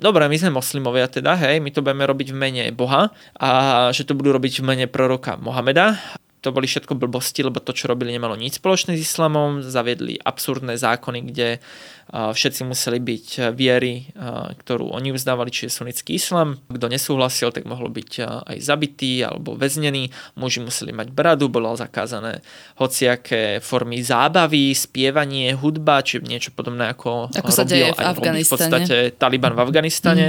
dobre, 0.00 0.26
my 0.26 0.36
sme 0.40 0.56
moslimovia 0.56 1.06
teda, 1.06 1.36
hej, 1.36 1.60
my 1.60 1.70
to 1.70 1.84
budeme 1.84 2.08
robiť 2.08 2.28
v 2.32 2.36
mene 2.36 2.64
Boha 2.72 3.12
a 3.36 3.48
že 3.92 4.08
to 4.08 4.16
budú 4.16 4.32
robiť 4.34 4.60
v 4.60 4.66
mene 4.66 4.86
proroka 4.88 5.36
Mohameda. 5.36 6.00
To 6.40 6.56
boli 6.56 6.64
všetko 6.64 6.96
blbosti, 6.96 7.44
lebo 7.44 7.60
to, 7.60 7.76
čo 7.76 7.84
robili, 7.84 8.16
nemalo 8.16 8.32
nič 8.32 8.56
spoločné 8.56 8.96
s 8.96 9.04
islamom. 9.04 9.60
Zaviedli 9.60 10.16
absurdné 10.16 10.80
zákony, 10.80 11.20
kde 11.28 11.60
uh, 11.60 12.32
všetci 12.32 12.64
museli 12.64 12.96
byť 12.96 13.52
viery, 13.52 14.08
uh, 14.16 14.56
ktorú 14.56 14.88
oni 14.88 15.12
uznávali, 15.12 15.52
čiže 15.52 15.84
sunnický 15.84 16.16
islam. 16.16 16.56
Kto 16.72 16.88
nesúhlasil, 16.88 17.52
tak 17.52 17.68
mohol 17.68 17.92
byť 17.92 18.10
aj 18.48 18.56
zabitý 18.56 19.20
alebo 19.20 19.52
väznený. 19.52 20.08
Muži 20.40 20.64
museli 20.64 20.96
mať 20.96 21.12
bradu, 21.12 21.52
bolo 21.52 21.76
zakázané 21.76 22.40
hociaké 22.80 23.60
formy 23.60 24.00
zábavy, 24.00 24.72
spievanie, 24.72 25.52
hudba, 25.52 26.00
či 26.00 26.24
niečo 26.24 26.56
podobné 26.56 26.88
ako, 26.96 27.36
Ako 27.36 27.52
sa 27.52 27.68
deje 27.68 27.92
v 27.92 28.00
aj 28.00 28.16
v 28.16 28.48
podstate 28.48 28.96
Taliban 29.20 29.52
v 29.52 29.60
Afganistane. 29.60 30.26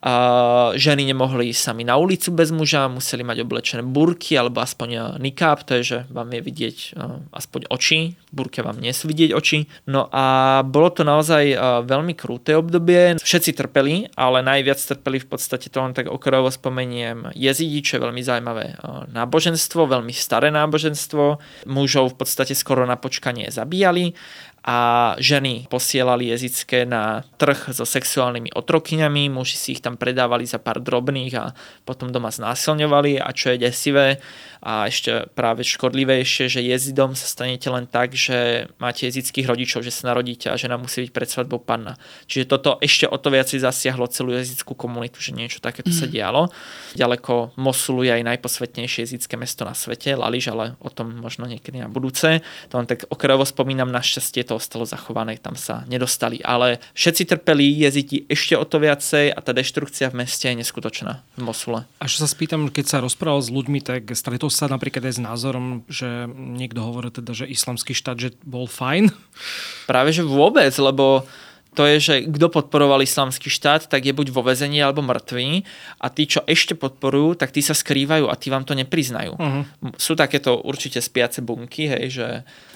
A 0.00 0.72
ženy 0.80 1.04
nemohli 1.12 1.52
sami 1.52 1.84
na 1.84 2.00
ulicu 2.00 2.32
bez 2.32 2.48
muža, 2.48 2.88
museli 2.88 3.20
mať 3.20 3.44
oblečené 3.44 3.84
burky 3.84 4.32
alebo 4.32 4.64
aspoň 4.64 5.20
nikáb, 5.20 5.60
to 5.68 5.76
je, 5.76 5.82
že 5.84 5.98
vám 6.08 6.32
je 6.32 6.40
vidieť 6.40 6.76
uh, 6.96 7.20
aspoň 7.36 7.68
oči, 7.68 8.16
burke 8.32 8.64
vám 8.64 8.80
nie 8.80 8.96
sú 8.96 9.12
vidieť 9.12 9.36
oči. 9.36 9.68
No 9.84 10.08
a 10.08 10.60
bolo 10.64 10.88
to 10.88 11.04
naozaj 11.04 11.52
uh, 11.52 11.84
veľmi 11.84 12.16
krúte 12.16 12.56
obdobie, 12.56 13.20
všetci 13.20 13.52
trpeli, 13.52 14.08
ale 14.16 14.40
najviac 14.40 14.80
trpeli 14.80 15.20
v 15.20 15.28
podstate 15.28 15.68
to 15.68 15.84
len 15.84 15.92
tak 15.92 16.08
okrajovo 16.08 16.48
spomeniem 16.48 17.36
jezidi, 17.36 17.84
čo 17.84 18.00
je 18.00 18.04
veľmi 18.08 18.24
zaujímavé 18.24 18.80
uh, 18.80 19.04
náboženstvo, 19.04 19.84
veľmi 19.84 20.16
staré 20.16 20.48
náboženstvo, 20.48 21.36
mužov 21.68 22.16
v 22.16 22.24
podstate 22.24 22.56
skoro 22.56 22.88
na 22.88 22.96
počkanie 22.96 23.52
zabíjali 23.52 24.16
a 24.60 25.12
ženy 25.16 25.64
posielali 25.72 26.28
jezické 26.28 26.84
na 26.84 27.24
trh 27.40 27.72
so 27.72 27.88
sexuálnymi 27.88 28.52
otrokyňami, 28.52 29.32
muži 29.32 29.56
si 29.56 29.68
ich 29.72 29.80
tam 29.80 29.96
predávali 29.96 30.44
za 30.44 30.60
pár 30.60 30.84
drobných 30.84 31.32
a 31.40 31.56
potom 31.88 32.12
doma 32.12 32.28
znásilňovali 32.28 33.16
a 33.24 33.32
čo 33.32 33.56
je 33.56 33.64
desivé 33.64 34.20
a 34.60 34.84
ešte 34.92 35.32
práve 35.32 35.64
škodlivejšie, 35.64 36.52
že 36.52 36.60
jezidom 36.60 37.16
sa 37.16 37.24
stanete 37.24 37.72
len 37.72 37.88
tak, 37.88 38.12
že 38.12 38.68
máte 38.76 39.08
jezických 39.08 39.48
rodičov, 39.48 39.80
že 39.80 39.88
sa 39.88 40.12
narodíte 40.12 40.52
a 40.52 40.60
žena 40.60 40.76
musí 40.76 41.08
byť 41.08 41.10
pred 41.16 41.28
svadbou 41.32 41.64
panna. 41.64 41.96
Čiže 42.28 42.44
toto 42.44 42.76
ešte 42.84 43.08
o 43.08 43.16
to 43.16 43.32
viac 43.32 43.48
zasiahlo 43.48 44.04
celú 44.12 44.36
jezickú 44.36 44.76
komunitu, 44.76 45.16
že 45.24 45.32
niečo 45.32 45.64
takéto 45.64 45.88
mm. 45.88 45.96
sa 45.96 46.04
dialo. 46.04 46.52
Ďaleko 46.92 47.56
Mosulu 47.56 48.04
je 48.04 48.20
aj 48.20 48.36
najposvetnejšie 48.36 49.08
jezické 49.08 49.40
mesto 49.40 49.64
na 49.64 49.72
svete, 49.72 50.12
Laliž, 50.12 50.52
ale 50.52 50.76
o 50.84 50.92
tom 50.92 51.16
možno 51.16 51.48
niekedy 51.48 51.80
na 51.80 51.88
budúce. 51.88 52.44
To 52.68 52.76
len 52.76 52.84
tak 52.84 53.08
okrajovo 53.08 53.48
spomínam, 53.48 53.88
našťastie 53.88 54.44
to 54.50 54.58
ostalo 54.58 54.82
zachované, 54.82 55.38
tam 55.38 55.54
sa 55.54 55.86
nedostali. 55.86 56.42
Ale 56.42 56.82
všetci 56.98 57.22
trpeli, 57.30 57.70
jezidi 57.86 58.26
ešte 58.26 58.58
o 58.58 58.66
to 58.66 58.82
viacej 58.82 59.30
a 59.30 59.38
tá 59.38 59.54
deštrukcia 59.54 60.10
v 60.10 60.26
meste 60.26 60.50
je 60.50 60.58
neskutočná 60.58 61.22
v 61.38 61.42
Mosule. 61.46 61.86
A 62.02 62.10
čo 62.10 62.18
sa 62.18 62.26
spýtam, 62.26 62.66
keď 62.66 62.84
sa 62.90 62.98
rozprával 62.98 63.38
s 63.38 63.54
ľuďmi, 63.54 63.78
tak 63.78 64.10
stretol 64.18 64.50
sa 64.50 64.66
napríklad 64.66 65.06
aj 65.06 65.14
s 65.14 65.20
názorom, 65.22 65.86
že 65.86 66.26
niekto 66.34 66.82
hovoril 66.82 67.14
teda, 67.14 67.30
že 67.30 67.46
islamský 67.46 67.94
štát, 67.94 68.18
že 68.18 68.34
bol 68.42 68.66
fajn. 68.66 69.14
Práve 69.86 70.10
že 70.10 70.26
vôbec, 70.26 70.74
lebo 70.74 71.22
to 71.70 71.86
je, 71.86 71.96
že 72.02 72.14
kto 72.26 72.50
podporoval 72.50 73.06
islamský 73.06 73.46
štát, 73.46 73.86
tak 73.86 74.02
je 74.02 74.10
buď 74.10 74.34
vo 74.34 74.42
vezení 74.42 74.82
alebo 74.82 75.06
mŕtvý 75.06 75.62
a 76.02 76.06
tí, 76.10 76.26
čo 76.26 76.42
ešte 76.42 76.74
podporujú, 76.74 77.38
tak 77.38 77.54
tí 77.54 77.62
sa 77.62 77.78
skrývajú 77.78 78.26
a 78.26 78.34
tí 78.34 78.50
vám 78.50 78.66
to 78.66 78.74
nepriznajú. 78.74 79.38
Uh-huh. 79.38 79.62
Sú 79.94 80.18
takéto 80.18 80.58
určite 80.58 80.98
spiace 80.98 81.38
bunky, 81.38 81.86
hej, 81.86 82.04
že... 82.10 82.26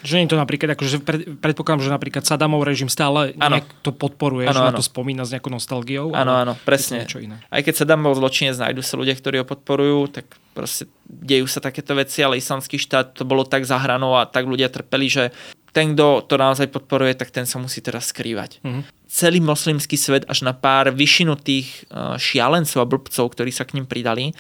Že 0.07 0.15
nie 0.23 0.25
je 0.31 0.33
to 0.33 0.39
napríklad, 0.39 0.79
akože 0.79 0.97
pred, 1.03 1.21
predpokladám, 1.43 1.83
že 1.83 1.91
napríklad 1.91 2.23
Saddamov 2.23 2.63
režim 2.63 2.87
stále 2.87 3.35
nejak 3.35 3.67
to 3.83 3.91
podporuje, 3.91 4.47
Áno, 4.47 4.55
že 4.55 4.63
na 4.63 4.71
áno. 4.71 4.79
to 4.79 4.87
spomína 4.87 5.27
s 5.27 5.35
nejakou 5.35 5.51
nostalgiou. 5.51 6.15
Áno, 6.15 6.31
áno, 6.31 6.55
presne. 6.63 7.03
Aj 7.51 7.61
keď 7.67 7.75
Saddam 7.83 8.07
bol 8.07 8.15
zločinec, 8.15 8.55
nájdu 8.55 8.87
sa 8.87 8.95
ľudia, 8.95 9.19
ktorí 9.19 9.43
ho 9.43 9.47
podporujú, 9.47 10.23
tak 10.23 10.27
proste 10.55 10.87
dejú 11.05 11.51
sa 11.51 11.59
takéto 11.59 11.99
veci, 11.99 12.23
ale 12.23 12.39
islamský 12.39 12.79
štát 12.79 13.19
to 13.19 13.27
bolo 13.27 13.43
tak 13.43 13.67
zahranou 13.67 14.15
a 14.15 14.25
tak 14.25 14.47
ľudia 14.47 14.71
trpeli, 14.71 15.11
že 15.11 15.25
ten, 15.75 15.99
kto 15.99 16.23
to 16.31 16.39
naozaj 16.39 16.71
podporuje, 16.71 17.19
tak 17.19 17.35
ten 17.35 17.51
sa 17.51 17.59
musí 17.59 17.83
teraz 17.83 18.15
skrývať. 18.15 18.63
Mm-hmm. 18.63 19.11
Celý 19.11 19.43
moslimský 19.43 19.99
svet 19.99 20.23
až 20.31 20.47
na 20.47 20.55
pár 20.55 20.95
vyšinutých 20.95 21.91
šialencov 22.19 22.79
a 22.79 22.87
blbcov, 22.87 23.27
ktorí 23.35 23.51
sa 23.51 23.67
k 23.67 23.75
ním 23.79 23.87
pridali, 23.91 24.31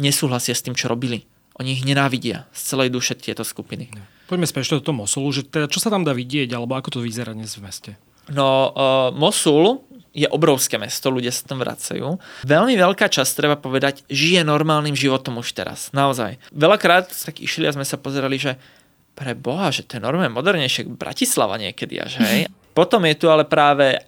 nesúhlasia 0.00 0.56
s 0.56 0.64
tým, 0.64 0.72
čo 0.72 0.88
robili. 0.88 1.28
Oni 1.60 1.76
ich 1.76 1.84
nenávidia 1.84 2.48
z 2.56 2.60
celej 2.72 2.88
duše 2.88 3.14
tieto 3.20 3.44
skupiny. 3.44 3.92
Poďme 4.24 4.48
späť 4.48 4.80
do 4.80 4.84
toho 4.84 4.96
Mosulu, 5.04 5.28
že 5.28 5.44
teda, 5.44 5.68
čo 5.68 5.78
sa 5.78 5.92
tam 5.92 6.02
dá 6.02 6.16
vidieť, 6.16 6.48
alebo 6.56 6.72
ako 6.74 6.98
to 6.98 7.00
vyzerá 7.04 7.36
dnes 7.36 7.54
v 7.54 7.68
meste? 7.68 7.90
No, 8.32 8.72
uh, 8.72 9.12
Mosul 9.12 9.84
je 10.14 10.30
obrovské 10.30 10.78
mesto, 10.78 11.10
ľudia 11.10 11.34
sa 11.34 11.42
tam 11.44 11.58
vracajú. 11.58 12.06
Veľmi 12.46 12.78
veľká 12.78 13.10
časť, 13.10 13.32
treba 13.34 13.58
povedať, 13.58 14.06
žije 14.06 14.46
normálnym 14.46 14.94
životom 14.94 15.42
už 15.42 15.50
teraz. 15.52 15.90
Naozaj. 15.90 16.38
Veľakrát 16.54 17.10
tak 17.10 17.42
išli 17.42 17.66
a 17.66 17.74
sme 17.74 17.82
sa 17.82 17.98
pozerali, 17.98 18.38
že 18.38 18.54
pre 19.18 19.34
Boha, 19.34 19.74
že 19.74 19.82
to 19.82 19.98
je 19.98 20.02
normálne 20.06 20.30
modernejšie 20.30 20.86
Bratislava 20.86 21.58
niekedy 21.58 21.98
až, 21.98 22.22
hej. 22.22 22.46
Potom 22.78 23.02
je 23.06 23.14
tu 23.18 23.26
ale 23.30 23.46
práve 23.46 23.98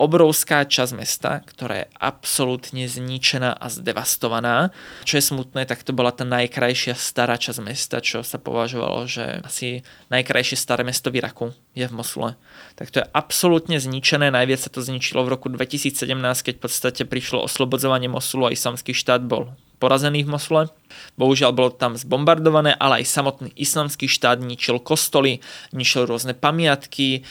obrovská 0.00 0.64
časť 0.64 0.92
mesta, 0.96 1.44
ktorá 1.44 1.84
je 1.84 1.90
absolútne 2.00 2.88
zničená 2.88 3.52
a 3.52 3.66
zdevastovaná. 3.68 4.72
Čo 5.04 5.20
je 5.20 5.28
smutné, 5.28 5.68
tak 5.68 5.84
to 5.84 5.92
bola 5.92 6.08
tá 6.08 6.24
najkrajšia 6.24 6.96
stará 6.96 7.36
časť 7.36 7.60
mesta, 7.60 8.00
čo 8.00 8.24
sa 8.24 8.40
považovalo, 8.40 9.04
že 9.04 9.44
asi 9.44 9.84
najkrajšie 10.08 10.56
staré 10.56 10.88
mesto 10.88 11.12
v 11.12 11.20
Iraku 11.20 11.52
je 11.76 11.84
v 11.84 11.92
Mosule. 11.92 12.40
Tak 12.80 12.88
to 12.88 13.04
je 13.04 13.10
absolútne 13.12 13.76
zničené, 13.76 14.32
najviac 14.32 14.64
sa 14.64 14.72
to 14.72 14.80
zničilo 14.80 15.20
v 15.28 15.36
roku 15.36 15.52
2017, 15.52 16.00
keď 16.40 16.54
v 16.56 16.62
podstate 16.64 17.02
prišlo 17.04 17.44
oslobodzovanie 17.44 18.08
Mosulu 18.08 18.48
a 18.48 18.54
islamský 18.56 18.96
štát 18.96 19.20
bol 19.20 19.52
porazený 19.80 20.28
v 20.28 20.36
Mosule. 20.36 20.68
Bohužiaľ 21.16 21.56
bolo 21.56 21.72
tam 21.72 21.96
zbombardované, 21.96 22.76
ale 22.76 23.00
aj 23.00 23.08
samotný 23.08 23.50
islamský 23.56 24.06
štát 24.06 24.44
ničil 24.44 24.78
kostoly, 24.78 25.40
ničil 25.72 26.04
rôzne 26.04 26.36
pamiatky. 26.36 27.24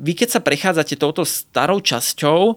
Vy 0.00 0.12
keď 0.16 0.28
sa 0.32 0.40
prechádzate 0.40 0.96
touto 0.96 1.28
starou 1.28 1.84
časťou, 1.84 2.56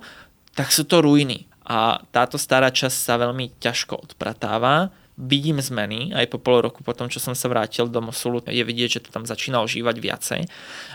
tak 0.56 0.72
sú 0.72 0.88
to 0.88 1.04
ruiny. 1.04 1.52
A 1.68 2.00
táto 2.16 2.40
stará 2.40 2.72
časť 2.72 2.96
sa 2.96 3.20
veľmi 3.20 3.60
ťažko 3.60 4.08
odpratáva 4.08 4.96
vidím 5.18 5.62
zmeny, 5.62 6.10
aj 6.14 6.26
po 6.34 6.42
pol 6.42 6.66
roku 6.66 6.82
potom, 6.82 7.06
čo 7.06 7.22
som 7.22 7.38
sa 7.38 7.46
vrátil 7.46 7.86
do 7.86 8.02
Mosulu, 8.02 8.42
je 8.50 8.64
vidieť, 8.66 8.98
že 8.98 9.04
to 9.06 9.10
tam 9.14 9.30
začína 9.30 9.62
ožívať 9.62 9.96
viacej, 10.02 10.42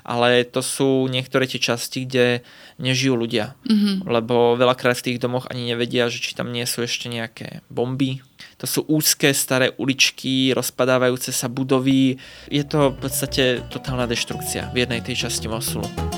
ale 0.02 0.42
to 0.42 0.58
sú 0.58 1.06
niektoré 1.06 1.46
tie 1.46 1.62
časti, 1.62 2.06
kde 2.06 2.42
nežijú 2.82 3.14
ľudia, 3.14 3.54
mm-hmm. 3.62 4.10
lebo 4.10 4.58
veľakrát 4.58 4.98
v 4.98 5.06
tých 5.12 5.22
domoch 5.22 5.46
ani 5.46 5.70
nevedia, 5.70 6.10
že 6.10 6.18
či 6.18 6.34
tam 6.34 6.50
nie 6.50 6.66
sú 6.66 6.82
ešte 6.82 7.06
nejaké 7.06 7.62
bomby. 7.70 8.22
To 8.58 8.66
sú 8.66 8.80
úzke 8.90 9.30
staré 9.30 9.70
uličky, 9.78 10.50
rozpadávajúce 10.50 11.30
sa 11.30 11.46
budovy. 11.46 12.18
Je 12.50 12.66
to 12.66 12.90
v 12.90 12.98
podstate 12.98 13.62
totálna 13.70 14.10
deštrukcia 14.10 14.74
v 14.74 14.82
jednej 14.82 14.98
tej 14.98 15.30
časti 15.30 15.46
Mosulu 15.46 16.17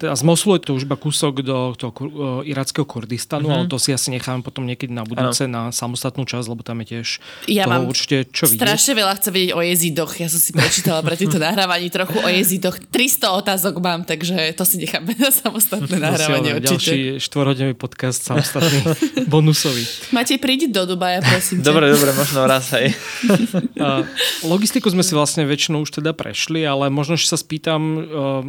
teda 0.00 0.16
z 0.16 0.24
Mosulu 0.24 0.56
je 0.56 0.64
to 0.64 0.72
už 0.80 0.88
iba 0.88 0.96
kúsok 0.96 1.44
do 1.44 1.76
toho 1.76 1.92
uh, 1.92 2.08
irackého 2.40 2.88
Kurdistanu, 2.88 3.52
mm-hmm. 3.52 3.68
ale 3.68 3.68
to 3.68 3.76
si 3.76 3.92
asi 3.92 4.08
necháme 4.08 4.40
potom 4.40 4.64
niekedy 4.64 4.88
na 4.88 5.04
budúce 5.04 5.44
ano. 5.44 5.52
na 5.52 5.76
samostatnú 5.76 6.24
časť, 6.24 6.46
lebo 6.48 6.64
tam 6.64 6.80
je 6.80 6.96
tiež 6.96 7.08
ja 7.52 7.68
toho 7.68 7.72
mám 7.76 7.84
určite 7.84 8.24
čo 8.32 8.48
vidieť. 8.48 8.64
Strašne 8.64 8.92
veľa 8.96 9.12
chcem 9.20 9.32
vedieť 9.36 9.52
o 9.52 9.60
jezidoch. 9.60 10.12
Ja 10.16 10.28
som 10.32 10.40
si 10.40 10.56
prečítala 10.56 11.04
pre 11.04 11.20
tieto 11.20 11.36
nahrávaní 11.44 11.92
trochu 11.92 12.16
o 12.16 12.28
jezidoch. 12.32 12.80
300 12.88 13.44
otázok 13.44 13.74
mám, 13.76 14.08
takže 14.08 14.56
to 14.56 14.64
si 14.64 14.80
necháme 14.80 15.12
na 15.20 15.28
samostatné 15.28 16.00
nahrávanie 16.00 16.56
určite. 16.56 16.72
Ďalší 16.72 16.98
štvorhodňový 17.20 17.74
podcast 17.76 18.24
samostatný, 18.24 18.80
bonusový. 19.32 19.84
Máte 20.16 20.40
prídi 20.40 20.72
do 20.72 20.88
Dubaja, 20.88 21.20
prosím. 21.20 21.60
Dobre, 21.60 21.92
dobre, 21.92 22.16
možno 22.16 22.48
raz 22.48 22.72
aj. 22.72 22.88
logistiku 24.48 24.88
sme 24.88 25.04
si 25.04 25.12
vlastne 25.12 25.44
väčšinou 25.44 25.84
už 25.84 26.00
teda 26.00 26.16
prešli, 26.16 26.64
ale 26.64 26.88
možno, 26.88 27.20
že 27.20 27.28
sa 27.28 27.36
spýtam, 27.36 27.80
uh, 27.82 28.00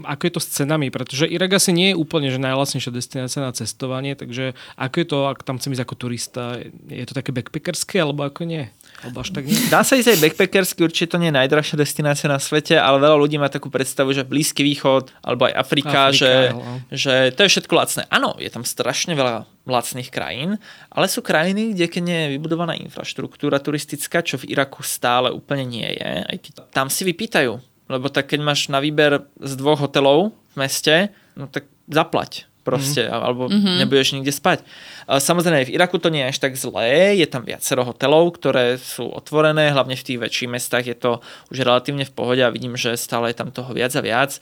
ako 0.07 0.21
je 0.23 0.31
to 0.31 0.41
s 0.41 0.47
cenami, 0.63 0.87
pretože 0.87 1.27
Irak 1.41 1.57
asi 1.57 1.73
nie 1.73 1.89
je 1.89 1.97
úplne 1.97 2.29
že 2.29 2.37
najlasnejšia 2.37 2.93
destinácia 2.93 3.41
na 3.41 3.49
cestovanie, 3.49 4.13
takže 4.13 4.53
ako 4.77 4.95
je 5.01 5.07
to, 5.09 5.17
ak 5.25 5.41
tam 5.41 5.57
chcem 5.57 5.73
ísť 5.73 5.83
ako 5.89 5.95
turista, 5.97 6.61
je 6.85 7.05
to 7.09 7.17
také 7.17 7.33
backpackerské 7.33 7.97
alebo 7.97 8.21
ako 8.21 8.45
nie? 8.45 8.69
Alebo 9.01 9.25
až 9.25 9.33
tak 9.33 9.49
nie? 9.49 9.57
Dá 9.73 9.81
sa 9.81 9.97
ísť 9.97 10.13
aj 10.13 10.21
backpackersky, 10.21 10.85
určite 10.85 11.17
to 11.17 11.17
nie 11.17 11.33
je 11.33 11.39
najdrahšia 11.41 11.81
destinácia 11.81 12.29
na 12.29 12.37
svete, 12.37 12.77
ale 12.77 13.01
veľa 13.01 13.17
ľudí 13.17 13.41
má 13.41 13.49
takú 13.49 13.73
predstavu, 13.73 14.13
že 14.13 14.21
Blízky 14.21 14.61
východ 14.61 15.09
alebo 15.25 15.49
aj 15.49 15.57
Afrika, 15.57 16.13
Afrika 16.13 16.21
že, 16.21 16.33
že 16.93 17.13
to 17.33 17.41
je 17.41 17.51
všetko 17.57 17.73
lacné. 17.73 18.05
Áno, 18.13 18.37
je 18.37 18.53
tam 18.53 18.61
strašne 18.61 19.17
veľa 19.17 19.49
lacných 19.65 20.13
krajín, 20.13 20.61
ale 20.93 21.09
sú 21.09 21.25
krajiny, 21.25 21.73
kde 21.73 21.85
keď 21.89 22.01
nie 22.05 22.19
je 22.21 22.31
vybudovaná 22.37 22.77
infraštruktúra 22.77 23.57
turistická, 23.57 24.21
čo 24.21 24.37
v 24.37 24.53
Iraku 24.53 24.85
stále 24.85 25.33
úplne 25.33 25.65
nie 25.65 25.89
je, 25.89 26.09
aj 26.21 26.37
tam 26.69 26.93
si 26.93 27.01
vypýtajú. 27.01 27.57
Lebo 27.91 28.07
tak 28.07 28.31
keď 28.31 28.39
máš 28.39 28.71
na 28.71 28.79
výber 28.79 29.27
z 29.41 29.51
dvoch 29.59 29.83
hotelov 29.83 30.31
v 30.51 30.55
meste, 30.59 31.09
no 31.39 31.47
tak 31.47 31.67
zaplať 31.87 32.51
proste, 32.61 33.09
mm. 33.09 33.11
alebo 33.11 33.49
mm-hmm. 33.49 33.77
nebudeš 33.81 34.13
nikde 34.13 34.29
spať. 34.29 34.61
Samozrejme, 35.09 35.65
v 35.65 35.73
Iraku 35.73 35.97
to 35.97 36.13
nie 36.13 36.21
je 36.21 36.29
až 36.29 36.37
tak 36.45 36.53
zlé, 36.53 37.17
je 37.17 37.25
tam 37.25 37.41
viacero 37.41 37.81
hotelov, 37.81 38.37
ktoré 38.37 38.77
sú 38.77 39.09
otvorené, 39.09 39.73
hlavne 39.73 39.97
v 39.97 40.05
tých 40.05 40.21
väčších 40.21 40.53
mestách 40.53 40.85
je 40.85 40.93
to 40.93 41.11
už 41.49 41.65
relatívne 41.65 42.05
v 42.05 42.13
pohode 42.13 42.41
a 42.45 42.53
vidím, 42.53 42.77
že 42.77 42.93
stále 43.01 43.33
je 43.33 43.41
tam 43.41 43.49
toho 43.49 43.73
viac 43.73 43.91
a 43.97 44.05
viac, 44.05 44.37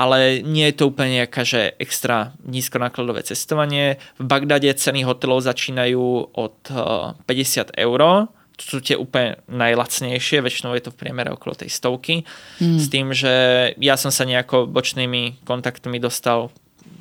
ale 0.00 0.40
nie 0.40 0.72
je 0.72 0.80
to 0.80 0.88
úplne 0.88 1.22
nejaká, 1.22 1.44
že 1.44 1.76
extra 1.76 2.32
nízkonákladové 2.48 3.22
cestovanie. 3.28 4.00
V 4.16 4.24
Bagdade 4.24 4.72
ceny 4.72 5.04
hotelov 5.04 5.44
začínajú 5.44 6.34
od 6.34 6.56
50 6.72 7.76
eur, 7.76 8.32
to 8.58 8.62
sú 8.66 8.78
tie 8.82 8.98
úplne 8.98 9.38
najlacnejšie, 9.46 10.42
väčšinou 10.42 10.74
je 10.74 10.90
to 10.90 10.90
v 10.90 10.98
priemere 10.98 11.30
okolo 11.30 11.54
tej 11.54 11.70
stovky, 11.70 12.26
mm. 12.58 12.78
s 12.82 12.86
tým, 12.90 13.14
že 13.14 13.32
ja 13.78 13.94
som 13.94 14.10
sa 14.10 14.26
nejako 14.26 14.66
bočnými 14.66 15.46
kontaktmi 15.46 16.02
dostal 16.02 16.50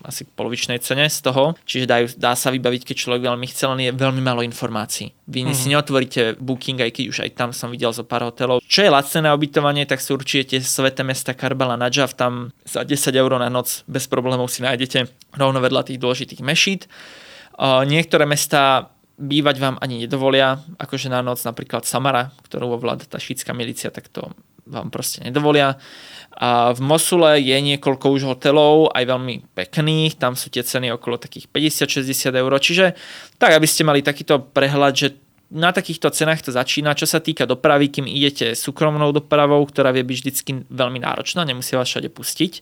asi 0.08 0.24
k 0.24 0.32
polovičnej 0.40 0.80
cene 0.80 1.12
z 1.12 1.20
toho, 1.20 1.58
čiže 1.68 1.90
dajú, 1.90 2.06
dá 2.16 2.32
sa 2.38 2.48
vybaviť, 2.54 2.88
keď 2.88 2.96
človek 2.96 3.22
veľmi 3.28 3.48
chce, 3.50 3.64
len 3.68 3.80
je 3.84 3.92
veľmi 3.92 4.24
málo 4.24 4.40
informácií. 4.40 5.12
Vy 5.28 5.52
mm. 5.52 5.58
si 5.58 5.68
neotvoríte 5.74 6.22
booking, 6.40 6.80
aj 6.80 6.92
keď 6.96 7.06
už 7.12 7.18
aj 7.28 7.32
tam 7.36 7.50
som 7.52 7.74
videl 7.74 7.92
zo 7.92 8.08
pár 8.08 8.24
hotelov. 8.24 8.64
Čo 8.64 8.88
je 8.88 8.94
lacné 8.94 9.20
na 9.28 9.36
ubytovanie, 9.36 9.84
tak 9.84 10.00
sú 10.00 10.16
určite 10.16 10.64
sveté 10.64 11.04
mesta 11.04 11.36
Karbala 11.36 11.76
Najaf, 11.76 12.16
tam 12.16 12.56
za 12.64 12.88
10 12.88 13.12
eur 13.12 13.32
na 13.36 13.52
noc 13.52 13.84
bez 13.90 14.08
problémov 14.08 14.48
si 14.48 14.64
nájdete 14.64 15.12
rovno 15.36 15.60
vedľa 15.60 15.92
tých 15.92 16.00
dôležitých 16.00 16.42
mešít. 16.46 16.88
Uh, 17.58 17.84
niektoré 17.84 18.30
mesta 18.30 18.94
bývať 19.18 19.58
vám 19.58 19.76
ani 19.82 20.06
nedovolia, 20.06 20.62
akože 20.78 21.10
na 21.10 21.26
noc 21.26 21.42
napríklad 21.42 21.84
Samara, 21.90 22.30
ktorú 22.46 22.78
ovláda 22.78 23.04
tá 23.10 23.18
šítska 23.18 23.52
milícia, 23.52 23.90
tak 23.90 24.14
to 24.14 24.30
vám 24.70 24.94
proste 24.94 25.26
nedovolia. 25.26 25.82
A 26.38 26.70
v 26.78 26.82
Mosule 26.86 27.42
je 27.42 27.58
niekoľko 27.58 28.14
už 28.14 28.22
hotelov, 28.30 28.94
aj 28.94 29.10
veľmi 29.10 29.58
pekných, 29.58 30.22
tam 30.22 30.38
sú 30.38 30.54
tie 30.54 30.62
ceny 30.62 30.94
okolo 30.94 31.18
takých 31.18 31.50
50-60 31.50 32.30
eur, 32.30 32.52
čiže 32.62 32.86
tak, 33.42 33.58
aby 33.58 33.66
ste 33.66 33.82
mali 33.82 34.06
takýto 34.06 34.38
prehľad, 34.38 34.94
že 34.94 35.08
na 35.48 35.72
takýchto 35.72 36.12
cenách 36.12 36.44
to 36.44 36.52
začína. 36.52 36.92
Čo 36.98 37.08
sa 37.08 37.24
týka 37.24 37.48
dopravy, 37.48 37.88
kým 37.88 38.04
idete 38.04 38.52
súkromnou 38.52 39.16
dopravou, 39.16 39.64
ktorá 39.64 39.96
vie 39.96 40.04
byť 40.04 40.18
vždycky 40.20 40.52
veľmi 40.68 41.00
náročná, 41.00 41.48
nemusí 41.48 41.80
vás 41.80 41.88
všade 41.88 42.12
pustiť 42.12 42.60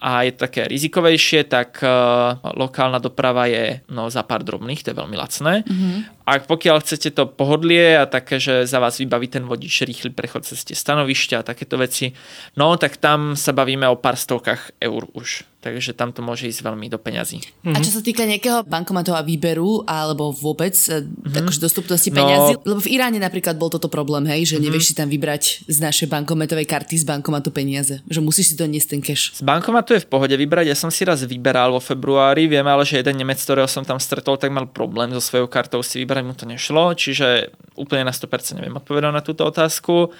a 0.00 0.24
je 0.24 0.32
to 0.32 0.48
také 0.48 0.64
rizikovejšie, 0.64 1.44
tak 1.44 1.82
uh, 1.84 2.40
lokálna 2.56 3.02
doprava 3.02 3.50
je 3.50 3.84
no, 3.92 4.08
za 4.08 4.24
pár 4.24 4.40
drobných, 4.40 4.80
to 4.80 4.94
je 4.94 4.96
veľmi 4.96 5.12
lacné. 5.12 5.60
Mm-hmm. 5.66 6.24
A 6.24 6.40
pokiaľ 6.40 6.80
chcete 6.80 7.12
to 7.12 7.28
pohodlie 7.28 7.98
a 7.98 8.08
také, 8.08 8.40
že 8.40 8.64
za 8.64 8.80
vás 8.80 8.96
vybaví 8.96 9.28
ten 9.28 9.44
vodič 9.44 9.84
rýchly 9.84 10.14
prechod 10.14 10.48
cez 10.48 10.64
tie 10.64 10.78
stanovišťa 10.78 11.42
a 11.42 11.46
takéto 11.52 11.76
veci, 11.76 12.16
no 12.56 12.72
tak 12.80 12.96
tam 12.96 13.36
sa 13.36 13.52
bavíme 13.52 13.84
o 13.90 14.00
pár 14.00 14.16
stovkách 14.16 14.80
eur 14.80 15.04
už 15.12 15.49
takže 15.60 15.92
tam 15.92 16.10
to 16.10 16.24
môže 16.24 16.48
ísť 16.48 16.64
veľmi 16.64 16.88
do 16.88 16.96
peňazí. 16.96 17.44
Mm-hmm. 17.44 17.76
A 17.76 17.84
čo 17.84 17.92
sa 17.92 18.00
týka 18.00 18.24
nejakého 18.24 18.64
bankomatov 18.64 19.14
a 19.14 19.22
výberu, 19.22 19.84
alebo 19.84 20.32
vôbec 20.32 20.72
mm-hmm. 20.72 21.36
akože 21.36 21.60
dostupnosti 21.60 22.08
peňazí, 22.08 22.52
no, 22.56 22.64
lebo 22.64 22.80
v 22.80 22.88
Iráne 22.96 23.20
napríklad 23.20 23.60
bol 23.60 23.68
toto 23.68 23.92
problém, 23.92 24.24
hej, 24.28 24.48
že 24.48 24.56
mm-hmm. 24.56 24.64
nevieš 24.64 24.84
si 24.90 24.94
tam 24.96 25.08
vybrať 25.12 25.68
z 25.68 25.78
našej 25.84 26.08
bankomatovej 26.08 26.64
karty 26.64 26.96
z 26.96 27.04
bankomatu 27.04 27.52
peniaze, 27.52 28.00
že 28.08 28.20
musíš 28.24 28.52
si 28.52 28.54
doniesť 28.56 28.88
ten 28.88 29.00
cash. 29.04 29.36
Z 29.36 29.44
bankomatu 29.44 29.92
je 29.92 30.02
v 30.02 30.08
pohode 30.08 30.32
vybrať, 30.32 30.72
ja 30.72 30.76
som 30.76 30.88
si 30.88 31.04
raz 31.04 31.20
vyberal 31.22 31.76
vo 31.76 31.80
februári, 31.80 32.48
viem 32.48 32.64
ale, 32.64 32.88
že 32.88 32.98
jeden 32.98 33.20
Nemec, 33.20 33.36
ktorého 33.36 33.68
som 33.68 33.84
tam 33.84 34.00
stretol, 34.00 34.40
tak 34.40 34.48
mal 34.48 34.64
problém 34.64 35.12
so 35.12 35.20
svojou 35.20 35.44
kartou 35.44 35.84
si 35.84 36.00
vybrať, 36.00 36.22
mu 36.24 36.32
to 36.32 36.48
nešlo, 36.48 36.96
čiže 36.96 37.52
úplne 37.76 38.08
na 38.08 38.12
100% 38.16 38.56
neviem 38.56 38.76
odpovedať 38.80 39.12
na 39.12 39.20
túto 39.20 39.44
otázku. 39.44 40.12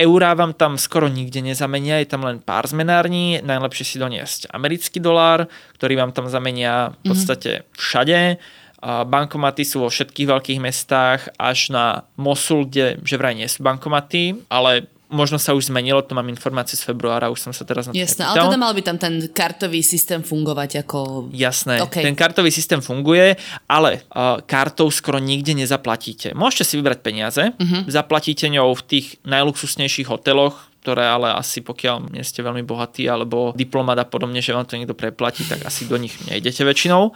Eurá 0.00 0.32
vám 0.32 0.56
tam 0.56 0.80
skoro 0.80 1.12
nikde 1.12 1.44
nezamenia, 1.44 2.00
je 2.00 2.08
tam 2.08 2.24
len 2.24 2.40
pár 2.40 2.64
zmenární, 2.64 3.44
najlepšie 3.44 3.84
si 3.84 3.96
doniesť 4.00 4.48
americké 4.54 4.85
americký 4.86 5.02
dolár, 5.02 5.50
ktorý 5.74 5.98
vám 5.98 6.14
tam 6.14 6.30
zamenia 6.30 6.94
v 7.02 7.10
podstate 7.10 7.66
všade. 7.74 8.38
Bankomaty 8.86 9.66
sú 9.66 9.82
vo 9.82 9.90
všetkých 9.90 10.30
veľkých 10.30 10.60
mestách 10.62 11.26
až 11.34 11.74
na 11.74 12.06
Mosul, 12.14 12.70
kde 12.70 13.02
že 13.02 13.18
vraj 13.18 13.34
nie 13.34 13.50
sú 13.50 13.66
bankomaty, 13.66 14.46
ale 14.46 14.86
možno 15.10 15.38
sa 15.38 15.54
už 15.54 15.70
zmenilo, 15.70 16.02
to 16.02 16.14
mám 16.14 16.26
informácie 16.26 16.74
z 16.74 16.82
februára, 16.82 17.30
už 17.30 17.38
som 17.38 17.52
sa 17.54 17.62
teraz 17.62 17.86
na 17.86 17.94
to 17.94 17.98
Jasné, 17.98 18.26
ale 18.26 18.46
teda 18.46 18.58
mal 18.58 18.74
by 18.74 18.82
tam 18.82 18.98
ten 18.98 19.14
kartový 19.30 19.78
systém 19.82 20.22
fungovať 20.22 20.82
ako... 20.82 21.30
Jasné, 21.30 21.78
okay. 21.82 22.02
ten 22.02 22.18
kartový 22.18 22.50
systém 22.50 22.82
funguje, 22.82 23.38
ale 23.70 24.02
uh, 24.10 24.42
kartou 24.42 24.90
skoro 24.90 25.22
nikde 25.22 25.54
nezaplatíte. 25.54 26.34
Môžete 26.34 26.64
si 26.66 26.74
vybrať 26.78 26.98
peniaze, 27.06 27.42
uh-huh. 27.54 27.86
zaplatíte 27.86 28.50
ňou 28.50 28.74
v 28.74 28.82
tých 28.82 29.06
najluxusnejších 29.22 30.10
hoteloch, 30.10 30.58
ktoré 30.86 31.10
ale 31.10 31.34
asi 31.34 31.66
pokiaľ 31.66 32.14
nie 32.14 32.22
ste 32.22 32.46
veľmi 32.46 32.62
bohatí 32.62 33.10
alebo 33.10 33.50
diplomat 33.58 33.98
a 33.98 34.06
podobne, 34.06 34.38
že 34.38 34.54
vám 34.54 34.70
to 34.70 34.78
niekto 34.78 34.94
preplatí, 34.94 35.42
tak 35.42 35.66
asi 35.66 35.90
do 35.90 35.98
nich 35.98 36.14
nejdete 36.30 36.62
väčšinou 36.62 37.10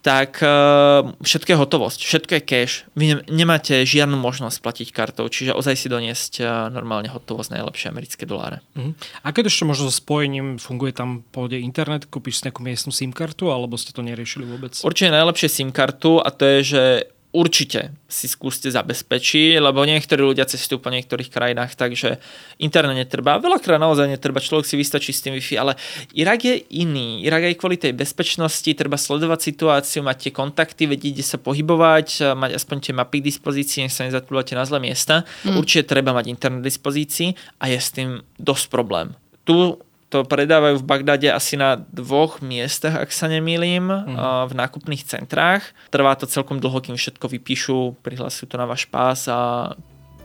tak 0.00 0.40
uh, 0.40 1.12
všetko 1.20 1.48
je 1.52 1.60
hotovosť, 1.60 2.00
všetko 2.00 2.32
je 2.40 2.42
cash. 2.48 2.74
Vy 2.96 3.20
nemáte 3.28 3.84
žiadnu 3.84 4.16
možnosť 4.16 4.56
platiť 4.64 4.88
kartou, 4.96 5.28
čiže 5.28 5.52
ozaj 5.52 5.76
si 5.76 5.92
doniesť 5.92 6.32
uh, 6.40 6.72
normálne 6.72 7.12
hotovosť 7.12 7.52
najlepšie 7.52 7.92
americké 7.92 8.24
doláre. 8.24 8.64
Uh-huh. 8.72 8.96
A 9.20 9.28
keď 9.36 9.52
ešte 9.52 9.68
možno 9.68 9.92
so 9.92 9.94
spojením 9.94 10.56
funguje 10.56 10.96
tam 10.96 11.20
pôjde 11.36 11.60
internet, 11.60 12.08
kúpiš 12.08 12.40
si 12.40 12.48
nejakú 12.48 12.64
miestnu 12.64 12.96
SIM 12.96 13.12
kartu, 13.12 13.52
alebo 13.52 13.76
ste 13.76 13.92
to 13.92 14.00
neriešili 14.00 14.48
vôbec? 14.48 14.72
Určite 14.80 15.12
najlepšie 15.12 15.48
SIM 15.52 15.68
kartu 15.68 16.16
a 16.16 16.32
to 16.32 16.48
je, 16.48 16.58
že 16.64 16.82
určite 17.30 17.94
si 18.10 18.26
skúste 18.26 18.66
zabezpečiť, 18.74 19.62
lebo 19.62 19.86
niektorí 19.86 20.18
ľudia 20.18 20.50
cestujú 20.50 20.82
po 20.82 20.90
niektorých 20.90 21.30
krajinách, 21.30 21.78
takže 21.78 22.18
internet 22.58 23.06
netreba. 23.06 23.38
Veľakrát 23.38 23.78
naozaj 23.78 24.10
netreba, 24.10 24.42
človek 24.42 24.66
si 24.66 24.74
vystačí 24.74 25.14
s 25.14 25.22
tým 25.22 25.38
Wi-Fi, 25.38 25.56
ale 25.62 25.78
Irak 26.18 26.42
je 26.42 26.58
iný. 26.74 27.22
Irak 27.22 27.46
aj 27.46 27.54
kvôli 27.58 27.78
tej 27.78 27.94
bezpečnosti, 27.94 28.66
treba 28.74 28.98
sledovať 28.98 29.40
situáciu, 29.46 30.02
mať 30.02 30.26
tie 30.26 30.32
kontakty, 30.34 30.90
vedieť, 30.90 31.22
kde 31.22 31.26
sa 31.26 31.38
pohybovať, 31.38 32.34
mať 32.34 32.50
aspoň 32.58 32.76
tie 32.82 32.94
mapy 32.98 33.22
k 33.22 33.28
dispozícii, 33.30 33.86
nech 33.86 33.94
sa 33.94 34.10
nezatrúvate 34.10 34.58
na 34.58 34.66
zlé 34.66 34.90
miesta. 34.90 35.22
Mm. 35.46 35.54
Určite 35.54 35.86
treba 35.94 36.10
mať 36.10 36.26
internet 36.26 36.66
k 36.66 36.68
dispozícii 36.74 37.28
a 37.62 37.70
je 37.70 37.78
s 37.78 37.94
tým 37.94 38.26
dosť 38.42 38.74
problém. 38.74 39.14
Tu 39.46 39.78
to 40.10 40.26
predávajú 40.26 40.82
v 40.82 40.88
Bagdade 40.90 41.30
asi 41.30 41.54
na 41.54 41.78
dvoch 41.78 42.42
miestach, 42.42 42.98
ak 42.98 43.14
sa 43.14 43.30
nemýlim, 43.30 43.86
mm. 43.86 44.18
v 44.50 44.52
nákupných 44.58 45.06
centrách. 45.06 45.62
Trvá 45.94 46.18
to 46.18 46.26
celkom 46.26 46.58
dlho, 46.58 46.82
kým 46.82 46.98
všetko 46.98 47.30
vypíšu, 47.30 48.02
prihlasujú 48.02 48.50
to 48.50 48.58
na 48.58 48.66
váš 48.66 48.90
pás 48.90 49.30
a 49.30 49.70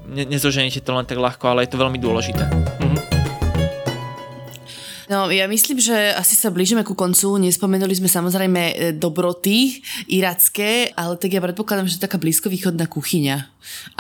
ne- 0.10 0.26
nezoženíte 0.26 0.82
to 0.82 0.90
len 0.90 1.06
tak 1.06 1.22
ľahko, 1.22 1.54
ale 1.54 1.70
je 1.70 1.78
to 1.78 1.82
veľmi 1.82 2.02
dôležité. 2.02 2.50
Mm. 2.82 3.16
No, 5.06 5.30
ja 5.30 5.46
myslím, 5.46 5.78
že 5.78 5.94
asi 6.18 6.34
sa 6.34 6.50
blížime 6.50 6.82
ku 6.82 6.98
koncu. 6.98 7.38
Nespomenuli 7.38 7.94
sme 7.94 8.10
samozrejme 8.10 8.62
e, 8.74 8.74
dobroty 8.98 9.86
iracké, 10.10 10.90
ale 10.98 11.14
tak 11.22 11.30
ja 11.30 11.42
predpokladám, 11.46 11.86
že 11.86 11.98
to 11.98 11.98
je 12.02 12.06
taká 12.10 12.18
blízkovýchodná 12.18 12.90
kuchyňa. 12.90 13.46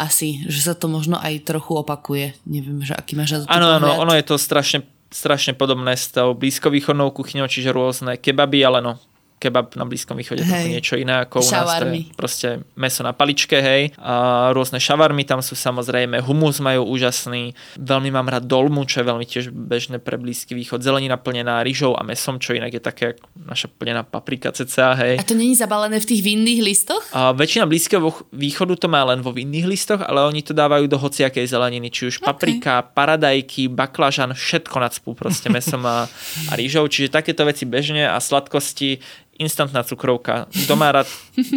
Asi, 0.01 0.41
že 0.49 0.65
sa 0.65 0.73
to 0.73 0.89
možno 0.89 1.21
aj 1.21 1.45
trochu 1.45 1.77
opakuje. 1.77 2.33
Neviem, 2.49 2.81
že 2.81 2.97
aký 2.97 3.13
máš 3.13 3.45
Áno, 3.45 3.77
áno, 3.77 4.01
ono 4.01 4.17
je 4.17 4.25
to 4.25 4.41
strašne 4.41 4.81
strašne 5.15 5.55
podobné 5.55 5.95
s 5.95 6.11
tou 6.11 6.35
blízkovýchodnou 6.35 7.15
kuchyňou, 7.15 7.47
čiže 7.47 7.71
rôzne 7.71 8.19
kebaby, 8.19 8.59
ale 8.67 8.83
no, 8.83 8.99
kebab 9.35 9.75
na 9.75 9.83
Blízkom 9.83 10.15
východe 10.15 10.41
hej. 10.41 10.71
niečo 10.71 10.95
iné 10.95 11.27
ako 11.27 11.43
u 11.43 11.49
nás. 11.51 11.77
To 11.77 11.87
proste 12.15 12.63
meso 12.79 13.03
na 13.03 13.11
paličke, 13.11 13.59
hej. 13.59 13.91
A 13.99 14.49
rôzne 14.55 14.79
šavarmy 14.79 15.27
tam 15.27 15.43
sú 15.43 15.53
samozrejme, 15.53 16.23
humus 16.23 16.63
majú 16.63 16.87
úžasný. 16.87 17.53
Veľmi 17.75 18.09
mám 18.15 18.31
rád 18.31 18.47
dolmu, 18.47 18.87
čo 18.87 19.03
je 19.03 19.05
veľmi 19.05 19.25
tiež 19.27 19.51
bežné 19.51 19.99
pre 19.99 20.15
Blízky 20.15 20.55
východ. 20.55 20.81
Zelenina 20.81 21.19
plnená 21.19 21.61
rýžou 21.61 21.93
a 21.93 22.01
mesom, 22.07 22.39
čo 22.39 22.55
inak 22.55 22.73
je 22.73 22.81
také 22.81 23.07
naša 23.35 23.67
plnená 23.67 24.07
paprika 24.07 24.55
cca, 24.55 24.95
hej. 24.97 25.19
A 25.19 25.23
to 25.27 25.35
není 25.35 25.53
zabalené 25.53 25.99
v 25.99 26.07
tých 26.07 26.21
vinných 26.23 26.61
listoch? 26.63 27.03
A 27.11 27.35
väčšina 27.35 27.67
Blízkeho 27.67 28.31
východu 28.31 28.79
to 28.79 28.87
má 28.87 29.03
len 29.03 29.19
vo 29.19 29.35
vinných 29.35 29.67
listoch, 29.67 30.01
ale 30.01 30.23
oni 30.23 30.41
to 30.41 30.55
dávajú 30.55 30.87
do 30.87 30.97
hociakej 30.97 31.45
zeleniny, 31.45 31.91
či 31.91 32.07
už 32.07 32.23
okay. 32.23 32.27
paprika, 32.31 32.73
paradajky, 32.81 33.67
baklažan, 33.67 34.31
všetko 34.31 34.75
nadspú 34.79 35.11
proste 35.13 35.51
mesom 35.51 35.83
a, 35.83 36.07
a 36.49 36.53
rýžou. 36.55 36.87
Čiže 36.87 37.11
takéto 37.11 37.43
veci 37.43 37.67
bežne 37.67 38.07
a 38.07 38.17
sladkosti 38.17 39.03
instantná 39.39 39.83
cukrovka. 39.83 40.47
Kto 40.51 40.73
má 40.79 40.91
rád 40.91 41.07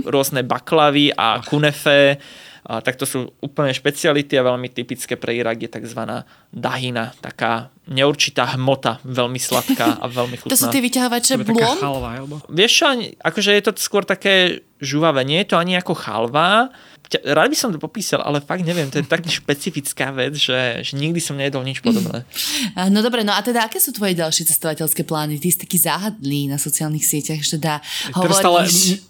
rôzne 0.06 0.42
baklavy 0.42 1.14
a 1.14 1.42
kunefe, 1.42 2.18
a 2.68 2.84
tak 2.84 3.00
to 3.00 3.08
sú 3.08 3.32
úplne 3.40 3.72
špeciality 3.72 4.36
a 4.36 4.44
veľmi 4.44 4.68
typické 4.68 5.16
pre 5.16 5.32
Irak 5.40 5.56
je 5.56 5.72
tzv. 5.72 6.04
dahina, 6.52 7.16
taká 7.16 7.72
neurčitá 7.88 8.44
hmota, 8.60 9.00
veľmi 9.08 9.40
sladká 9.40 9.96
a 9.96 10.04
veľmi 10.04 10.36
chutná. 10.36 10.52
To 10.52 10.60
sú 10.60 10.68
tie 10.68 10.84
vyťahovače 10.84 11.40
blom? 11.48 11.64
Vieš 12.52 12.72
čo, 12.76 12.86
akože 13.24 13.50
je 13.56 13.62
to 13.64 13.72
skôr 13.80 14.04
také 14.04 14.68
žuvavé, 14.84 15.24
nie 15.24 15.40
je 15.40 15.48
to 15.48 15.56
ani 15.56 15.80
ako 15.80 15.96
chalva, 15.96 16.68
rád 17.08 17.48
by 17.48 17.56
som 17.56 17.72
to 17.72 17.80
popísal, 17.80 18.20
ale 18.20 18.44
fakt 18.44 18.68
neviem, 18.68 18.92
to 18.92 19.00
je 19.00 19.06
tak 19.08 19.24
špecifická 19.24 20.12
vec, 20.12 20.36
že, 20.36 20.84
že 20.84 20.92
nikdy 20.92 21.20
som 21.20 21.40
nejedol 21.40 21.64
nič 21.64 21.80
podobné. 21.80 22.24
No 22.88 23.02
dobre, 23.04 23.26
no 23.26 23.34
a 23.34 23.40
teda 23.42 23.66
aké 23.66 23.82
sú 23.82 23.90
tvoje 23.90 24.14
ďalšie 24.14 24.48
cestovateľské 24.48 25.02
plány? 25.02 25.40
Ty 25.40 25.48
si 25.50 25.58
taký 25.58 25.78
záhadný 25.78 26.46
na 26.46 26.56
sociálnych 26.56 27.02
sieťach, 27.02 27.42
že 27.42 27.58
teda 27.58 27.82
hovoríš 28.14 28.38
stále, 28.38 28.60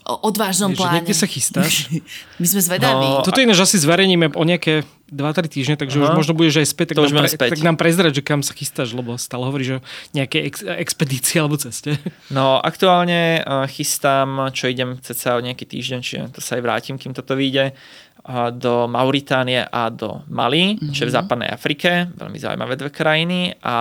o 0.09 0.15
odvážnom 0.25 0.73
pláne. 0.73 1.01
Niekde 1.01 1.15
sa 1.15 1.27
chystáš? 1.29 1.87
My 2.41 2.47
sme 2.49 2.61
zvedaví. 2.61 3.05
No, 3.05 3.25
Toto 3.25 3.39
ináč 3.39 3.61
asi 3.61 3.77
zverejníme 3.77 4.33
o 4.33 4.43
nejaké 4.43 4.83
2-3 5.09 5.49
týždne, 5.49 5.75
takže 5.75 5.97
Aha. 5.99 6.05
už 6.05 6.09
možno 6.15 6.33
budeš 6.37 6.61
aj 6.61 6.67
späť, 6.69 6.87
tak, 6.93 7.09
nám, 7.09 7.25
pre, 7.25 7.29
späť. 7.29 7.49
tak 7.57 7.65
nám 7.65 7.77
prezrať, 7.77 8.11
že 8.17 8.23
kam 8.23 8.41
sa 8.45 8.53
chystáš, 8.53 8.93
lebo 8.93 9.17
stále 9.17 9.43
hovoríš 9.45 9.69
o 9.77 9.79
nejakej 10.13 10.41
ex, 10.45 10.55
expedícii 10.65 11.41
alebo 11.41 11.57
ceste. 11.57 11.97
No 12.29 12.61
aktuálne 12.61 13.41
uh, 13.41 13.65
chystám, 13.65 14.53
čo 14.53 14.69
idem 14.69 15.01
cca 15.01 15.37
o 15.37 15.41
nejaký 15.41 15.65
týždeň, 15.65 15.99
čiže 15.99 16.21
to 16.31 16.39
sa 16.39 16.57
aj 16.57 16.61
vrátim, 16.61 16.95
kým 16.95 17.17
toto 17.17 17.33
vyjde, 17.33 17.73
uh, 17.73 18.53
do 18.53 18.85
Mauritánie 18.85 19.65
a 19.65 19.89
do 19.89 20.21
Mali, 20.29 20.77
mm-hmm. 20.77 20.93
čo 20.93 21.05
je 21.05 21.09
v 21.09 21.13
mhm. 21.13 21.19
západnej 21.19 21.49
Afrike, 21.49 22.13
veľmi 22.13 22.37
zaujímavé 22.37 22.73
dve 22.77 22.91
krajiny 22.93 23.57
a 23.65 23.77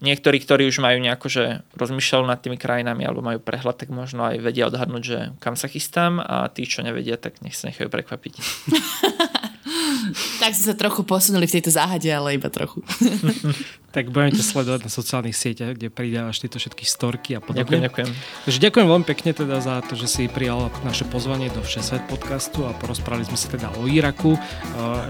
niektorí, 0.00 0.40
ktorí 0.40 0.66
už 0.66 0.80
majú 0.80 0.98
nejako, 0.98 1.28
že 1.28 1.44
rozmýšľajú 1.76 2.24
nad 2.24 2.40
tými 2.40 2.56
krajinami 2.56 3.04
alebo 3.04 3.20
majú 3.20 3.38
prehľad, 3.38 3.84
tak 3.84 3.92
možno 3.92 4.26
aj 4.26 4.40
vedia 4.40 4.66
odhadnúť, 4.66 5.02
že 5.04 5.18
kam 5.38 5.54
sa 5.54 5.68
chystám 5.68 6.18
a 6.18 6.48
tí, 6.48 6.64
čo 6.64 6.80
nevedia, 6.80 7.20
tak 7.20 7.44
nech 7.44 7.54
sa 7.54 7.68
nechajú 7.68 7.92
prekvapiť. 7.92 8.34
tak 10.40 10.56
sme 10.56 10.72
sa 10.72 10.74
trochu 10.74 11.04
posunuli 11.04 11.44
v 11.44 11.60
tejto 11.60 11.68
záhade, 11.68 12.08
ale 12.08 12.40
iba 12.40 12.48
trochu. 12.48 12.80
tak 13.94 14.08
budeme 14.08 14.32
ťa 14.32 14.44
sledovať 14.46 14.80
na 14.86 14.90
sociálnych 14.90 15.36
sieťach, 15.36 15.74
kde 15.74 15.90
pridávaš 15.90 16.40
tieto 16.40 16.62
všetky 16.62 16.86
storky 16.86 17.36
a 17.36 17.44
podobne. 17.44 17.66
Ďakujem, 17.66 17.82
ďakujem. 17.90 18.10
Takže 18.46 18.58
ďakujem 18.62 18.86
veľmi 18.86 19.06
pekne 19.06 19.30
teda 19.34 19.56
za 19.58 19.74
to, 19.82 19.98
že 19.98 20.06
si 20.06 20.22
prijal 20.30 20.70
naše 20.86 21.04
pozvanie 21.10 21.50
do 21.50 21.60
Všesvet 21.60 22.06
podcastu 22.06 22.64
a 22.64 22.72
porozprávali 22.72 23.26
sme 23.26 23.36
sa 23.36 23.50
teda 23.50 23.68
o 23.76 23.90
Iraku. 23.90 24.38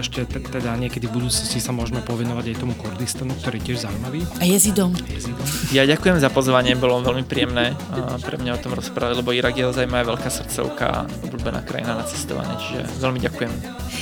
Ešte 0.01 0.25
teda 0.25 0.73
niekedy 0.81 1.05
v 1.05 1.21
budúcnosti 1.21 1.61
sa 1.61 1.69
môžeme 1.71 2.01
povenovať 2.01 2.45
aj 2.51 2.55
tomu 2.57 2.73
Kurdistanu, 2.73 3.37
ktorý 3.37 3.61
je 3.61 3.65
tiež 3.71 3.77
zaujímavý. 3.85 4.25
A 4.41 4.49
jezidom. 4.49 4.97
jezidom. 5.07 5.45
Ja 5.69 5.85
ďakujem 5.85 6.17
za 6.17 6.33
pozvanie, 6.33 6.73
bolo 6.73 7.05
veľmi 7.05 7.23
príjemné 7.23 7.77
pre 8.25 8.41
mňa 8.41 8.57
o 8.57 8.59
tom 8.59 8.73
rozprávať, 8.73 9.21
lebo 9.21 9.29
Irak 9.29 9.61
je 9.61 9.69
ozaj 9.69 9.85
moja 9.85 10.09
veľká 10.09 10.29
srdcovka, 10.33 11.05
obľúbená 11.29 11.61
krajina 11.61 12.01
na 12.01 12.05
cestovanie, 12.09 12.57
čiže 12.57 12.81
veľmi 12.97 13.19
ďakujem. 13.29 13.51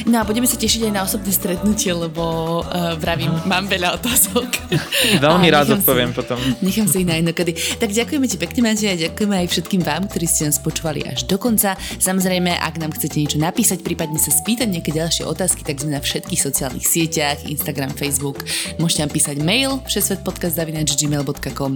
No 0.08 0.24
a 0.24 0.24
budeme 0.24 0.48
sa 0.48 0.56
tešiť 0.56 0.88
aj 0.88 0.94
na 0.96 1.04
osobné 1.20 1.36
stretnutie, 1.36 1.92
lebo 1.92 2.24
uh, 2.64 2.96
vravím, 2.96 3.36
uh-huh. 3.36 3.52
mám 3.52 3.68
veľa 3.68 4.00
otázok. 4.00 4.48
Veľmi 5.28 5.52
rád 5.54 5.76
odpoviem 5.76 6.16
potom. 6.16 6.40
Nechám 6.64 6.88
si 6.88 7.04
ich 7.04 7.08
na 7.08 7.20
inokedy. 7.20 7.52
Tak 7.76 7.92
ďakujeme 7.92 8.24
ti 8.32 8.40
pekne, 8.40 8.72
Matej, 8.72 8.96
a 8.96 8.96
ďakujeme 9.12 9.36
aj 9.44 9.48
všetkým 9.52 9.84
vám, 9.84 10.08
ktorí 10.08 10.24
ste 10.24 10.48
nás 10.48 10.64
počúvali 10.64 11.04
až 11.04 11.28
do 11.28 11.36
konca. 11.36 11.76
Samozrejme, 12.00 12.56
ak 12.56 12.80
nám 12.80 12.96
chcete 12.96 13.20
niečo 13.20 13.36
napísať, 13.36 13.84
prípadne 13.84 14.16
sa 14.16 14.32
spýtať 14.32 14.72
nejaké 14.72 14.96
ďalšie 14.96 15.28
otázky, 15.28 15.68
tak 15.68 15.84
sme 15.84 15.92
na 15.92 16.00
všetkých 16.00 16.40
sociálnych 16.40 16.88
sieťach, 16.88 17.44
Instagram, 17.44 17.92
Facebook. 17.92 18.40
Môžete 18.80 19.04
nám 19.04 19.12
písať 19.12 19.36
mail 19.44 19.84
všesvetpodcast.gmail.com 19.92 21.74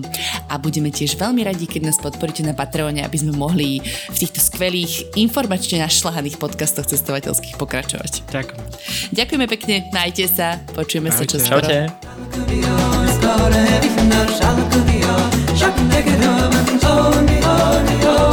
a 0.47 0.55
budeme 0.55 0.87
tiež 0.87 1.19
veľmi 1.19 1.43
radi, 1.43 1.67
keď 1.67 1.91
nás 1.91 1.99
podporíte 1.99 2.47
na 2.47 2.55
Patreone, 2.55 3.03
aby 3.03 3.17
sme 3.19 3.35
mohli 3.35 3.83
v 3.83 4.17
týchto 4.17 4.39
skvelých 4.39 5.19
informačne 5.19 5.83
našľahaných 5.83 6.39
podcastoch 6.39 6.87
cestovateľských 6.87 7.59
pokračovať. 7.59 8.23
Ďakujem. 8.31 9.32
Ďakujeme 9.33 9.49
pekne, 9.49 9.75
majte 9.89 10.29
sa, 10.29 10.61
počujeme 10.77 11.09
Majte. 11.09 11.25
sa 11.25 11.25
čoskoro. 11.25 11.65
Čaute. 11.65 11.89
Čo 17.97 18.32